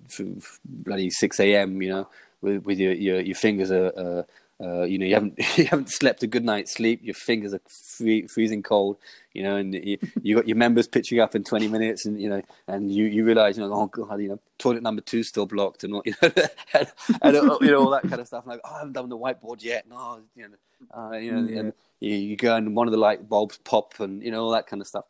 bloody 0.65 1.09
six 1.09 1.39
a.m. 1.39 1.81
You 1.81 1.89
know, 1.89 2.07
with, 2.41 2.65
with 2.65 2.79
your, 2.79 2.93
your 2.93 3.19
your 3.19 3.35
fingers 3.35 3.71
are, 3.71 4.25
uh, 4.61 4.81
you 4.81 4.97
know, 4.97 5.05
you 5.05 5.13
haven't 5.13 5.37
you 5.57 5.65
haven't 5.65 5.89
slept 5.89 6.23
a 6.23 6.27
good 6.27 6.43
night's 6.43 6.73
sleep. 6.73 6.99
Your 7.03 7.13
fingers 7.13 7.53
are 7.53 7.61
free, 7.67 8.27
freezing 8.27 8.63
cold. 8.63 8.97
You 9.33 9.43
know, 9.43 9.55
and 9.55 9.73
you, 9.73 9.97
you 10.21 10.35
got 10.35 10.47
your 10.47 10.57
members 10.57 10.87
pitching 10.87 11.19
up 11.19 11.35
in 11.35 11.43
twenty 11.43 11.67
minutes, 11.67 12.05
and 12.05 12.19
you 12.19 12.29
know, 12.29 12.41
and 12.67 12.91
you, 12.91 13.05
you 13.05 13.23
realize, 13.23 13.57
you 13.57 13.63
know, 13.63 13.73
oh 13.73 13.87
god, 13.87 14.19
you 14.19 14.29
know, 14.29 14.39
toilet 14.57 14.83
number 14.83 15.01
two 15.01 15.23
still 15.23 15.45
blocked, 15.45 15.83
and 15.83 16.01
you 16.03 16.13
know, 16.21 16.29
and, 16.73 16.91
and, 17.21 17.35
you 17.61 17.71
know 17.71 17.79
all 17.79 17.91
that 17.91 18.03
kind 18.03 18.19
of 18.19 18.27
stuff. 18.27 18.45
Like, 18.47 18.59
oh, 18.65 18.73
I 18.73 18.79
haven't 18.79 18.93
done 18.93 19.07
the 19.07 19.17
whiteboard 19.17 19.63
yet. 19.63 19.87
No, 19.87 20.19
you 20.35 20.49
know, 20.49 20.97
uh, 20.97 21.17
you 21.17 21.31
know, 21.31 21.47
yeah. 21.47 21.59
and 21.59 21.73
you, 21.99 22.15
you, 22.15 22.35
go 22.35 22.55
and 22.55 22.75
one 22.75 22.87
of 22.87 22.91
the 22.91 22.97
light 22.97 23.29
bulbs 23.29 23.59
pop, 23.59 23.99
and 23.99 24.21
you 24.21 24.31
know 24.31 24.43
all 24.43 24.51
that 24.51 24.67
kind 24.67 24.81
of 24.81 24.87
stuff. 24.87 25.05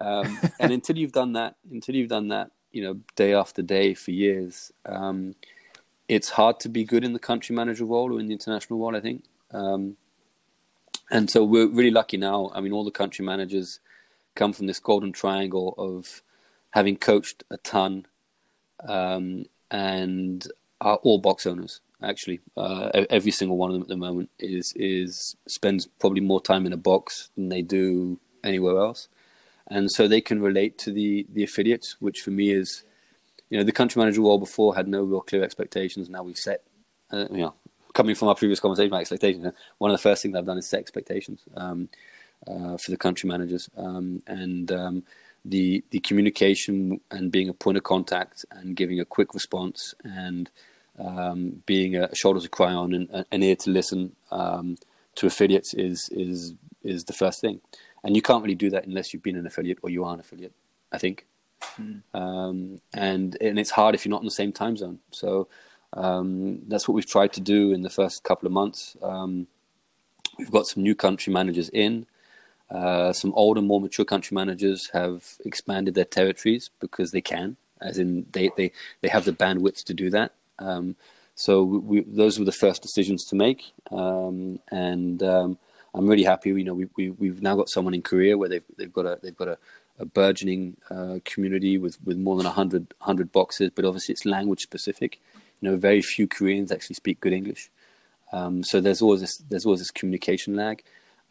Um, 0.00 0.38
and 0.60 0.72
until 0.72 0.96
you've 0.96 1.12
done 1.12 1.32
that, 1.32 1.56
until 1.70 1.96
you've 1.96 2.08
done 2.08 2.28
that, 2.28 2.50
you 2.72 2.82
know, 2.82 3.00
day 3.16 3.34
after 3.34 3.62
day 3.62 3.94
for 3.94 4.10
years. 4.10 4.70
Um, 4.86 5.34
it's 6.12 6.30
hard 6.30 6.60
to 6.60 6.68
be 6.68 6.84
good 6.84 7.04
in 7.04 7.14
the 7.14 7.18
country 7.18 7.56
manager 7.56 7.86
role 7.86 8.14
or 8.14 8.20
in 8.20 8.26
the 8.26 8.34
international 8.34 8.78
role, 8.78 8.94
I 8.94 9.00
think. 9.00 9.24
Um, 9.50 9.96
and 11.10 11.30
so 11.30 11.42
we're 11.42 11.68
really 11.68 11.90
lucky 11.90 12.18
now. 12.18 12.50
I 12.54 12.60
mean, 12.60 12.72
all 12.72 12.84
the 12.84 12.90
country 12.90 13.24
managers 13.24 13.80
come 14.34 14.52
from 14.52 14.66
this 14.66 14.78
golden 14.78 15.12
triangle 15.12 15.74
of 15.78 16.22
having 16.70 16.96
coached 16.96 17.44
a 17.50 17.56
ton 17.58 18.06
um, 18.86 19.46
and 19.70 20.46
are 20.80 20.96
all 20.96 21.18
box 21.18 21.46
owners. 21.46 21.80
Actually, 22.02 22.40
uh, 22.56 22.90
every 23.08 23.30
single 23.30 23.56
one 23.56 23.70
of 23.70 23.74
them 23.74 23.82
at 23.82 23.88
the 23.88 23.96
moment 23.96 24.28
is 24.38 24.72
is 24.74 25.36
spends 25.46 25.86
probably 25.86 26.20
more 26.20 26.40
time 26.40 26.66
in 26.66 26.72
a 26.72 26.76
box 26.76 27.30
than 27.36 27.48
they 27.48 27.62
do 27.62 28.18
anywhere 28.42 28.76
else, 28.78 29.06
and 29.68 29.88
so 29.88 30.08
they 30.08 30.20
can 30.20 30.42
relate 30.42 30.76
to 30.78 30.90
the 30.90 31.26
the 31.32 31.44
affiliates, 31.44 31.96
which 32.00 32.20
for 32.20 32.32
me 32.32 32.50
is 32.50 32.82
you 33.52 33.58
know, 33.58 33.64
the 33.64 33.72
country 33.72 34.00
manager 34.00 34.22
role 34.22 34.38
before 34.38 34.74
had 34.74 34.88
no 34.88 35.02
real 35.02 35.20
clear 35.20 35.44
expectations. 35.44 36.08
Now 36.08 36.22
we've 36.22 36.38
set, 36.38 36.62
uh, 37.10 37.26
you 37.30 37.42
know, 37.42 37.54
coming 37.92 38.14
from 38.14 38.28
our 38.28 38.34
previous 38.34 38.60
conversation 38.60 38.94
expectations, 38.94 39.52
one 39.76 39.90
of 39.90 39.98
the 39.98 40.02
first 40.02 40.22
things 40.22 40.34
I've 40.34 40.46
done 40.46 40.56
is 40.56 40.66
set 40.66 40.80
expectations 40.80 41.42
um, 41.54 41.90
uh, 42.46 42.78
for 42.78 42.90
the 42.90 42.96
country 42.96 43.28
managers 43.28 43.68
um, 43.76 44.22
and 44.26 44.72
um, 44.72 45.02
the 45.44 45.84
the 45.90 46.00
communication 46.00 46.98
and 47.10 47.30
being 47.30 47.50
a 47.50 47.52
point 47.52 47.76
of 47.76 47.82
contact 47.82 48.46
and 48.52 48.74
giving 48.74 49.00
a 49.00 49.04
quick 49.04 49.34
response 49.34 49.94
and 50.02 50.48
um, 50.98 51.62
being 51.66 51.94
a 51.94 52.14
shoulder 52.14 52.40
to 52.40 52.48
cry 52.48 52.72
on 52.72 52.94
and 52.94 53.26
an 53.30 53.42
ear 53.42 53.56
to 53.56 53.68
listen 53.68 54.16
um, 54.30 54.78
to 55.16 55.26
affiliates 55.26 55.74
is 55.74 56.08
is 56.10 56.54
is 56.82 57.04
the 57.04 57.12
first 57.12 57.42
thing. 57.42 57.60
And 58.02 58.16
you 58.16 58.22
can't 58.22 58.42
really 58.42 58.54
do 58.54 58.70
that 58.70 58.86
unless 58.86 59.12
you've 59.12 59.22
been 59.22 59.36
an 59.36 59.46
affiliate 59.46 59.80
or 59.82 59.90
you 59.90 60.04
are 60.04 60.14
an 60.14 60.20
affiliate. 60.20 60.54
I 60.90 60.96
think 60.96 61.26
um, 62.14 62.80
and 62.94 63.36
and 63.40 63.58
it's 63.58 63.70
hard 63.70 63.94
if 63.94 64.04
you're 64.04 64.10
not 64.10 64.22
in 64.22 64.26
the 64.26 64.30
same 64.30 64.52
time 64.52 64.76
zone. 64.76 64.98
So 65.10 65.48
um, 65.92 66.60
that's 66.68 66.88
what 66.88 66.94
we've 66.94 67.06
tried 67.06 67.32
to 67.34 67.40
do 67.40 67.72
in 67.72 67.82
the 67.82 67.90
first 67.90 68.22
couple 68.22 68.46
of 68.46 68.52
months. 68.52 68.96
Um, 69.02 69.46
we've 70.38 70.50
got 70.50 70.66
some 70.66 70.82
new 70.82 70.94
country 70.94 71.32
managers 71.32 71.68
in. 71.70 72.06
Uh, 72.70 73.12
some 73.12 73.34
older, 73.34 73.60
more 73.60 73.80
mature 73.80 74.04
country 74.04 74.34
managers 74.34 74.88
have 74.92 75.36
expanded 75.44 75.94
their 75.94 76.06
territories 76.06 76.70
because 76.80 77.10
they 77.10 77.20
can, 77.20 77.56
as 77.82 77.98
in 77.98 78.26
they 78.32 78.50
they, 78.56 78.72
they 79.02 79.08
have 79.08 79.26
the 79.26 79.32
bandwidth 79.32 79.84
to 79.84 79.94
do 79.94 80.08
that. 80.10 80.32
Um, 80.58 80.96
so 81.34 81.62
we, 81.62 82.00
those 82.00 82.38
were 82.38 82.44
the 82.44 82.52
first 82.52 82.82
decisions 82.82 83.24
to 83.26 83.36
make, 83.36 83.62
um, 83.90 84.58
and 84.70 85.22
um, 85.22 85.58
I'm 85.94 86.06
really 86.06 86.24
happy. 86.24 86.50
You 86.50 86.64
know, 86.64 86.74
we, 86.74 86.88
we 86.96 87.10
we've 87.10 87.42
now 87.42 87.56
got 87.56 87.68
someone 87.68 87.94
in 87.94 88.02
Korea 88.02 88.38
where 88.38 88.48
they've 88.48 88.64
they've 88.78 88.92
got 88.92 89.06
a 89.06 89.18
they've 89.22 89.36
got 89.36 89.48
a, 89.48 89.58
a 90.02 90.06
burgeoning 90.06 90.76
uh, 90.90 91.18
community 91.24 91.78
with, 91.78 91.96
with 92.04 92.18
more 92.18 92.36
than 92.36 92.44
100, 92.44 92.94
100 92.98 93.32
boxes, 93.32 93.70
but 93.74 93.84
obviously 93.84 94.12
it's 94.12 94.26
language 94.26 94.60
specific. 94.60 95.20
You 95.60 95.70
know, 95.70 95.76
very 95.76 96.02
few 96.02 96.26
Koreans 96.26 96.72
actually 96.72 96.96
speak 96.96 97.20
good 97.20 97.32
English, 97.32 97.70
um, 98.32 98.64
so 98.64 98.80
there's 98.80 99.00
always 99.00 99.20
this 99.20 99.36
there's 99.36 99.64
always 99.64 99.80
this 99.80 99.90
communication 99.90 100.56
lag. 100.56 100.82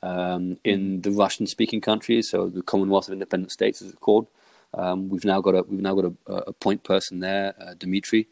Um, 0.03 0.57
in 0.63 1.01
the 1.01 1.11
Russian 1.11 1.45
speaking 1.45 1.81
countries, 1.81 2.29
so 2.29 2.47
the 2.47 2.63
Commonwealth 2.63 3.07
of 3.07 3.13
Independent 3.13 3.51
States, 3.51 3.83
as 3.83 3.89
it's 3.89 3.99
called, 3.99 4.25
um, 4.73 5.09
we've 5.09 5.25
now 5.25 5.41
got 5.41 5.53
a 5.53 5.63
we've 5.63 5.81
now 5.81 5.93
got 5.93 6.05
a, 6.05 6.33
a 6.33 6.53
point 6.53 6.83
person 6.83 7.19
there, 7.19 7.53
uh, 7.61 7.73
Dimitri, 7.77 8.27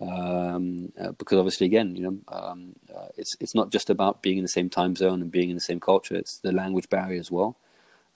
um, 0.00 0.92
uh, 1.00 1.12
because 1.12 1.38
obviously, 1.38 1.66
again, 1.66 1.96
you 1.96 2.02
know, 2.02 2.18
um, 2.28 2.74
uh, 2.94 3.08
it's 3.16 3.36
it's 3.40 3.54
not 3.54 3.70
just 3.70 3.90
about 3.90 4.22
being 4.22 4.36
in 4.38 4.44
the 4.44 4.48
same 4.48 4.68
time 4.68 4.94
zone 4.94 5.22
and 5.22 5.30
being 5.30 5.48
in 5.50 5.56
the 5.56 5.60
same 5.60 5.80
culture; 5.80 6.14
it's 6.14 6.38
the 6.38 6.52
language 6.52 6.88
barrier 6.88 7.18
as 7.18 7.30
well. 7.30 7.56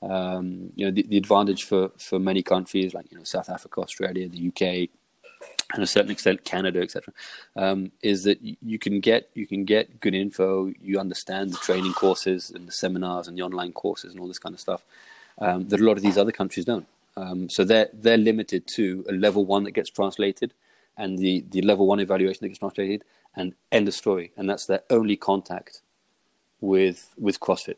Um, 0.02 0.72
you 0.74 0.84
know, 0.84 0.90
the, 0.90 1.02
the, 1.02 1.16
advantage 1.16 1.64
for 1.64 1.90
for 1.96 2.18
many 2.18 2.42
countries 2.42 2.92
like 2.92 3.10
you 3.12 3.18
know 3.18 3.24
South 3.24 3.48
Africa, 3.48 3.80
Australia, 3.80 4.28
the 4.28 4.48
UK, 4.48 4.88
and 5.74 5.82
a 5.82 5.86
certain 5.86 6.10
extent 6.10 6.44
Canada, 6.44 6.80
etc., 6.80 7.14
um, 7.54 7.92
is 8.02 8.24
that 8.24 8.38
you 8.42 8.78
can 8.78 8.98
get 8.98 9.30
you 9.34 9.46
can 9.46 9.64
get 9.64 10.00
good 10.00 10.14
info. 10.14 10.72
You 10.80 10.98
understand 10.98 11.52
the 11.52 11.58
training 11.58 11.92
courses 11.92 12.50
and 12.50 12.66
the 12.66 12.72
seminars 12.72 13.28
and 13.28 13.38
the 13.38 13.42
online 13.42 13.72
courses 13.72 14.12
and 14.12 14.20
all 14.20 14.28
this 14.28 14.40
kind 14.40 14.54
of 14.54 14.60
stuff 14.60 14.82
um, 15.38 15.68
that 15.68 15.80
a 15.80 15.84
lot 15.84 15.96
of 15.96 16.02
these 16.02 16.18
other 16.18 16.32
countries 16.32 16.64
don't. 16.64 16.86
Um, 17.16 17.48
so 17.48 17.64
they're 17.64 17.88
they're 17.92 18.16
limited 18.16 18.66
to 18.74 19.04
a 19.08 19.12
level 19.12 19.44
one 19.44 19.64
that 19.64 19.72
gets 19.72 19.90
translated 19.90 20.52
and 20.96 21.18
the, 21.18 21.44
the 21.50 21.62
level 21.62 21.86
one 21.86 22.00
evaluation 22.00 22.40
that 22.42 22.48
gets 22.48 22.58
translated 22.58 23.04
and 23.34 23.54
end 23.70 23.88
of 23.88 23.94
story. 23.94 24.32
And 24.36 24.48
that's 24.48 24.66
their 24.66 24.82
only 24.90 25.16
contact 25.16 25.80
with 26.60 27.14
with 27.18 27.40
CrossFit 27.40 27.76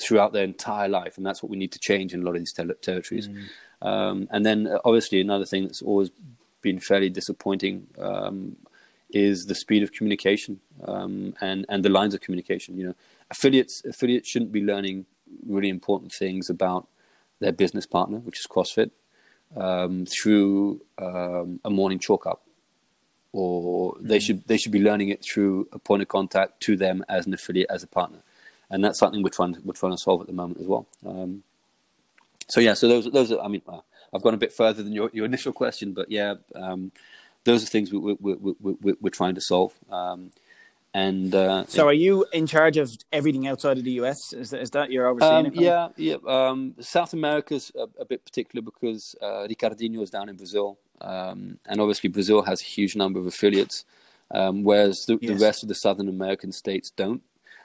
throughout 0.00 0.32
their 0.32 0.44
entire 0.44 0.88
life. 0.88 1.16
And 1.16 1.26
that's 1.26 1.42
what 1.42 1.50
we 1.50 1.56
need 1.56 1.72
to 1.72 1.78
change 1.78 2.14
in 2.14 2.22
a 2.22 2.24
lot 2.24 2.34
of 2.34 2.40
these 2.40 2.52
ter- 2.52 2.74
territories. 2.74 3.28
Mm. 3.28 3.44
Um, 3.80 4.28
and 4.30 4.44
then 4.44 4.66
uh, 4.66 4.78
obviously 4.84 5.20
another 5.20 5.44
thing 5.44 5.64
that's 5.64 5.82
always 5.82 6.10
been 6.62 6.80
fairly 6.80 7.10
disappointing 7.10 7.86
um, 7.98 8.56
is 9.10 9.46
the 9.46 9.54
speed 9.54 9.82
of 9.82 9.92
communication 9.92 10.60
um, 10.84 11.34
and 11.40 11.64
and 11.68 11.84
the 11.84 11.88
lines 11.88 12.14
of 12.14 12.20
communication. 12.20 12.76
You 12.76 12.88
know, 12.88 12.94
affiliates 13.30 13.82
affiliates 13.84 14.28
shouldn't 14.28 14.52
be 14.52 14.62
learning 14.62 15.06
really 15.46 15.68
important 15.68 16.12
things 16.12 16.50
about 16.50 16.88
their 17.40 17.52
business 17.52 17.86
partner, 17.86 18.18
which 18.18 18.40
is 18.40 18.46
CrossFit, 18.46 18.90
um, 19.56 20.06
through 20.06 20.82
um, 20.98 21.60
a 21.64 21.70
morning 21.70 21.98
chalk 21.98 22.26
up, 22.26 22.42
or 23.32 23.96
they 24.00 24.18
should 24.18 24.46
they 24.46 24.58
should 24.58 24.72
be 24.72 24.82
learning 24.82 25.08
it 25.08 25.24
through 25.24 25.68
a 25.72 25.78
point 25.78 26.02
of 26.02 26.08
contact 26.08 26.60
to 26.62 26.76
them 26.76 27.04
as 27.08 27.26
an 27.26 27.34
affiliate 27.34 27.70
as 27.70 27.82
a 27.82 27.86
partner, 27.86 28.18
and 28.70 28.84
that's 28.84 28.98
something 28.98 29.22
we're 29.22 29.30
trying 29.30 29.54
to, 29.54 29.60
we're 29.64 29.72
trying 29.72 29.92
to 29.92 29.98
solve 29.98 30.20
at 30.20 30.26
the 30.26 30.32
moment 30.32 30.60
as 30.60 30.66
well. 30.66 30.86
Um, 31.06 31.42
so 32.48 32.60
yeah, 32.60 32.74
so 32.74 32.88
those 32.88 33.10
those 33.10 33.32
are, 33.32 33.40
I 33.40 33.48
mean 33.48 33.62
uh, 33.68 33.80
I've 34.12 34.22
gone 34.22 34.34
a 34.34 34.38
bit 34.38 34.52
further 34.52 34.82
than 34.82 34.92
your, 34.92 35.10
your 35.12 35.24
initial 35.24 35.52
question, 35.52 35.92
but 35.92 36.10
yeah, 36.10 36.34
um, 36.54 36.92
those 37.44 37.62
are 37.62 37.66
things 37.66 37.92
we, 37.92 37.98
we, 37.98 38.34
we, 38.34 38.54
we, 38.80 38.94
we're 39.00 39.10
trying 39.10 39.34
to 39.34 39.40
solve. 39.40 39.72
Um, 39.90 40.30
and 40.94 41.34
uh, 41.34 41.64
so, 41.66 41.86
are 41.86 41.92
you 41.92 42.24
in 42.32 42.46
charge 42.46 42.78
of 42.78 42.90
everything 43.12 43.46
outside 43.46 43.76
of 43.76 43.84
the 43.84 43.92
US? 44.02 44.32
Is 44.32 44.50
that, 44.50 44.60
is 44.62 44.70
that 44.70 44.90
you're 44.90 45.06
overseeing? 45.06 45.46
Um, 45.48 45.52
yeah, 45.54 45.88
yeah. 45.96 46.16
Um, 46.26 46.74
South 46.80 47.12
America's 47.12 47.70
a, 47.76 47.86
a, 48.00 48.04
bit 48.06 48.24
particular 48.24 48.62
because 48.62 49.14
uh, 49.20 49.46
Ricardinho 49.46 50.02
is 50.02 50.10
down 50.10 50.30
in 50.30 50.36
Brazil, 50.36 50.78
um, 51.02 51.58
and 51.66 51.80
obviously 51.80 52.08
Brazil 52.08 52.42
has 52.42 52.62
a 52.62 52.64
huge 52.64 52.96
number 52.96 53.20
of 53.20 53.26
affiliates, 53.26 53.84
um, 54.30 54.64
whereas 54.64 55.04
the, 55.06 55.18
yes. 55.20 55.38
the, 55.38 55.44
rest 55.44 55.62
of 55.62 55.68
the 55.68 55.74
Southern 55.74 56.08
American 56.08 56.52
states 56.52 56.90
don't. 56.90 57.22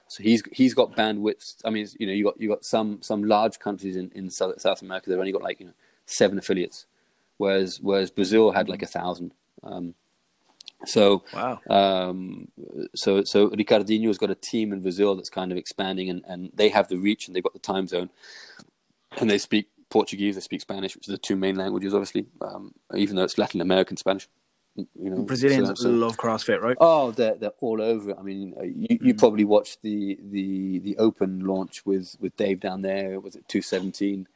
So 0.07 0.23
he's 0.23 0.43
he's 0.51 0.73
got 0.73 0.95
bandwidth. 0.95 1.55
I 1.65 1.69
mean, 1.69 1.87
you 1.99 2.07
know, 2.07 2.13
you 2.13 2.23
got 2.25 2.39
you 2.39 2.49
got 2.49 2.63
some 2.63 3.01
some 3.01 3.23
large 3.23 3.59
countries 3.59 3.95
in 3.95 4.11
in 4.13 4.29
South, 4.29 4.59
South 4.61 4.81
America 4.81 5.09
that 5.09 5.15
have 5.15 5.19
only 5.19 5.31
got 5.31 5.41
like 5.41 5.59
you 5.59 5.67
know 5.67 5.73
seven 6.05 6.37
affiliates, 6.37 6.85
whereas 7.37 7.79
whereas 7.81 8.11
Brazil 8.11 8.51
had 8.51 8.69
like 8.69 8.81
a 8.81 8.87
thousand. 8.87 9.33
Um, 9.63 9.95
so 10.85 11.23
wow. 11.33 11.59
Um, 11.69 12.49
so 12.95 13.23
so 13.23 13.49
Ricardinho's 13.49 14.17
got 14.17 14.29
a 14.29 14.35
team 14.35 14.73
in 14.73 14.81
Brazil 14.81 15.15
that's 15.15 15.29
kind 15.29 15.51
of 15.51 15.57
expanding, 15.57 16.09
and, 16.09 16.23
and 16.27 16.51
they 16.53 16.69
have 16.69 16.89
the 16.89 16.97
reach, 16.97 17.27
and 17.27 17.35
they've 17.35 17.43
got 17.43 17.53
the 17.53 17.59
time 17.59 17.87
zone, 17.87 18.09
and 19.19 19.29
they 19.29 19.37
speak 19.37 19.69
Portuguese, 19.89 20.35
they 20.35 20.41
speak 20.41 20.61
Spanish, 20.61 20.95
which 20.95 21.07
are 21.07 21.11
the 21.13 21.17
two 21.17 21.35
main 21.35 21.55
languages, 21.55 21.93
obviously. 21.93 22.25
Um, 22.41 22.73
even 22.95 23.15
though 23.15 23.23
it's 23.23 23.37
Latin 23.37 23.61
American 23.61 23.95
Spanish, 23.95 24.27
you 24.75 24.87
know. 24.95 25.21
Brazilians 25.23 25.79
so, 25.79 25.89
love 25.89 26.17
CrossFit, 26.17 26.61
right? 26.61 26.77
Oh, 26.79 27.11
they're 27.11 27.35
they're 27.35 27.51
all 27.61 27.81
over 27.81 28.11
it. 28.11 28.17
I 28.19 28.23
mean, 28.23 28.53
uh, 28.57 28.63
you, 28.63 28.99
you 29.01 29.13
mm. 29.13 29.19
probably 29.19 29.45
watched 29.45 29.81
the 29.81 30.17
the 30.31 30.79
the 30.79 30.97
Open 30.97 31.39
launch 31.45 31.85
with 31.85 32.15
with 32.19 32.35
Dave 32.37 32.59
down 32.59 32.81
there. 32.81 33.19
Was 33.19 33.35
it 33.35 33.47
two 33.47 33.61
seventeen? 33.61 34.27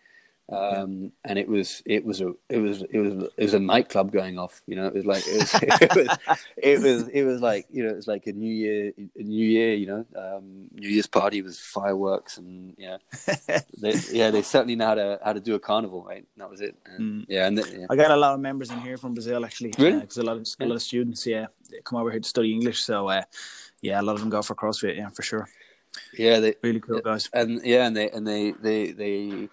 Um, 0.49 1.11
and 1.25 1.37
it 1.37 1.47
was 1.47 1.83
it 1.85 2.05
was 2.05 2.21
a 2.21 2.33
it 2.49 2.59
was 2.59 2.81
it 2.89 2.99
was 2.99 3.29
it 3.35 3.43
was 3.43 3.53
a 3.53 3.59
nightclub 3.59 4.13
going 4.13 4.39
off. 4.39 4.61
You 4.65 4.77
know, 4.77 4.87
it 4.87 4.93
was 4.93 5.05
like 5.05 5.23
it 5.27 5.37
was 5.37 5.53
it 5.61 5.95
was, 5.95 6.39
it 6.57 6.79
was, 6.81 7.07
it 7.09 7.23
was 7.23 7.41
like 7.41 7.67
you 7.69 7.83
know 7.83 7.89
it 7.89 7.95
was 7.97 8.07
like 8.07 8.27
a 8.27 8.31
New 8.31 8.53
Year 8.53 8.93
a 8.97 9.23
New 9.23 9.45
Year. 9.45 9.73
You 9.73 9.87
know, 9.87 10.05
um, 10.15 10.69
New 10.73 10.87
Year's 10.87 11.07
party 11.07 11.41
was 11.41 11.59
fireworks 11.59 12.37
and 12.37 12.75
yeah, 12.77 12.97
they, 13.77 13.93
yeah 14.11 14.31
they 14.31 14.41
certainly 14.41 14.77
know 14.77 14.87
how 14.87 14.95
to 14.95 15.19
how 15.23 15.33
to 15.33 15.41
do 15.41 15.55
a 15.55 15.59
carnival. 15.59 16.05
Right, 16.05 16.25
that 16.37 16.49
was 16.49 16.61
it. 16.61 16.77
And, 16.85 17.23
mm. 17.23 17.25
Yeah, 17.27 17.47
and 17.47 17.57
the, 17.57 17.79
yeah. 17.79 17.85
I 17.89 17.97
got 17.97 18.11
a 18.11 18.15
lot 18.15 18.33
of 18.33 18.39
members 18.39 18.71
in 18.71 18.79
here 18.79 18.97
from 18.97 19.15
Brazil 19.15 19.43
actually. 19.43 19.73
Really, 19.77 19.99
because 19.99 20.17
uh, 20.17 20.21
a 20.21 20.23
lot 20.23 20.37
of 20.37 20.47
a 20.61 20.65
lot 20.65 20.75
of 20.75 20.81
students 20.81 21.27
yeah 21.27 21.47
come 21.83 21.99
over 21.99 22.09
here 22.09 22.21
to 22.21 22.29
study 22.29 22.53
English. 22.53 22.83
So 22.83 23.09
uh, 23.09 23.23
yeah, 23.81 23.99
a 23.99 24.03
lot 24.03 24.13
of 24.13 24.21
them 24.21 24.29
go 24.29 24.41
for 24.41 24.55
CrossFit. 24.55 24.95
Yeah, 24.95 25.09
for 25.09 25.23
sure. 25.23 25.49
Yeah, 26.17 26.39
they 26.39 26.55
really 26.63 26.79
cool 26.79 27.01
guys. 27.01 27.29
And 27.33 27.61
yeah, 27.65 27.85
and 27.85 27.97
they 27.97 28.09
and 28.11 28.25
they 28.25 28.51
they 28.51 28.91
they 28.91 29.49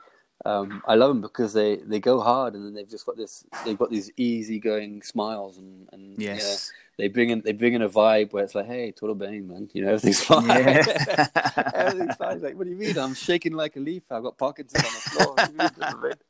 um, 0.46 0.82
I 0.86 0.94
love 0.94 1.08
them 1.08 1.20
because 1.22 1.54
they, 1.54 1.76
they 1.76 2.00
go 2.00 2.20
hard 2.20 2.54
and 2.54 2.64
then 2.64 2.74
they've 2.74 2.88
just 2.88 3.06
got 3.06 3.16
this 3.16 3.44
they've 3.64 3.78
got 3.78 3.90
these 3.90 4.10
easygoing 4.16 5.02
smiles 5.02 5.56
and, 5.56 5.88
and 5.92 6.20
yes. 6.20 6.70
Yeah, 6.70 7.04
they 7.04 7.08
bring 7.08 7.30
in 7.30 7.40
they 7.40 7.52
bring 7.52 7.72
in 7.72 7.82
a 7.82 7.88
vibe 7.88 8.32
where 8.32 8.44
it's 8.44 8.54
like 8.54 8.66
hey 8.66 8.92
total 8.92 9.16
bane 9.16 9.48
man 9.48 9.70
you 9.72 9.82
know 9.82 9.88
everything's 9.88 10.22
fine. 10.22 10.46
Yeah. 10.46 11.26
everything's 11.74 12.16
fine. 12.16 12.42
Like 12.42 12.56
what 12.56 12.64
do 12.64 12.70
you 12.70 12.76
mean? 12.76 12.98
I'm 12.98 13.14
shaking 13.14 13.54
like 13.54 13.76
a 13.76 13.80
leaf. 13.80 14.04
I've 14.10 14.22
got 14.22 14.38
pockets 14.38 14.74
on 14.74 14.82
the 14.82 14.88
floor. 14.88 16.12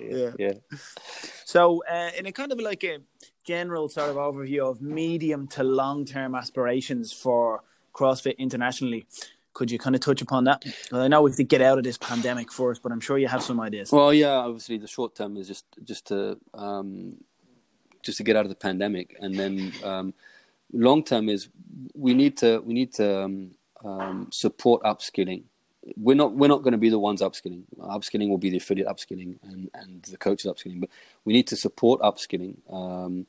Yeah 0.00 0.30
yeah. 0.38 0.52
so 1.44 1.82
uh, 1.90 2.10
in 2.16 2.26
a 2.26 2.32
kind 2.32 2.52
of 2.52 2.60
like 2.60 2.84
a 2.84 2.98
general 3.42 3.88
sort 3.88 4.08
of 4.08 4.14
overview 4.14 4.70
of 4.70 4.80
medium 4.80 5.48
to 5.48 5.64
long 5.64 6.04
term 6.04 6.36
aspirations 6.36 7.12
for 7.12 7.64
CrossFit 7.92 8.38
internationally 8.38 9.04
could 9.54 9.70
you 9.70 9.78
kind 9.78 9.94
of 9.94 10.00
touch 10.00 10.22
upon 10.22 10.44
that? 10.44 10.64
Well, 10.92 11.02
I 11.02 11.08
know 11.08 11.22
we 11.22 11.30
have 11.30 11.36
to 11.36 11.44
get 11.44 11.60
out 11.60 11.78
of 11.78 11.84
this 11.84 11.98
pandemic 11.98 12.52
first, 12.52 12.82
but 12.82 12.92
I'm 12.92 13.00
sure 13.00 13.18
you 13.18 13.28
have 13.28 13.42
some 13.42 13.60
ideas. 13.60 13.90
Well, 13.90 14.12
yeah, 14.12 14.34
obviously 14.34 14.78
the 14.78 14.86
short 14.86 15.14
term 15.14 15.36
is 15.36 15.48
just 15.48 15.64
just 15.84 16.06
to 16.08 16.38
um, 16.54 17.16
just 18.02 18.18
to 18.18 18.24
get 18.24 18.36
out 18.36 18.44
of 18.44 18.50
the 18.50 18.54
pandemic, 18.54 19.16
and 19.20 19.38
then 19.38 19.72
um, 19.82 20.14
long 20.72 21.04
term 21.04 21.28
is 21.28 21.48
we 21.94 22.14
need 22.14 22.36
to 22.38 22.60
we 22.60 22.74
need 22.74 22.92
to 22.94 23.24
um, 23.24 23.50
um 23.84 24.28
support 24.32 24.82
upskilling. 24.82 25.44
We're 25.96 26.16
not 26.16 26.34
we're 26.34 26.48
not 26.48 26.62
going 26.62 26.72
to 26.72 26.78
be 26.78 26.90
the 26.90 26.98
ones 26.98 27.22
upskilling. 27.22 27.62
Upskilling 27.78 28.28
will 28.28 28.38
be 28.38 28.50
the 28.50 28.58
affiliate 28.58 28.88
upskilling 28.88 29.38
and, 29.42 29.70
and 29.74 30.02
the 30.02 30.18
coaches 30.18 30.50
upskilling, 30.50 30.80
but 30.80 30.90
we 31.24 31.32
need 31.32 31.46
to 31.48 31.56
support 31.56 32.00
upskilling 32.00 32.56
um, 32.72 33.26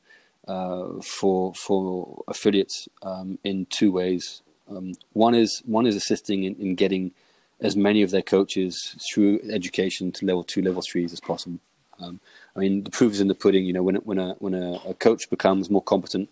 uh, 0.47 1.01
for 1.01 1.53
for 1.53 2.23
affiliates 2.27 2.87
um, 3.03 3.39
in 3.43 3.65
two 3.69 3.91
ways. 3.91 4.41
Um, 4.69 4.93
one 5.13 5.35
is 5.35 5.61
one 5.65 5.85
is 5.85 5.95
assisting 5.95 6.43
in, 6.43 6.55
in, 6.55 6.75
getting 6.75 7.11
as 7.59 7.75
many 7.75 8.01
of 8.01 8.11
their 8.11 8.21
coaches 8.21 8.95
through 9.11 9.39
education 9.49 10.11
to 10.13 10.25
level 10.25 10.43
two, 10.43 10.61
level 10.61 10.81
threes 10.81 11.11
as 11.11 11.19
possible. 11.19 11.59
Um, 11.99 12.19
I 12.55 12.59
mean, 12.59 12.83
the 12.83 12.91
proof 12.91 13.13
is 13.13 13.21
in 13.21 13.27
the 13.27 13.35
pudding. 13.35 13.65
You 13.65 13.73
know, 13.73 13.83
when 13.83 13.95
when 13.95 14.19
a 14.19 14.35
when 14.39 14.53
a, 14.53 14.79
a 14.87 14.93
coach 14.93 15.29
becomes 15.29 15.69
more 15.69 15.81
competent, 15.81 16.29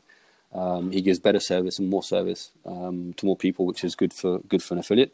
um, 0.54 0.92
he 0.92 1.02
gives 1.02 1.20
better 1.20 1.40
service 1.40 1.80
and 1.80 1.90
more 1.90 2.04
service 2.04 2.52
um, 2.66 3.14
to 3.18 3.26
more 3.26 3.36
people, 3.36 3.66
which 3.66 3.84
is 3.84 3.96
good 3.96 4.14
for 4.14 4.40
good 4.40 4.64
for 4.64 4.76
an 4.76 4.80
affiliate. 4.80 5.14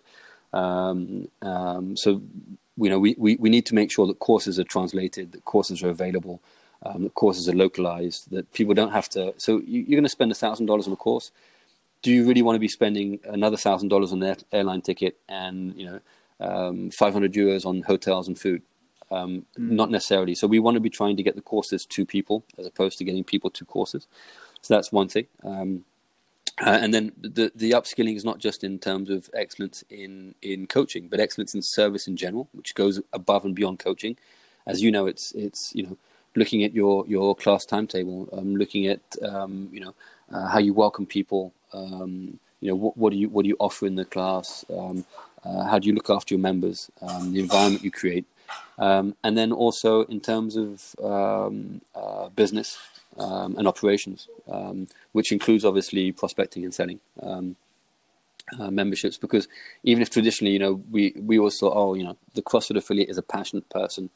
Um, 0.54 1.30
um, 1.42 1.98
so, 1.98 2.22
you 2.78 2.90
know, 2.90 3.00
we, 3.00 3.16
we, 3.18 3.36
we 3.38 3.50
need 3.50 3.66
to 3.66 3.76
make 3.76 3.92
sure 3.92 4.06
that 4.08 4.20
courses 4.20 4.60
are 4.60 4.64
translated, 4.64 5.32
that 5.32 5.46
courses 5.46 5.82
are 5.82 5.90
available, 5.90 6.42
um, 6.84 7.04
that 7.04 7.16
courses 7.16 7.50
are 7.50 7.54
localized, 7.54 8.30
that 8.30 8.54
people 8.54 8.76
don't 8.76 8.92
have 8.92 9.10
to. 9.10 9.34
So 9.38 9.62
you, 9.66 9.82
are 9.82 9.92
going 9.92 10.04
to 10.04 10.10
spend 10.10 10.32
a 10.32 10.36
thousand 10.36 10.68
dollars 10.68 10.86
on 10.88 10.94
a 10.94 10.98
course 10.98 11.32
do 12.04 12.12
you 12.12 12.28
really 12.28 12.44
want 12.44 12.56
to 12.56 12.60
be 12.60 12.68
spending 12.68 13.20
another 13.24 13.58
thousand 13.58 13.88
dollars 13.88 14.12
on 14.12 14.20
their 14.20 14.38
airline 14.52 14.82
ticket 14.82 15.18
and 15.28 15.76
you 15.76 15.86
know 15.88 16.00
um, 16.40 16.92
500 16.92 17.34
euros 17.34 17.66
on 17.66 17.82
hotels 17.82 18.28
and 18.28 18.38
food? 18.38 18.62
um, 19.14 19.46
not 19.58 19.92
necessarily. 19.92 20.36
So 20.36 20.48
we 20.48 20.60
want 20.60 20.76
to 20.76 20.82
be 20.82 20.90
trying 20.90 21.18
to 21.18 21.24
get 21.24 21.36
the 21.36 21.42
courses 21.42 21.86
to 21.86 22.06
people 22.06 22.44
as 22.58 22.66
opposed 22.66 22.98
to 22.98 23.04
getting 23.04 23.24
people 23.24 23.50
to 23.52 23.66
courses. 23.66 24.08
So 24.62 24.74
that's 24.74 24.92
one 24.92 25.08
thing. 25.08 25.28
Um, 25.44 25.86
uh, 26.62 26.80
and 26.82 26.94
then 26.94 27.12
the 27.20 27.52
the 27.56 27.72
upskilling 27.72 28.16
is 28.16 28.24
not 28.24 28.38
just 28.38 28.64
in 28.64 28.78
terms 28.78 29.10
of 29.10 29.30
excellence 29.34 29.84
in 29.90 30.36
in 30.42 30.68
coaching, 30.68 31.08
but 31.08 31.20
excellence 31.20 31.56
in 31.56 31.62
service 31.64 32.08
in 32.08 32.16
general, 32.16 32.48
which 32.54 32.76
goes 32.76 33.02
above 33.12 33.44
and 33.44 33.56
beyond 33.56 33.80
coaching. 33.80 34.18
As 34.68 34.82
you 34.82 34.92
know, 34.92 35.08
it's 35.08 35.32
it's 35.34 35.72
you 35.74 35.84
know 35.84 35.98
looking 36.36 36.64
at 36.64 36.74
your 36.74 37.06
your 37.08 37.36
class 37.36 37.66
timetable, 37.66 38.30
um, 38.34 38.56
looking 38.56 38.88
at 38.88 39.02
um, 39.24 39.70
you 39.72 39.80
know 39.80 39.96
uh, 40.34 40.48
how 40.48 40.60
you 40.60 40.74
welcome 40.74 41.06
people. 41.06 41.54
Um, 41.74 42.40
you 42.60 42.70
know 42.70 42.76
what, 42.76 42.98
what 42.98 43.12
do 43.12 43.18
you 43.18 43.30
what 43.30 43.44
do 43.44 43.50
you 43.50 43.58
offer 43.60 43.86
in 43.86 43.96
the 43.96 44.06
class? 44.06 44.66
Um, 44.76 45.06
uh, 45.46 45.64
how 45.66 45.80
do 45.80 45.88
you 45.88 45.94
look 45.94 46.10
after 46.10 46.34
your 46.34 46.42
members? 46.42 46.90
Um, 47.02 47.34
the 47.34 47.40
environment 47.40 47.84
you 47.84 47.92
create, 47.92 48.26
um, 48.78 49.16
and 49.24 49.38
then 49.38 49.52
also 49.52 50.04
in 50.06 50.22
terms 50.22 50.56
of 50.56 50.96
um, 51.04 51.82
uh, 51.94 52.30
business 52.30 52.78
and 53.16 53.68
operations, 53.68 54.28
which 55.12 55.32
includes 55.32 55.64
obviously 55.64 56.12
prospecting 56.12 56.64
and 56.64 56.74
selling. 56.74 57.00
Uh, 58.60 58.70
memberships 58.70 59.18
because 59.18 59.48
even 59.84 60.02
if 60.02 60.10
traditionally 60.10 60.52
you 60.52 60.60
know 60.60 60.84
we 60.92 61.14
we 61.16 61.40
always 61.40 61.58
thought 61.58 61.74
oh 61.76 61.94
you 61.94 62.04
know 62.04 62.18
the 62.34 62.42
CrossFit 62.42 62.76
affiliate 62.76 63.10
is 63.10 63.18
a 63.18 63.24
passionate 63.24 63.68
person 63.70 64.10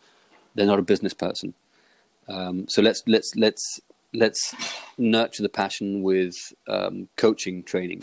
they're 0.53 0.65
not 0.65 0.77
a 0.77 0.83
business 0.83 1.13
person 1.13 1.53
um, 2.27 2.67
so 2.67 2.81
let's 2.81 3.01
let's 3.07 3.33
let's 3.35 3.79
let's 4.17 4.55
nurture 4.97 5.43
the 5.43 5.49
passion 5.49 6.01
with 6.01 6.53
um, 6.67 7.07
coaching 7.15 7.63
training. 7.63 8.01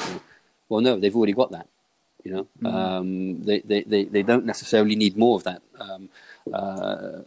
Well, 0.68 0.80
no, 0.80 0.98
they've 0.98 1.14
already 1.14 1.32
got 1.32 1.50
that. 1.50 1.68
You 2.22 2.32
know, 2.32 2.46
mm 2.62 2.72
um, 2.72 3.42
they, 3.42 3.60
they, 3.60 3.82
they 3.82 4.04
they 4.04 4.22
don't 4.22 4.46
necessarily 4.46 4.96
need 4.96 5.14
more 5.16 5.36
of 5.36 5.44
that. 5.44 5.60
Um, 5.78 6.08
uh, 6.52 7.18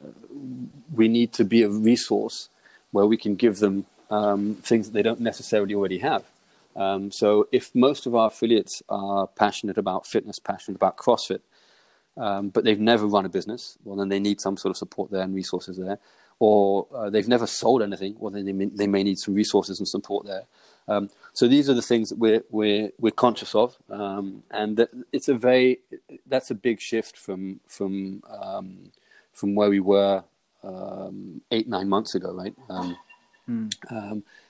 we 0.92 1.08
need 1.08 1.34
to 1.34 1.46
be 1.46 1.62
a 1.62 1.70
resource 1.70 2.50
where 2.92 3.06
we 3.06 3.18
can 3.18 3.36
give 3.36 3.60
them 3.60 3.86
um, 4.10 4.56
things 4.56 4.88
that 4.88 4.94
they 4.94 5.04
don't 5.04 5.20
necessarily 5.20 5.76
already 5.76 6.00
have. 6.00 6.24
Um, 6.76 7.12
so, 7.12 7.48
if 7.52 7.76
most 7.76 8.08
of 8.08 8.16
our 8.16 8.28
affiliates 8.28 8.82
are 8.90 9.28
passionate 9.28 9.78
about 9.78 10.08
fitness, 10.08 10.40
passionate 10.40 10.78
about 10.78 10.98
CrossFit, 10.98 11.42
um, 12.16 12.50
but 12.50 12.64
they've 12.64 12.80
never 12.80 13.06
run 13.06 13.26
a 13.26 13.30
business, 13.30 13.78
well, 13.84 13.98
then 13.98 14.10
they 14.10 14.20
need 14.20 14.42
some 14.42 14.58
sort 14.58 14.72
of 14.72 14.78
support 14.78 15.12
there 15.12 15.22
and 15.22 15.36
resources 15.36 15.78
there 15.78 16.00
or 16.40 16.88
uh, 16.94 17.10
they've 17.10 17.28
never 17.28 17.48
sold 17.48 17.82
anything, 17.82 18.16
then 18.32 18.46
they 18.46 18.52
may, 18.52 18.66
they 18.66 18.88
may 18.88 19.04
need 19.04 19.18
some 19.18 19.34
resources 19.34 19.80
and 19.80 19.88
support 19.88 20.26
there. 20.26 20.44
Um, 20.88 21.10
so 21.34 21.48
these 21.48 21.70
are 21.70 21.74
the 21.74 21.82
things 21.82 22.10
that 22.10 22.18
we're 22.18 22.44
we're 22.50 22.92
we're 23.00 23.12
conscious 23.12 23.54
of, 23.56 23.76
um, 23.90 24.44
and 24.52 24.78
that 24.78 24.90
it's 25.12 25.28
a 25.28 25.34
very 25.34 25.80
that's 26.26 26.50
a 26.52 26.56
big 26.56 26.80
shift 26.80 27.18
from 27.18 27.60
from 27.68 28.24
um, 28.30 28.92
from 29.34 29.56
where 29.56 29.70
we 29.70 29.80
were 29.80 30.24
um, 30.64 31.42
eight 31.52 31.68
nine 31.68 31.90
months 31.90 32.16
ago, 32.16 32.34
right? 32.34 32.56
Mm. 32.70 32.96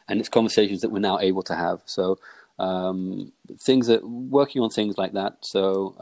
and 0.09 0.19
it's 0.19 0.29
conversations 0.29 0.81
that 0.81 0.89
we're 0.89 0.99
now 0.99 1.19
able 1.19 1.43
to 1.43 1.55
have. 1.55 1.81
So 1.85 2.19
um, 2.59 3.31
things 3.57 3.87
that 3.87 4.07
working 4.07 4.61
on 4.61 4.69
things 4.69 4.97
like 4.97 5.13
that. 5.13 5.37
So. 5.41 5.95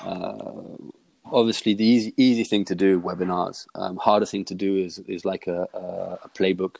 Uh, 0.00 0.92
obviously 1.32 1.74
the 1.74 1.84
easy 1.84 2.14
easy 2.16 2.44
thing 2.44 2.64
to 2.66 2.74
do 2.74 3.00
webinars. 3.00 3.66
Um, 3.74 3.96
harder 3.96 4.26
thing 4.26 4.44
to 4.46 4.54
do 4.54 4.76
is 4.76 4.98
is 5.00 5.24
like 5.24 5.46
a, 5.46 5.66
a, 5.74 6.18
a 6.24 6.28
playbook, 6.28 6.76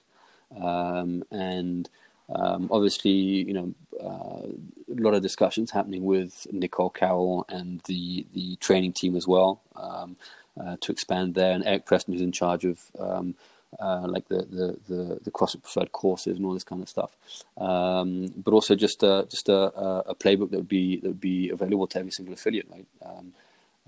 um, 0.61 1.25
and 1.31 1.89
um, 2.29 2.69
obviously 2.71 3.11
you 3.11 3.55
know 3.55 3.75
uh, 4.01 4.47
a 4.47 5.01
lot 5.01 5.15
of 5.15 5.23
discussions 5.23 5.71
happening 5.71 6.05
with 6.05 6.47
Nicole 6.53 6.91
Carroll 6.91 7.45
and 7.49 7.81
the 7.87 8.27
the 8.35 8.57
training 8.57 8.93
team 8.93 9.17
as 9.17 9.27
well 9.27 9.61
um, 9.77 10.17
uh, 10.61 10.77
to 10.81 10.93
expand 10.93 11.35
there. 11.35 11.53
And 11.53 11.65
Eric 11.65 11.87
Preston, 11.87 12.15
who's 12.15 12.23
in 12.23 12.33
charge 12.33 12.65
of 12.65 12.81
um, 12.99 13.35
uh, 13.81 14.07
like 14.07 14.29
the, 14.29 14.37
the, 14.37 14.77
the, 14.89 15.19
the 15.23 15.31
CrossFit 15.31 15.63
preferred 15.63 15.93
courses 15.93 16.37
and 16.37 16.45
all 16.45 16.53
this 16.53 16.65
kind 16.65 16.83
of 16.83 16.89
stuff. 16.91 17.17
Um, 17.57 18.33
but 18.37 18.53
also 18.53 18.75
just 18.75 19.03
a, 19.03 19.27
just 19.31 19.49
a, 19.49 19.73
a, 20.07 20.15
playbook 20.15 20.51
that 20.51 20.59
would 20.59 20.69
be 20.69 20.99
that 21.01 21.09
would 21.09 21.21
be 21.21 21.49
available 21.49 21.87
to 21.87 21.99
every 21.99 22.11
single 22.11 22.35
affiliate, 22.35 22.67
right? 22.71 22.87
Um, 23.05 23.33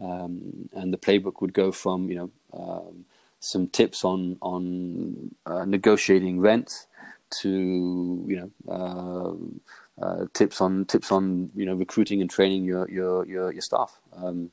um, 0.02 0.68
and 0.72 0.92
the 0.92 0.98
playbook 0.98 1.40
would 1.40 1.52
go 1.52 1.72
from 1.72 2.10
you 2.10 2.16
know 2.16 2.30
um, 2.52 3.04
some 3.40 3.68
tips 3.68 4.04
on 4.04 4.36
on 4.40 5.34
uh, 5.46 5.64
negotiating 5.64 6.40
rent 6.40 6.86
to 7.30 8.24
you 8.28 8.50
know 8.66 8.72
uh, 8.72 10.02
uh, 10.04 10.26
tips 10.32 10.60
on 10.60 10.84
tips 10.86 11.12
on 11.12 11.50
you 11.54 11.66
know 11.66 11.74
recruiting 11.74 12.20
and 12.20 12.30
training 12.30 12.64
your 12.64 12.88
your 12.90 13.26
your, 13.26 13.52
your 13.52 13.62
staff. 13.62 13.98
Um, 14.16 14.50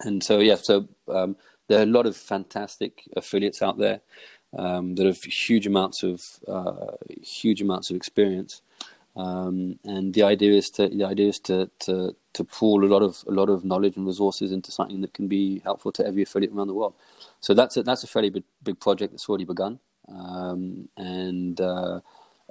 and 0.00 0.22
so 0.22 0.40
yeah, 0.40 0.56
so 0.56 0.88
um, 1.08 1.36
there 1.68 1.80
are 1.80 1.84
a 1.84 1.86
lot 1.86 2.06
of 2.06 2.16
fantastic 2.16 3.02
affiliates 3.16 3.62
out 3.62 3.78
there 3.78 4.00
um, 4.56 4.94
that 4.96 5.06
have 5.06 5.22
huge 5.22 5.66
amounts 5.66 6.02
of 6.02 6.40
uh, 6.48 6.96
huge 7.22 7.62
amounts 7.62 7.90
of 7.90 7.96
experience. 7.96 8.62
Um, 9.14 9.78
and 9.84 10.14
the 10.14 10.22
idea 10.22 10.52
is 10.52 10.70
to 10.70 10.88
the 10.88 11.04
idea 11.04 11.28
is 11.28 11.38
to, 11.40 11.70
to 11.80 12.16
to 12.34 12.44
pool 12.44 12.84
a 12.84 12.86
lot 12.86 13.02
of 13.02 13.24
a 13.28 13.32
lot 13.32 13.48
of 13.48 13.64
knowledge 13.64 13.96
and 13.96 14.06
resources 14.06 14.52
into 14.52 14.72
something 14.72 15.00
that 15.02 15.12
can 15.14 15.28
be 15.28 15.60
helpful 15.60 15.92
to 15.92 16.06
every 16.06 16.22
affiliate 16.22 16.52
around 16.52 16.68
the 16.68 16.74
world. 16.74 16.94
So 17.40 17.54
that's 17.54 17.76
a, 17.76 17.82
that's 17.82 18.04
a 18.04 18.06
fairly 18.06 18.30
big, 18.30 18.44
big 18.62 18.80
project 18.80 19.12
that's 19.12 19.28
already 19.28 19.44
begun. 19.44 19.78
Um, 20.08 20.88
and 20.96 21.60
uh, 21.60 22.00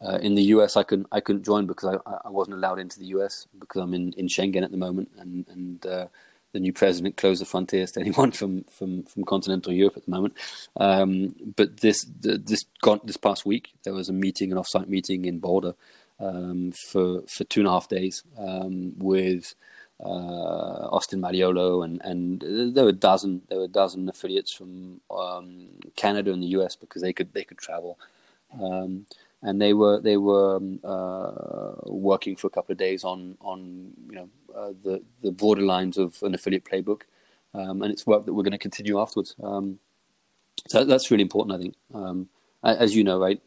uh, 0.02 0.18
in 0.22 0.36
the 0.36 0.44
US, 0.44 0.78
I 0.78 0.84
couldn't 0.84 1.08
I 1.12 1.20
couldn't 1.20 1.44
join 1.44 1.66
because 1.68 1.98
I, 2.06 2.12
I 2.26 2.30
wasn't 2.30 2.58
allowed 2.58 2.80
into 2.80 3.00
the 3.00 3.06
US 3.18 3.48
because 3.60 3.82
I'm 3.82 3.94
in, 3.94 4.14
in 4.14 4.28
Schengen 4.28 4.64
at 4.64 4.72
the 4.72 4.78
moment, 4.78 5.10
and 5.18 5.46
and 5.50 5.86
uh, 5.86 6.08
the 6.54 6.60
new 6.60 6.74
president 6.74 7.18
closed 7.18 7.42
the 7.42 7.46
frontiers 7.46 7.92
to 7.94 8.00
anyone 8.02 8.32
from 8.32 8.64
from, 8.66 9.04
from 9.04 9.24
continental 9.24 9.74
Europe 9.74 9.98
at 9.98 10.06
the 10.06 10.12
moment. 10.12 10.38
Um, 10.78 11.36
but 11.56 11.82
this 11.82 12.06
this 12.20 12.66
this 13.04 13.18
past 13.18 13.46
week 13.46 13.74
there 13.84 13.94
was 13.94 14.10
a 14.10 14.14
meeting, 14.14 14.52
an 14.52 14.58
offsite 14.58 14.88
meeting 14.88 15.26
in 15.26 15.40
Boulder 15.40 15.76
um, 16.22 16.72
for 16.72 17.24
for 17.28 17.44
two 17.46 17.62
and 17.62 17.68
a 17.68 17.72
half 17.72 17.90
days 17.90 18.24
um, 18.38 18.94
with 18.98 19.56
uh, 20.00 20.88
Austin 20.90 21.22
Malleolo 21.22 21.84
and 21.84 22.02
and 22.04 22.74
there 22.76 22.84
were 22.84 22.90
a 22.90 22.94
dozen 22.94 23.42
there 23.50 23.58
were 23.58 23.66
a 23.66 23.80
dozen 23.82 24.08
affiliates 24.10 24.54
from 24.54 25.02
um, 25.10 25.68
Canada 25.96 26.32
and 26.32 26.44
the 26.44 26.54
US 26.60 26.76
because 26.76 27.02
they 27.02 27.14
could 27.14 27.34
they 27.34 27.44
could 27.44 27.58
travel. 27.58 28.00
Um, 28.62 29.06
and 29.44 29.60
they 29.60 29.74
were 29.74 30.00
they 30.00 30.18
were 30.18 30.58
um, 30.58 30.80
uh, 30.84 31.72
working 31.86 32.36
for 32.36 32.48
a 32.48 32.52
couple 32.52 32.74
of 32.74 32.78
days 32.78 33.04
on 33.04 33.38
on 33.42 33.92
you 34.10 34.16
know 34.16 34.30
uh, 34.56 34.74
the 34.84 35.02
the 35.24 35.32
borderlines 35.32 35.98
of 35.98 36.22
an 36.22 36.36
affiliate 36.36 36.66
playbook, 36.66 37.02
um, 37.54 37.82
and 37.82 37.92
it's 37.92 38.06
work 38.06 38.26
that 38.26 38.34
we're 38.34 38.44
going 38.44 38.52
to 38.52 38.58
continue 38.60 39.00
afterwards. 39.00 39.36
so 40.68 40.86
that's 40.86 41.10
really 41.10 41.24
important, 41.24 41.56
I 41.56 41.62
think. 41.62 41.76
as 42.64 42.96
you 42.96 43.04
know, 43.04 43.20
right? 43.20 43.42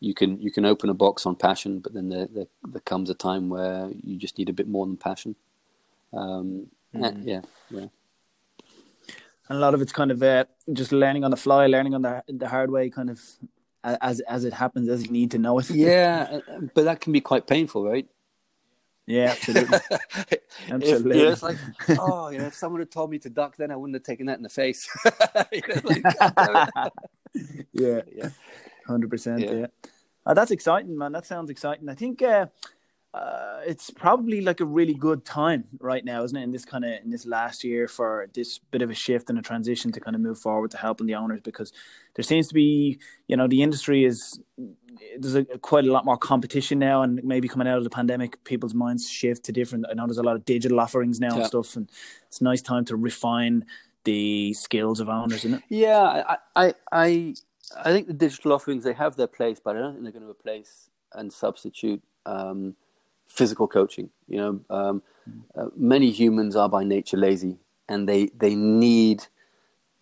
You 0.00 0.14
can 0.14 0.40
you 0.40 0.50
can 0.50 0.64
open 0.64 0.88
a 0.88 0.94
box 0.94 1.26
on 1.26 1.36
passion, 1.36 1.78
but 1.78 1.92
then 1.92 2.08
there 2.08 2.26
there, 2.26 2.46
there 2.64 2.80
comes 2.80 3.10
a 3.10 3.14
time 3.14 3.50
where 3.50 3.90
you 4.02 4.16
just 4.16 4.38
need 4.38 4.48
a 4.48 4.52
bit 4.52 4.66
more 4.66 4.86
than 4.86 4.96
passion. 4.96 5.36
Um, 6.12 6.66
mm. 6.94 7.22
yeah, 7.24 7.42
yeah. 7.70 7.86
And 9.48 9.58
a 9.58 9.60
lot 9.60 9.74
of 9.74 9.82
it's 9.82 9.92
kind 9.92 10.10
of 10.10 10.22
uh, 10.22 10.46
just 10.72 10.92
learning 10.92 11.24
on 11.24 11.30
the 11.30 11.36
fly, 11.36 11.66
learning 11.66 11.94
on 11.94 12.02
the 12.02 12.24
the 12.28 12.48
hard 12.48 12.70
way, 12.70 12.88
kind 12.88 13.10
of 13.10 13.20
as 13.84 14.20
as 14.20 14.44
it 14.44 14.54
happens, 14.54 14.88
as 14.88 15.04
you 15.04 15.12
need 15.12 15.30
to 15.32 15.38
know 15.38 15.58
it. 15.58 15.68
yeah, 15.70 16.40
uh, 16.48 16.60
but 16.74 16.84
that 16.84 17.00
can 17.00 17.12
be 17.12 17.20
quite 17.20 17.46
painful, 17.46 17.84
right? 17.84 18.08
Yeah, 19.06 19.32
absolutely. 19.32 19.78
absolutely. 20.70 21.10
If, 21.10 21.16
you 21.16 21.24
know, 21.24 21.32
it's 21.32 21.42
like, 21.42 21.56
oh, 21.98 22.28
you 22.28 22.38
know, 22.38 22.46
if 22.46 22.54
someone 22.54 22.80
had 22.80 22.92
told 22.92 23.10
me 23.10 23.18
to 23.18 23.28
duck, 23.28 23.56
then 23.56 23.72
I 23.72 23.76
wouldn't 23.76 23.96
have 23.96 24.04
taken 24.04 24.26
that 24.26 24.36
in 24.36 24.44
the 24.44 24.48
face. 24.48 24.88
yeah, 27.72 28.02
yeah 28.14 28.28
hundred 28.90 29.10
percent. 29.10 29.40
Yeah, 29.40 29.66
uh, 30.26 30.34
that's 30.34 30.50
exciting, 30.50 30.96
man. 30.96 31.12
That 31.12 31.26
sounds 31.26 31.50
exciting. 31.50 31.88
I 31.88 31.94
think 31.94 32.22
uh, 32.22 32.46
uh, 33.12 33.60
it's 33.66 33.90
probably 33.90 34.40
like 34.40 34.60
a 34.60 34.64
really 34.64 34.94
good 34.94 35.24
time 35.24 35.64
right 35.80 36.04
now, 36.04 36.22
isn't 36.22 36.36
it? 36.36 36.42
In 36.42 36.52
this 36.52 36.64
kind 36.64 36.84
of 36.84 36.92
in 37.02 37.10
this 37.10 37.26
last 37.26 37.64
year 37.64 37.88
for 37.88 38.28
this 38.34 38.58
bit 38.58 38.82
of 38.82 38.90
a 38.90 38.94
shift 38.94 39.30
and 39.30 39.38
a 39.38 39.42
transition 39.42 39.90
to 39.92 40.00
kind 40.00 40.14
of 40.14 40.22
move 40.22 40.38
forward 40.38 40.70
to 40.70 40.76
helping 40.76 41.06
the 41.06 41.14
owners 41.14 41.40
because 41.40 41.72
there 42.14 42.22
seems 42.22 42.46
to 42.48 42.54
be, 42.54 43.00
you 43.26 43.36
know, 43.36 43.48
the 43.48 43.62
industry 43.62 44.04
is 44.04 44.40
there's 45.18 45.34
a, 45.34 45.44
quite 45.44 45.86
a 45.86 45.92
lot 45.92 46.04
more 46.04 46.16
competition 46.16 46.78
now, 46.78 47.02
and 47.02 47.22
maybe 47.24 47.48
coming 47.48 47.66
out 47.66 47.78
of 47.78 47.84
the 47.84 47.90
pandemic, 47.90 48.42
people's 48.44 48.74
minds 48.74 49.08
shift 49.08 49.44
to 49.44 49.52
different. 49.52 49.86
I 49.90 49.94
know 49.94 50.06
there's 50.06 50.18
a 50.18 50.22
lot 50.22 50.36
of 50.36 50.44
digital 50.44 50.78
offerings 50.78 51.18
now 51.18 51.30
yeah. 51.30 51.36
and 51.38 51.46
stuff, 51.46 51.74
and 51.74 51.90
it's 52.28 52.40
a 52.40 52.44
nice 52.44 52.62
time 52.62 52.84
to 52.86 52.96
refine 52.96 53.64
the 54.04 54.54
skills 54.54 55.00
of 55.00 55.08
owners, 55.08 55.44
isn't 55.44 55.54
it? 55.54 55.62
Yeah, 55.68 56.24
I, 56.28 56.36
I, 56.56 56.74
I 56.92 57.34
I 57.76 57.92
think 57.92 58.06
the 58.06 58.12
digital 58.12 58.52
offerings 58.52 58.84
they 58.84 58.92
have 58.92 59.16
their 59.16 59.26
place, 59.26 59.60
but 59.62 59.76
I 59.76 59.80
don't 59.80 59.92
think 59.92 60.04
they're 60.04 60.12
going 60.12 60.24
to 60.24 60.30
replace 60.30 60.90
and 61.12 61.32
substitute 61.32 62.02
um, 62.26 62.76
physical 63.28 63.68
coaching. 63.68 64.10
You 64.28 64.36
know, 64.36 64.60
um, 64.70 65.02
uh, 65.56 65.66
many 65.76 66.10
humans 66.10 66.56
are 66.56 66.68
by 66.68 66.84
nature 66.84 67.16
lazy, 67.16 67.58
and 67.88 68.08
they 68.08 68.26
they 68.36 68.54
need 68.54 69.26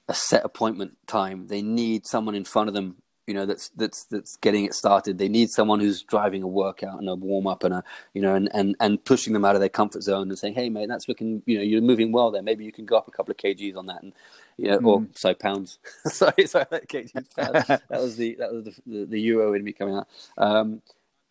a 0.08 0.14
set 0.14 0.44
appointment 0.44 0.96
time. 1.06 1.48
They 1.48 1.62
need 1.62 2.06
someone 2.06 2.34
in 2.34 2.44
front 2.44 2.68
of 2.68 2.74
them, 2.74 2.96
you 3.28 3.34
know 3.34 3.44
that's 3.44 3.68
that's 3.76 4.04
that's 4.04 4.36
getting 4.36 4.64
it 4.64 4.72
started. 4.72 5.18
They 5.18 5.28
need 5.28 5.50
someone 5.50 5.80
who's 5.80 6.02
driving 6.02 6.42
a 6.42 6.48
workout 6.48 6.98
and 6.98 7.08
a 7.10 7.14
warm 7.14 7.46
up 7.46 7.62
and 7.62 7.74
a 7.74 7.84
you 8.14 8.22
know 8.22 8.34
and, 8.34 8.48
and 8.54 8.74
and 8.80 9.04
pushing 9.04 9.34
them 9.34 9.44
out 9.44 9.54
of 9.54 9.60
their 9.60 9.68
comfort 9.68 10.02
zone 10.02 10.30
and 10.30 10.38
saying, 10.38 10.54
hey 10.54 10.70
mate, 10.70 10.88
that's 10.88 11.08
looking 11.08 11.42
you 11.44 11.58
know 11.58 11.62
you're 11.62 11.82
moving 11.82 12.10
well 12.10 12.30
there. 12.30 12.42
Maybe 12.42 12.64
you 12.64 12.72
can 12.72 12.86
go 12.86 12.96
up 12.96 13.06
a 13.06 13.10
couple 13.10 13.30
of 13.30 13.36
kgs 13.36 13.76
on 13.76 13.84
that 13.86 14.02
and 14.02 14.14
you 14.58 14.68
know, 14.68 14.78
or 14.78 15.06
so 15.14 15.32
pounds. 15.34 15.78
sorry, 16.06 16.46
sorry, 16.46 16.66
kgs. 16.66 17.12
that 17.36 17.82
was 17.90 18.16
the 18.16 18.34
that 18.38 18.52
was 18.52 18.64
the, 18.64 18.74
the, 18.86 19.04
the 19.06 19.20
euro 19.20 19.54
in 19.54 19.64
me 19.64 19.72
coming 19.72 19.94
out. 19.94 20.08
Um, 20.36 20.82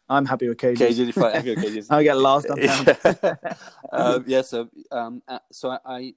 I'm 0.09 0.25
happy 0.25 0.47
with 0.47 0.57
kgs. 0.57 0.77
kgs, 0.77 1.13
fine, 1.13 1.33
happy 1.33 1.55
with. 1.55 1.87
I 1.91 2.03
get 2.03 2.17
lost 2.17 2.49
on 2.49 2.59
pounds. 2.59 3.37
um, 3.91 4.23
yeah, 4.25 4.41
so 4.41 4.69
um, 4.91 5.21
uh, 5.27 5.39
so 5.51 5.71
I, 5.71 5.79
I 5.85 6.13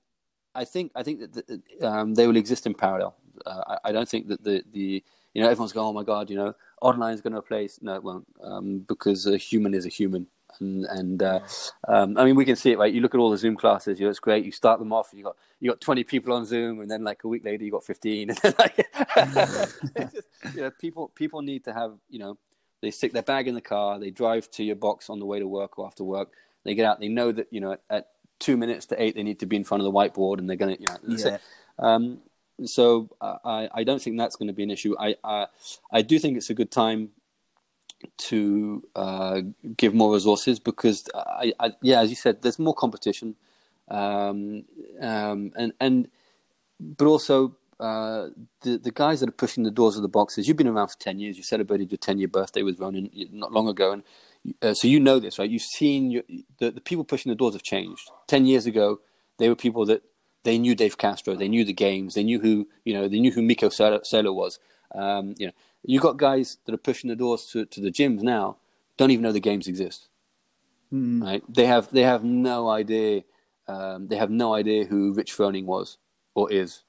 I 0.55 0.65
think 0.65 0.93
I 0.95 1.03
think 1.03 1.21
that 1.21 1.47
the, 1.47 1.87
um, 1.87 2.15
they 2.15 2.27
will 2.27 2.37
exist 2.37 2.67
in 2.67 2.75
parallel. 2.75 3.17
Uh, 3.45 3.63
I, 3.67 3.89
I 3.89 3.93
don't 3.93 4.09
think 4.09 4.29
that 4.29 4.43
the 4.43 4.63
the 4.73 5.03
you 5.35 5.43
know 5.43 5.49
everyone's 5.49 5.73
going, 5.73 5.89
oh 5.89 5.93
my 5.93 6.05
god, 6.05 6.31
you 6.31 6.37
know, 6.37 6.55
online 6.81 7.15
is 7.15 7.21
going 7.21 7.33
to 7.33 7.39
replace. 7.39 7.81
No, 7.83 7.95
it 7.95 8.05
won't, 8.05 8.27
um, 8.43 8.81
because 8.81 9.27
a 9.27 9.37
human 9.37 9.75
is 9.75 9.87
a 9.87 9.91
human. 9.91 10.27
And, 10.59 10.85
and 10.87 11.23
uh, 11.23 11.41
um, 11.89 12.17
I 12.17 12.25
mean, 12.25 12.37
we 12.37 12.45
can 12.45 12.57
see 12.57 12.73
it, 12.73 12.79
right? 12.79 12.93
You 12.93 13.01
look 13.01 13.15
at 13.15 13.19
all 13.19 13.31
the 13.31 13.39
Zoom 13.39 13.57
classes. 13.57 14.01
You 14.01 14.07
know, 14.07 14.11
it's 14.11 14.19
great. 14.19 14.45
You 14.45 14.53
start 14.53 14.79
them 14.79 14.93
off, 14.93 15.11
you 15.13 15.25
got 15.25 15.37
you 15.61 15.71
got 15.71 15.81
twenty 15.81 16.05
people 16.05 16.33
on 16.33 16.45
Zoom, 16.45 16.81
and 16.81 16.91
then 16.91 17.05
like 17.05 17.25
a 17.25 17.29
week 17.29 17.45
later, 17.45 17.65
you 17.65 17.71
got 17.71 17.85
fifteen. 17.85 18.31
And 18.31 18.39
then, 18.39 18.55
like, 18.59 18.77
just, 20.13 20.29
you 20.55 20.63
know, 20.63 20.71
people 20.81 21.09
people 21.15 21.43
need 21.43 21.65
to 21.65 21.73
have 21.73 21.93
you 22.09 22.19
know, 22.19 22.39
they 22.83 22.91
stick 22.91 23.13
their 23.13 23.23
bag 23.23 23.49
in 23.49 23.55
the 23.55 23.61
car, 23.61 23.99
they 23.99 24.11
drive 24.11 24.51
to 24.53 24.65
your 24.65 24.77
box 24.77 25.11
on 25.11 25.19
the 25.19 25.27
way 25.27 25.39
to 25.39 25.47
work 25.47 25.79
or 25.79 25.87
after 25.87 26.05
work. 26.05 26.33
They 26.65 26.75
get 26.75 26.85
out. 26.85 27.01
They 27.01 27.09
know 27.09 27.33
that 27.33 27.49
you 27.51 27.61
know 27.61 27.77
at 27.89 28.09
two 28.39 28.57
minutes 28.57 28.87
to 28.87 29.03
eight, 29.03 29.15
they 29.15 29.23
need 29.23 29.41
to 29.41 29.47
be 29.47 29.57
in 29.57 29.65
front 29.65 29.83
of 29.83 29.85
the 29.85 29.93
whiteboard, 29.93 30.39
and 30.39 30.49
they're 30.49 30.57
gonna 30.57 30.77
you 30.79 30.87
know. 30.87 31.17
Yeah. 31.17 31.39
Um, 31.79 32.21
so 32.67 33.09
uh, 33.21 33.37
I, 33.45 33.69
I 33.73 33.85
don't 33.85 34.01
think 34.03 34.19
that's 34.19 34.37
going 34.37 34.49
to 34.49 34.53
be 34.53 34.63
an 34.63 34.71
issue. 34.71 34.95
I, 34.99 35.17
I, 35.25 35.47
I 35.93 36.03
do 36.03 36.19
think 36.19 36.37
it's 36.37 36.51
a 36.51 36.55
good 36.55 36.71
time 36.71 37.11
to 38.17 38.83
uh, 38.95 39.41
give 39.77 39.95
more 39.95 40.13
resources 40.13 40.59
because 40.59 41.05
I, 41.15 41.53
I, 41.61 41.73
yeah, 41.83 42.01
as 42.01 42.11
you 42.11 42.17
said, 42.17 42.43
there's 42.43 42.59
more 42.59 42.75
competition, 42.75 43.37
um, 43.89 44.65
um, 45.01 45.53
and 45.57 45.73
and 45.81 46.09
but 46.79 47.07
also 47.07 47.57
uh, 47.79 48.29
the 48.63 48.79
the 48.79 48.91
guys 48.91 49.21
that 49.21 49.29
are 49.29 49.33
pushing 49.33 49.65
the 49.65 49.71
doors 49.71 49.97
of 49.97 50.03
the 50.03 50.09
boxes. 50.09 50.47
You've 50.47 50.57
been 50.57 50.69
around 50.69 50.89
for 50.89 50.99
ten 50.99 51.19
years. 51.19 51.37
You 51.37 51.43
celebrated 51.43 51.91
your 51.91 51.99
ten 51.99 52.19
year 52.19 52.29
birthday 52.29 52.63
with 52.63 52.81
Ronan 52.81 53.11
not 53.33 53.53
long 53.53 53.69
ago, 53.69 53.93
and 53.93 54.03
uh, 54.63 54.75
so 54.75 54.89
you 54.89 55.01
know 55.01 55.19
this, 55.19 55.39
right? 55.39 55.51
You've 55.51 55.63
seen 55.63 56.11
your, 56.11 56.23
the 56.59 56.71
the 56.71 56.81
people 56.81 57.05
pushing 57.05 57.31
the 57.31 57.37
doors 57.37 57.55
have 57.55 57.63
changed. 57.63 58.11
Ten 58.27 58.47
years 58.47 58.67
ago, 58.67 59.01
they 59.39 59.49
were 59.49 59.57
people 59.57 59.87
that 59.87 60.03
they 60.45 60.59
knew 60.59 60.75
Dave 60.75 60.97
Castro, 60.99 61.35
they 61.35 61.49
knew 61.49 61.65
the 61.65 61.73
games, 61.73 62.15
they 62.15 62.25
knew 62.25 62.41
who 62.41 62.69
you 62.85 62.95
know, 62.95 63.09
they 63.09 63.21
knew 63.21 63.33
who 63.33 63.43
Mikko 63.43 63.69
Salo 63.69 64.33
was. 64.33 64.59
Um, 64.93 65.35
you 65.39 65.47
know, 65.47 65.53
you 65.85 66.01
got 66.01 66.17
guys 66.17 66.59
that 66.65 66.75
are 66.75 66.79
pushing 66.79 67.09
the 67.11 67.17
doors 67.17 67.47
to, 67.53 67.65
to 67.67 67.81
the 67.81 67.91
gyms 67.91 68.23
now, 68.23 68.57
don't 68.97 69.11
even 69.11 69.23
know 69.23 69.33
the 69.33 69.41
games 69.41 69.67
exist. 69.69 70.09
Right? 71.23 71.43
They 71.49 71.67
have 71.67 71.91
they 71.91 72.03
have 72.03 72.25
no 72.25 72.69
idea. 72.69 73.23
Um, 73.69 74.09
they 74.09 74.17
have 74.17 74.31
no 74.31 74.55
idea 74.55 74.85
who 74.85 75.13
Rich 75.15 75.33
Froning 75.37 75.65
was 75.65 75.99
or 76.35 76.51
is, 76.53 76.83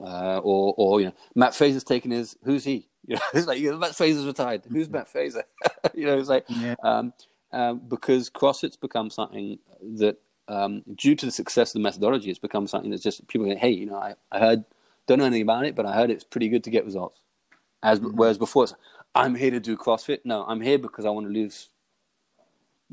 uh, 0.00 0.38
or 0.42 0.74
or 0.76 1.00
you 1.00 1.06
know, 1.06 1.14
Matt 1.34 1.54
Fraser's 1.54 1.84
taken 1.84 2.10
his. 2.10 2.36
Who's 2.44 2.64
he? 2.64 2.88
You 3.08 3.14
know, 3.14 3.22
it's 3.32 3.46
like 3.46 3.58
you 3.58 3.70
know, 3.70 3.78
Matt 3.78 3.94
Fraser's 3.94 4.26
retired. 4.26 4.64
Who's 4.70 4.90
Matt 4.90 5.08
Fraser? 5.08 5.44
you 5.94 6.04
know, 6.04 6.18
it's 6.18 6.28
like 6.28 6.44
Yeah. 6.48 6.74
um, 6.82 7.14
um, 7.52 7.80
because 7.88 8.28
CrossFit's 8.28 8.76
become 8.76 9.08
something 9.08 9.58
that, 9.96 10.18
um, 10.48 10.82
due 10.94 11.14
to 11.14 11.24
the 11.24 11.32
success 11.32 11.70
of 11.70 11.74
the 11.74 11.80
methodology, 11.80 12.28
it's 12.28 12.38
become 12.38 12.66
something 12.66 12.90
that's 12.90 13.02
just 13.02 13.26
people 13.28 13.46
go, 13.46 13.56
hey, 13.56 13.70
you 13.70 13.86
know, 13.86 13.96
I, 13.96 14.14
I 14.30 14.38
heard, 14.40 14.64
don't 15.06 15.18
know 15.18 15.24
anything 15.24 15.42
about 15.42 15.64
it, 15.64 15.74
but 15.74 15.86
I 15.86 15.94
heard 15.94 16.10
it's 16.10 16.24
pretty 16.24 16.48
good 16.50 16.64
to 16.64 16.70
get 16.70 16.84
results. 16.84 17.20
As 17.82 18.00
whereas 18.00 18.38
before, 18.38 18.64
it's, 18.64 18.74
I'm 19.14 19.34
here 19.34 19.50
to 19.50 19.60
do 19.60 19.76
CrossFit. 19.76 20.20
No, 20.24 20.44
I'm 20.46 20.60
here 20.60 20.78
because 20.78 21.04
I 21.04 21.10
want 21.10 21.26
to 21.26 21.32
lose, 21.32 21.68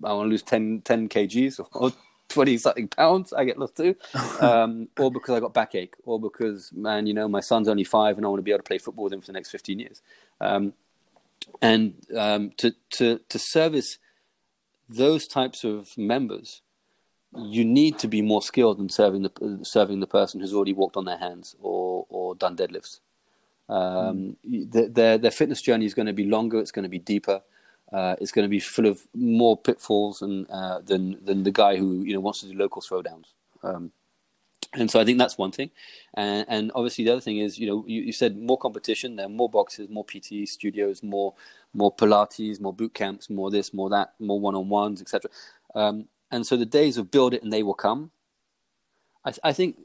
I 0.03 0.13
want 0.13 0.27
to 0.27 0.29
lose 0.29 0.43
10, 0.43 0.81
10 0.83 1.09
kgs 1.09 1.59
or, 1.59 1.67
or 1.73 1.91
twenty 2.27 2.57
something 2.57 2.87
pounds. 2.87 3.33
I 3.33 3.45
get 3.45 3.57
lost 3.57 3.77
too, 3.77 3.95
um, 4.39 4.89
or 4.97 5.11
because 5.11 5.35
I 5.35 5.39
got 5.39 5.53
backache, 5.53 5.95
or 6.03 6.19
because 6.19 6.71
man, 6.73 7.07
you 7.07 7.13
know, 7.13 7.27
my 7.27 7.39
son's 7.39 7.67
only 7.67 7.83
five 7.83 8.17
and 8.17 8.25
I 8.25 8.29
want 8.29 8.39
to 8.39 8.43
be 8.43 8.51
able 8.51 8.59
to 8.59 8.63
play 8.63 8.77
football 8.77 9.05
with 9.05 9.13
him 9.13 9.21
for 9.21 9.27
the 9.27 9.33
next 9.33 9.51
fifteen 9.51 9.79
years. 9.79 10.01
Um, 10.41 10.73
and 11.61 11.95
um, 12.17 12.51
to 12.57 12.73
to 12.91 13.19
to 13.29 13.39
service 13.39 13.97
those 14.89 15.27
types 15.27 15.63
of 15.63 15.97
members, 15.97 16.61
you 17.35 17.65
need 17.65 17.99
to 17.99 18.07
be 18.07 18.21
more 18.21 18.41
skilled 18.41 18.79
in 18.79 18.89
serving 18.89 19.23
the 19.23 19.59
serving 19.63 19.99
the 19.99 20.07
person 20.07 20.39
who's 20.39 20.53
already 20.53 20.73
walked 20.73 20.97
on 20.97 21.05
their 21.05 21.17
hands 21.17 21.55
or 21.61 22.05
or 22.09 22.35
done 22.35 22.55
deadlifts. 22.55 22.99
Um, 23.67 24.37
their, 24.43 24.87
their 24.87 25.17
their 25.17 25.31
fitness 25.31 25.61
journey 25.61 25.85
is 25.85 25.93
going 25.93 26.05
to 26.05 26.13
be 26.13 26.25
longer. 26.25 26.59
It's 26.59 26.71
going 26.71 26.83
to 26.83 26.89
be 26.89 26.99
deeper. 26.99 27.41
Uh, 27.91 28.15
it's 28.19 28.31
going 28.31 28.43
to 28.43 28.49
be 28.49 28.59
full 28.59 28.85
of 28.85 29.01
more 29.13 29.57
pitfalls 29.57 30.21
and 30.21 30.49
uh, 30.49 30.79
than 30.81 31.23
than 31.23 31.43
the 31.43 31.51
guy 31.51 31.77
who 31.77 32.03
you 32.03 32.13
know 32.13 32.19
wants 32.19 32.41
to 32.41 32.47
do 32.47 32.57
local 32.57 32.81
throwdowns. 32.81 33.33
Um, 33.63 33.91
and 34.73 34.91
so 34.91 34.99
I 34.99 35.05
think 35.05 35.17
that's 35.17 35.37
one 35.37 35.51
thing, 35.51 35.71
and, 36.15 36.45
and 36.49 36.71
obviously 36.75 37.05
the 37.05 37.11
other 37.11 37.21
thing 37.21 37.37
is 37.37 37.57
you 37.57 37.67
know 37.67 37.85
you, 37.87 38.01
you 38.01 38.11
said 38.11 38.37
more 38.37 38.57
competition, 38.57 39.15
there 39.15 39.27
are 39.27 39.29
more 39.29 39.49
boxes, 39.49 39.89
more 39.89 40.03
PT 40.03 40.47
studios, 40.47 41.01
more 41.01 41.33
more 41.73 41.93
Pilates, 41.95 42.59
more 42.59 42.73
boot 42.73 42.93
camps, 42.93 43.29
more 43.29 43.51
this, 43.51 43.73
more 43.73 43.89
that, 43.89 44.13
more 44.19 44.39
one 44.39 44.55
on 44.55 44.69
ones, 44.69 45.01
etc. 45.01 45.29
Um, 45.75 46.07
and 46.31 46.45
so 46.45 46.57
the 46.57 46.65
days 46.65 46.97
of 46.97 47.11
build 47.11 47.33
it 47.33 47.43
and 47.43 47.53
they 47.53 47.63
will 47.63 47.73
come. 47.73 48.11
I, 49.23 49.33
I 49.43 49.53
think 49.53 49.77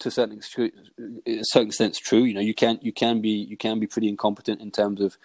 to 0.00 0.08
a 0.08 0.10
certain 0.10 0.40
a 1.26 1.40
certain 1.42 1.68
extent, 1.68 1.96
true. 1.96 2.24
You 2.24 2.34
know, 2.34 2.40
you 2.40 2.54
can 2.54 2.78
you 2.82 2.92
can 2.92 3.20
be 3.20 3.30
you 3.30 3.56
can 3.56 3.78
be 3.78 3.86
pretty 3.86 4.08
incompetent 4.08 4.60
in 4.60 4.70
terms 4.70 5.00
of 5.00 5.16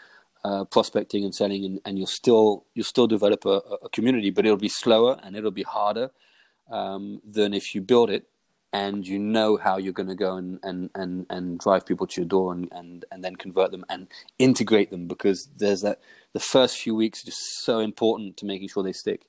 uh, 0.43 0.65
prospecting 0.65 1.23
and 1.23 1.33
selling, 1.33 1.65
and, 1.65 1.81
and 1.85 1.97
you'll 1.97 2.07
still 2.07 2.65
you'll 2.73 2.85
still 2.85 3.07
develop 3.07 3.45
a, 3.45 3.61
a 3.83 3.89
community, 3.89 4.29
but 4.29 4.45
it'll 4.45 4.57
be 4.57 4.69
slower 4.69 5.19
and 5.23 5.35
it'll 5.35 5.51
be 5.51 5.63
harder 5.63 6.11
um, 6.69 7.21
than 7.29 7.53
if 7.53 7.73
you 7.73 7.81
build 7.81 8.09
it 8.09 8.27
and 8.71 9.07
you 9.07 9.17
know 9.17 9.57
how 9.57 9.77
you're 9.77 9.93
going 9.93 10.09
to 10.09 10.15
go 10.15 10.35
and, 10.35 10.59
and, 10.61 10.89
and, 10.93 11.25
and 11.29 11.59
drive 11.59 11.85
people 11.85 12.05
to 12.05 12.21
your 12.21 12.27
door 12.27 12.53
and, 12.53 12.69
and, 12.71 13.03
and 13.11 13.23
then 13.23 13.35
convert 13.35 13.71
them 13.71 13.83
and 13.89 14.07
integrate 14.37 14.91
them 14.91 15.07
because 15.07 15.49
there's 15.57 15.81
that 15.81 15.99
the 16.33 16.39
first 16.39 16.77
few 16.77 16.93
weeks 16.93 17.23
are 17.23 17.25
just 17.25 17.63
so 17.63 17.79
important 17.79 18.37
to 18.37 18.45
making 18.45 18.67
sure 18.67 18.83
they 18.83 18.93
stick 18.93 19.25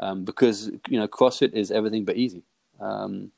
um, 0.00 0.24
because 0.24 0.70
you 0.88 0.98
know 0.98 1.06
CrossFit 1.06 1.52
is 1.52 1.70
everything 1.70 2.04
but 2.04 2.16
easy. 2.16 2.42
Um, 2.80 3.30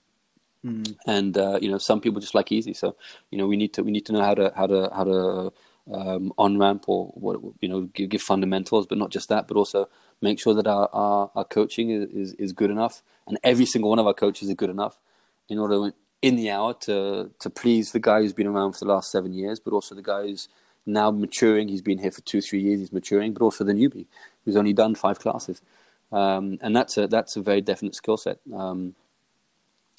and 1.06 1.36
uh, 1.36 1.58
you 1.60 1.70
know 1.70 1.78
some 1.78 2.00
people 2.00 2.20
just 2.20 2.34
like 2.34 2.52
easy. 2.52 2.74
So 2.74 2.96
you 3.30 3.38
know 3.38 3.46
we 3.46 3.56
need 3.56 3.72
to 3.74 3.82
we 3.82 3.90
need 3.90 4.06
to 4.06 4.12
know 4.12 4.22
how 4.22 4.34
to 4.34 4.52
how 4.56 4.66
to 4.66 4.90
how 4.94 5.04
to 5.04 5.52
um, 5.92 6.32
on 6.38 6.58
ramp 6.58 6.84
or 6.86 7.06
what 7.14 7.40
you 7.60 7.68
know 7.68 7.82
give, 7.94 8.10
give 8.10 8.22
fundamentals 8.22 8.86
but 8.86 8.98
not 8.98 9.10
just 9.10 9.28
that 9.28 9.48
but 9.48 9.56
also 9.56 9.88
make 10.20 10.38
sure 10.38 10.54
that 10.54 10.66
our 10.66 10.88
our, 10.92 11.30
our 11.34 11.44
coaching 11.44 11.90
is, 11.90 12.08
is 12.10 12.34
is 12.34 12.52
good 12.52 12.70
enough 12.70 13.02
and 13.26 13.38
every 13.42 13.66
single 13.66 13.90
one 13.90 13.98
of 13.98 14.06
our 14.06 14.14
coaches 14.14 14.48
is 14.48 14.54
good 14.54 14.70
enough 14.70 15.00
in 15.48 15.58
order 15.58 15.92
in 16.22 16.36
the 16.36 16.50
hour 16.50 16.72
to 16.74 17.32
to 17.40 17.50
please 17.50 17.90
the 17.90 17.98
guy 17.98 18.20
who's 18.20 18.32
been 18.32 18.46
around 18.46 18.72
for 18.72 18.84
the 18.84 18.92
last 18.92 19.10
seven 19.10 19.32
years 19.32 19.58
but 19.58 19.72
also 19.72 19.94
the 19.96 20.02
guy 20.02 20.22
who's 20.22 20.48
now 20.86 21.10
maturing. 21.10 21.68
He's 21.68 21.82
been 21.82 21.98
here 21.98 22.10
for 22.10 22.20
two 22.22 22.40
three 22.40 22.60
years. 22.60 22.80
He's 22.80 22.92
maturing 22.92 23.32
but 23.32 23.42
also 23.42 23.64
the 23.64 23.72
newbie 23.72 24.06
who's 24.44 24.56
only 24.56 24.72
done 24.72 24.94
five 24.94 25.18
classes. 25.18 25.62
Um, 26.10 26.58
and 26.60 26.76
that's 26.76 26.96
a 26.98 27.06
that's 27.06 27.36
a 27.36 27.42
very 27.42 27.60
definite 27.60 27.94
skill 27.94 28.16
set. 28.16 28.38
Um, 28.54 28.94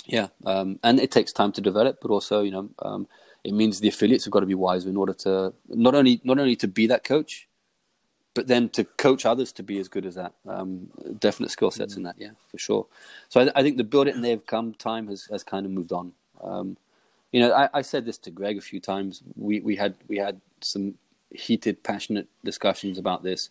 yeah, 0.06 0.28
um, 0.46 0.80
and 0.84 1.00
it 1.00 1.12
takes 1.12 1.32
time 1.32 1.52
to 1.54 1.62
develop, 1.62 2.00
but 2.02 2.12
also 2.12 2.42
you 2.42 2.52
know 2.52 2.70
um, 2.80 3.08
it 3.44 3.54
means 3.54 3.80
the 3.80 3.88
affiliates 3.88 4.26
have 4.26 4.32
got 4.32 4.42
to 4.42 4.46
be 4.46 4.56
wiser 4.56 4.90
in 4.90 4.98
order 4.98 5.14
to 5.14 5.54
not 5.70 5.96
only 5.96 6.22
not 6.24 6.40
only 6.40 6.56
to 6.58 6.68
be 6.68 6.88
that 6.88 7.04
coach, 7.04 7.48
but 8.34 8.48
then 8.48 8.70
to 8.70 8.84
coach 8.84 9.26
others 9.26 9.52
to 9.54 9.64
be 9.64 9.80
as 9.80 9.88
good 9.88 10.06
as 10.06 10.16
that. 10.16 10.34
Um, 10.48 10.90
definite 11.20 11.52
skill 11.52 11.72
sets 11.72 11.96
in 11.98 12.04
that, 12.04 12.16
yeah, 12.18 12.32
for 12.50 12.58
sure. 12.58 12.88
So 13.30 13.42
I, 13.42 13.52
I 13.60 13.64
think 13.64 13.78
the 13.78 13.84
build 13.84 14.08
it 14.08 14.16
and 14.16 14.24
they've 14.24 14.46
come 14.46 14.74
time 14.74 15.08
has, 15.08 15.26
has 15.32 15.44
kind 15.44 15.66
of 15.66 15.72
moved 15.72 15.92
on. 15.92 16.14
Um, 16.42 16.78
you 17.32 17.40
know, 17.40 17.54
I, 17.54 17.70
I 17.74 17.82
said 17.82 18.06
this 18.06 18.18
to 18.20 18.32
Greg 18.32 18.58
a 18.58 18.62
few 18.62 18.80
times. 18.80 19.24
We 19.36 19.60
we 19.60 19.76
had 19.76 19.96
we 20.08 20.18
had 20.18 20.42
some 20.62 20.96
heated, 21.32 21.84
passionate 21.84 22.28
discussions 22.44 22.98
about 22.98 23.24
this, 23.24 23.50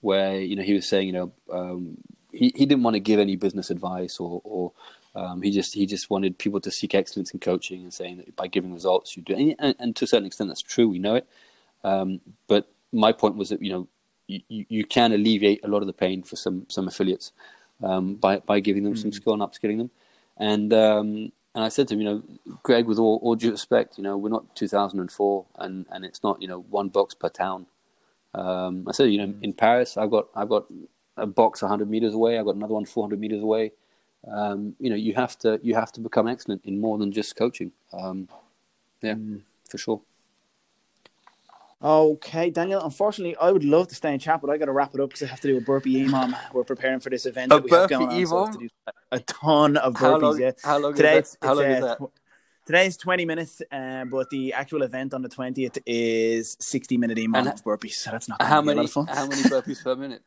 where 0.00 0.40
you 0.40 0.56
know 0.56 0.62
he 0.62 0.74
was 0.74 0.88
saying 0.88 1.06
you 1.06 1.12
know 1.12 1.32
um, 1.52 1.98
he 2.32 2.52
he 2.54 2.66
didn't 2.66 2.84
want 2.84 2.94
to 2.94 3.00
give 3.00 3.20
any 3.20 3.36
business 3.36 3.70
advice 3.70 4.18
or 4.18 4.40
or 4.44 4.72
um, 5.14 5.42
he 5.42 5.50
just 5.50 5.74
he 5.74 5.86
just 5.86 6.08
wanted 6.08 6.38
people 6.38 6.60
to 6.60 6.70
seek 6.70 6.94
excellence 6.94 7.32
in 7.32 7.40
coaching 7.40 7.82
and 7.82 7.92
saying 7.92 8.18
that 8.18 8.36
by 8.36 8.46
giving 8.46 8.72
results 8.72 9.16
you 9.16 9.22
do 9.22 9.54
and, 9.58 9.74
and, 9.78 9.96
to 9.96 10.04
a 10.04 10.08
certain 10.08 10.26
extent 10.26 10.48
that's 10.48 10.62
true 10.62 10.88
we 10.88 10.98
know 10.98 11.16
it. 11.16 11.26
Um, 11.82 12.20
but 12.46 12.68
my 12.92 13.12
point 13.12 13.36
was 13.36 13.48
that 13.48 13.62
you 13.62 13.72
know 13.72 13.88
you, 14.28 14.66
you 14.68 14.84
can 14.84 15.12
alleviate 15.12 15.64
a 15.64 15.68
lot 15.68 15.80
of 15.80 15.88
the 15.88 15.92
pain 15.92 16.22
for 16.22 16.36
some 16.36 16.66
some 16.68 16.86
affiliates 16.86 17.32
um, 17.82 18.14
by 18.14 18.38
by 18.38 18.60
giving 18.60 18.84
them 18.84 18.96
some 18.96 19.12
skill 19.12 19.32
and 19.32 19.42
upskilling 19.42 19.78
them. 19.78 19.90
And 20.36 20.72
um, 20.72 21.32
and 21.54 21.64
I 21.64 21.68
said 21.68 21.88
to 21.88 21.94
him 21.94 22.02
you 22.02 22.06
know 22.06 22.22
Greg 22.62 22.86
with 22.86 22.98
all, 22.98 23.18
all 23.22 23.34
due 23.34 23.50
respect 23.50 23.98
you 23.98 24.04
know 24.04 24.16
we're 24.16 24.28
not 24.28 24.54
2004 24.54 25.46
and 25.58 25.86
and 25.90 26.04
it's 26.04 26.22
not 26.22 26.40
you 26.40 26.46
know 26.46 26.60
one 26.60 26.88
box 26.88 27.14
per 27.14 27.28
town. 27.28 27.66
Um, 28.32 28.86
I 28.88 28.92
said 28.92 29.10
you 29.10 29.18
know 29.18 29.34
in 29.42 29.54
Paris 29.54 29.96
I've 29.96 30.10
got 30.10 30.28
I've 30.36 30.48
got 30.48 30.66
a 31.16 31.26
box 31.26 31.62
100 31.62 31.90
meters 31.90 32.14
away 32.14 32.38
I've 32.38 32.44
got 32.44 32.54
another 32.54 32.74
one 32.74 32.84
400 32.84 33.18
meters 33.18 33.42
away 33.42 33.72
um, 34.28 34.74
you 34.78 34.90
know, 34.90 34.96
you 34.96 35.14
have 35.14 35.38
to 35.38 35.58
you 35.62 35.74
have 35.74 35.92
to 35.92 36.00
become 36.00 36.28
excellent 36.28 36.64
in 36.64 36.80
more 36.80 36.98
than 36.98 37.12
just 37.12 37.36
coaching. 37.36 37.72
Um, 37.92 38.28
yeah, 39.02 39.14
for 39.68 39.78
sure. 39.78 40.00
Okay, 41.82 42.50
Daniel. 42.50 42.82
Unfortunately, 42.84 43.34
I 43.36 43.50
would 43.50 43.64
love 43.64 43.88
to 43.88 43.94
stay 43.94 44.12
and 44.12 44.20
chat, 44.20 44.42
but 44.42 44.50
I 44.50 44.58
got 44.58 44.66
to 44.66 44.72
wrap 44.72 44.94
it 44.94 45.00
up 45.00 45.08
because 45.08 45.22
I 45.22 45.26
have 45.26 45.40
to 45.40 45.48
do 45.48 45.56
a 45.56 45.62
burpee 45.62 46.06
EMOM. 46.06 46.36
We're 46.52 46.64
preparing 46.64 47.00
for 47.00 47.08
this 47.08 47.24
event 47.24 47.52
A 47.52 47.54
that 47.54 47.64
we 47.64 47.70
have 47.70 47.88
burpee 47.88 48.04
going 48.04 48.10
on. 48.10 48.26
So 48.26 48.36
I 48.36 48.40
have 48.40 48.52
to 48.52 48.58
do 48.58 48.68
a 49.12 49.20
ton 49.20 49.76
of 49.78 49.94
burpees. 49.94 49.98
How 49.98 50.18
burpees. 50.18 50.22
long? 50.22 50.40
yeah. 50.40 50.50
How 50.62 50.78
long 50.78 50.94
Today, 50.94 51.18
is 51.18 51.30
that? 51.40 51.46
How 51.46 51.54
long 51.54 51.64
it's, 51.64 51.76
is 51.78 51.82
uh, 51.82 51.86
that? 51.86 51.98
tw- 51.98 52.12
Today's 52.66 52.96
20 52.98 53.24
minutes, 53.24 53.62
uh, 53.72 54.04
but 54.04 54.28
the 54.30 54.52
actual 54.52 54.82
event 54.82 55.14
on 55.14 55.22
the 55.22 55.28
20th 55.28 55.78
is 55.86 56.56
60 56.60 56.98
minute 56.98 57.16
EMOM 57.16 57.38
And 57.38 57.48
of 57.48 57.64
burpees. 57.64 57.94
So 57.94 58.10
that's 58.10 58.28
not 58.28 58.38
gonna 58.38 58.50
How 58.50 58.60
be 58.60 58.66
a 58.66 58.68
lot 58.68 58.76
many? 58.76 58.84
of 58.84 58.92
fun. 58.92 59.06
How 59.06 59.26
many 59.26 59.42
burpees 59.54 59.82
per 59.82 59.96
minute? 59.96 60.22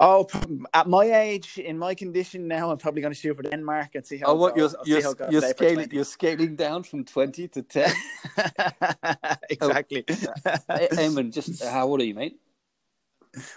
Oh, 0.00 0.26
at 0.72 0.88
my 0.88 1.04
age, 1.04 1.58
in 1.58 1.78
my 1.78 1.94
condition 1.94 2.48
now, 2.48 2.70
I'm 2.70 2.78
probably 2.78 3.02
going 3.02 3.14
to 3.14 3.18
shoot 3.18 3.36
for 3.36 3.42
Denmark 3.42 3.94
and 3.94 4.06
see 4.06 4.18
how. 4.18 4.26
Oh, 4.28 4.34
what 4.34 4.56
you're 4.56 4.68
goes. 4.68 4.74
I'll 4.74 4.84
see 4.84 4.90
you're 4.90 5.02
how 5.02 5.30
you're 5.30 5.42
scaling 5.42 5.88
you're 5.92 6.04
scaling 6.04 6.56
down 6.56 6.82
from 6.82 7.04
twenty 7.04 7.48
to 7.48 7.62
ten. 7.62 7.92
Oh. 9.60 9.68
exactly. 9.68 10.04
Hey, 10.08 10.88
Eamon, 10.92 11.32
just 11.32 11.62
how 11.62 11.86
old 11.86 12.00
are 12.00 12.04
you, 12.04 12.14
mate? 12.14 12.40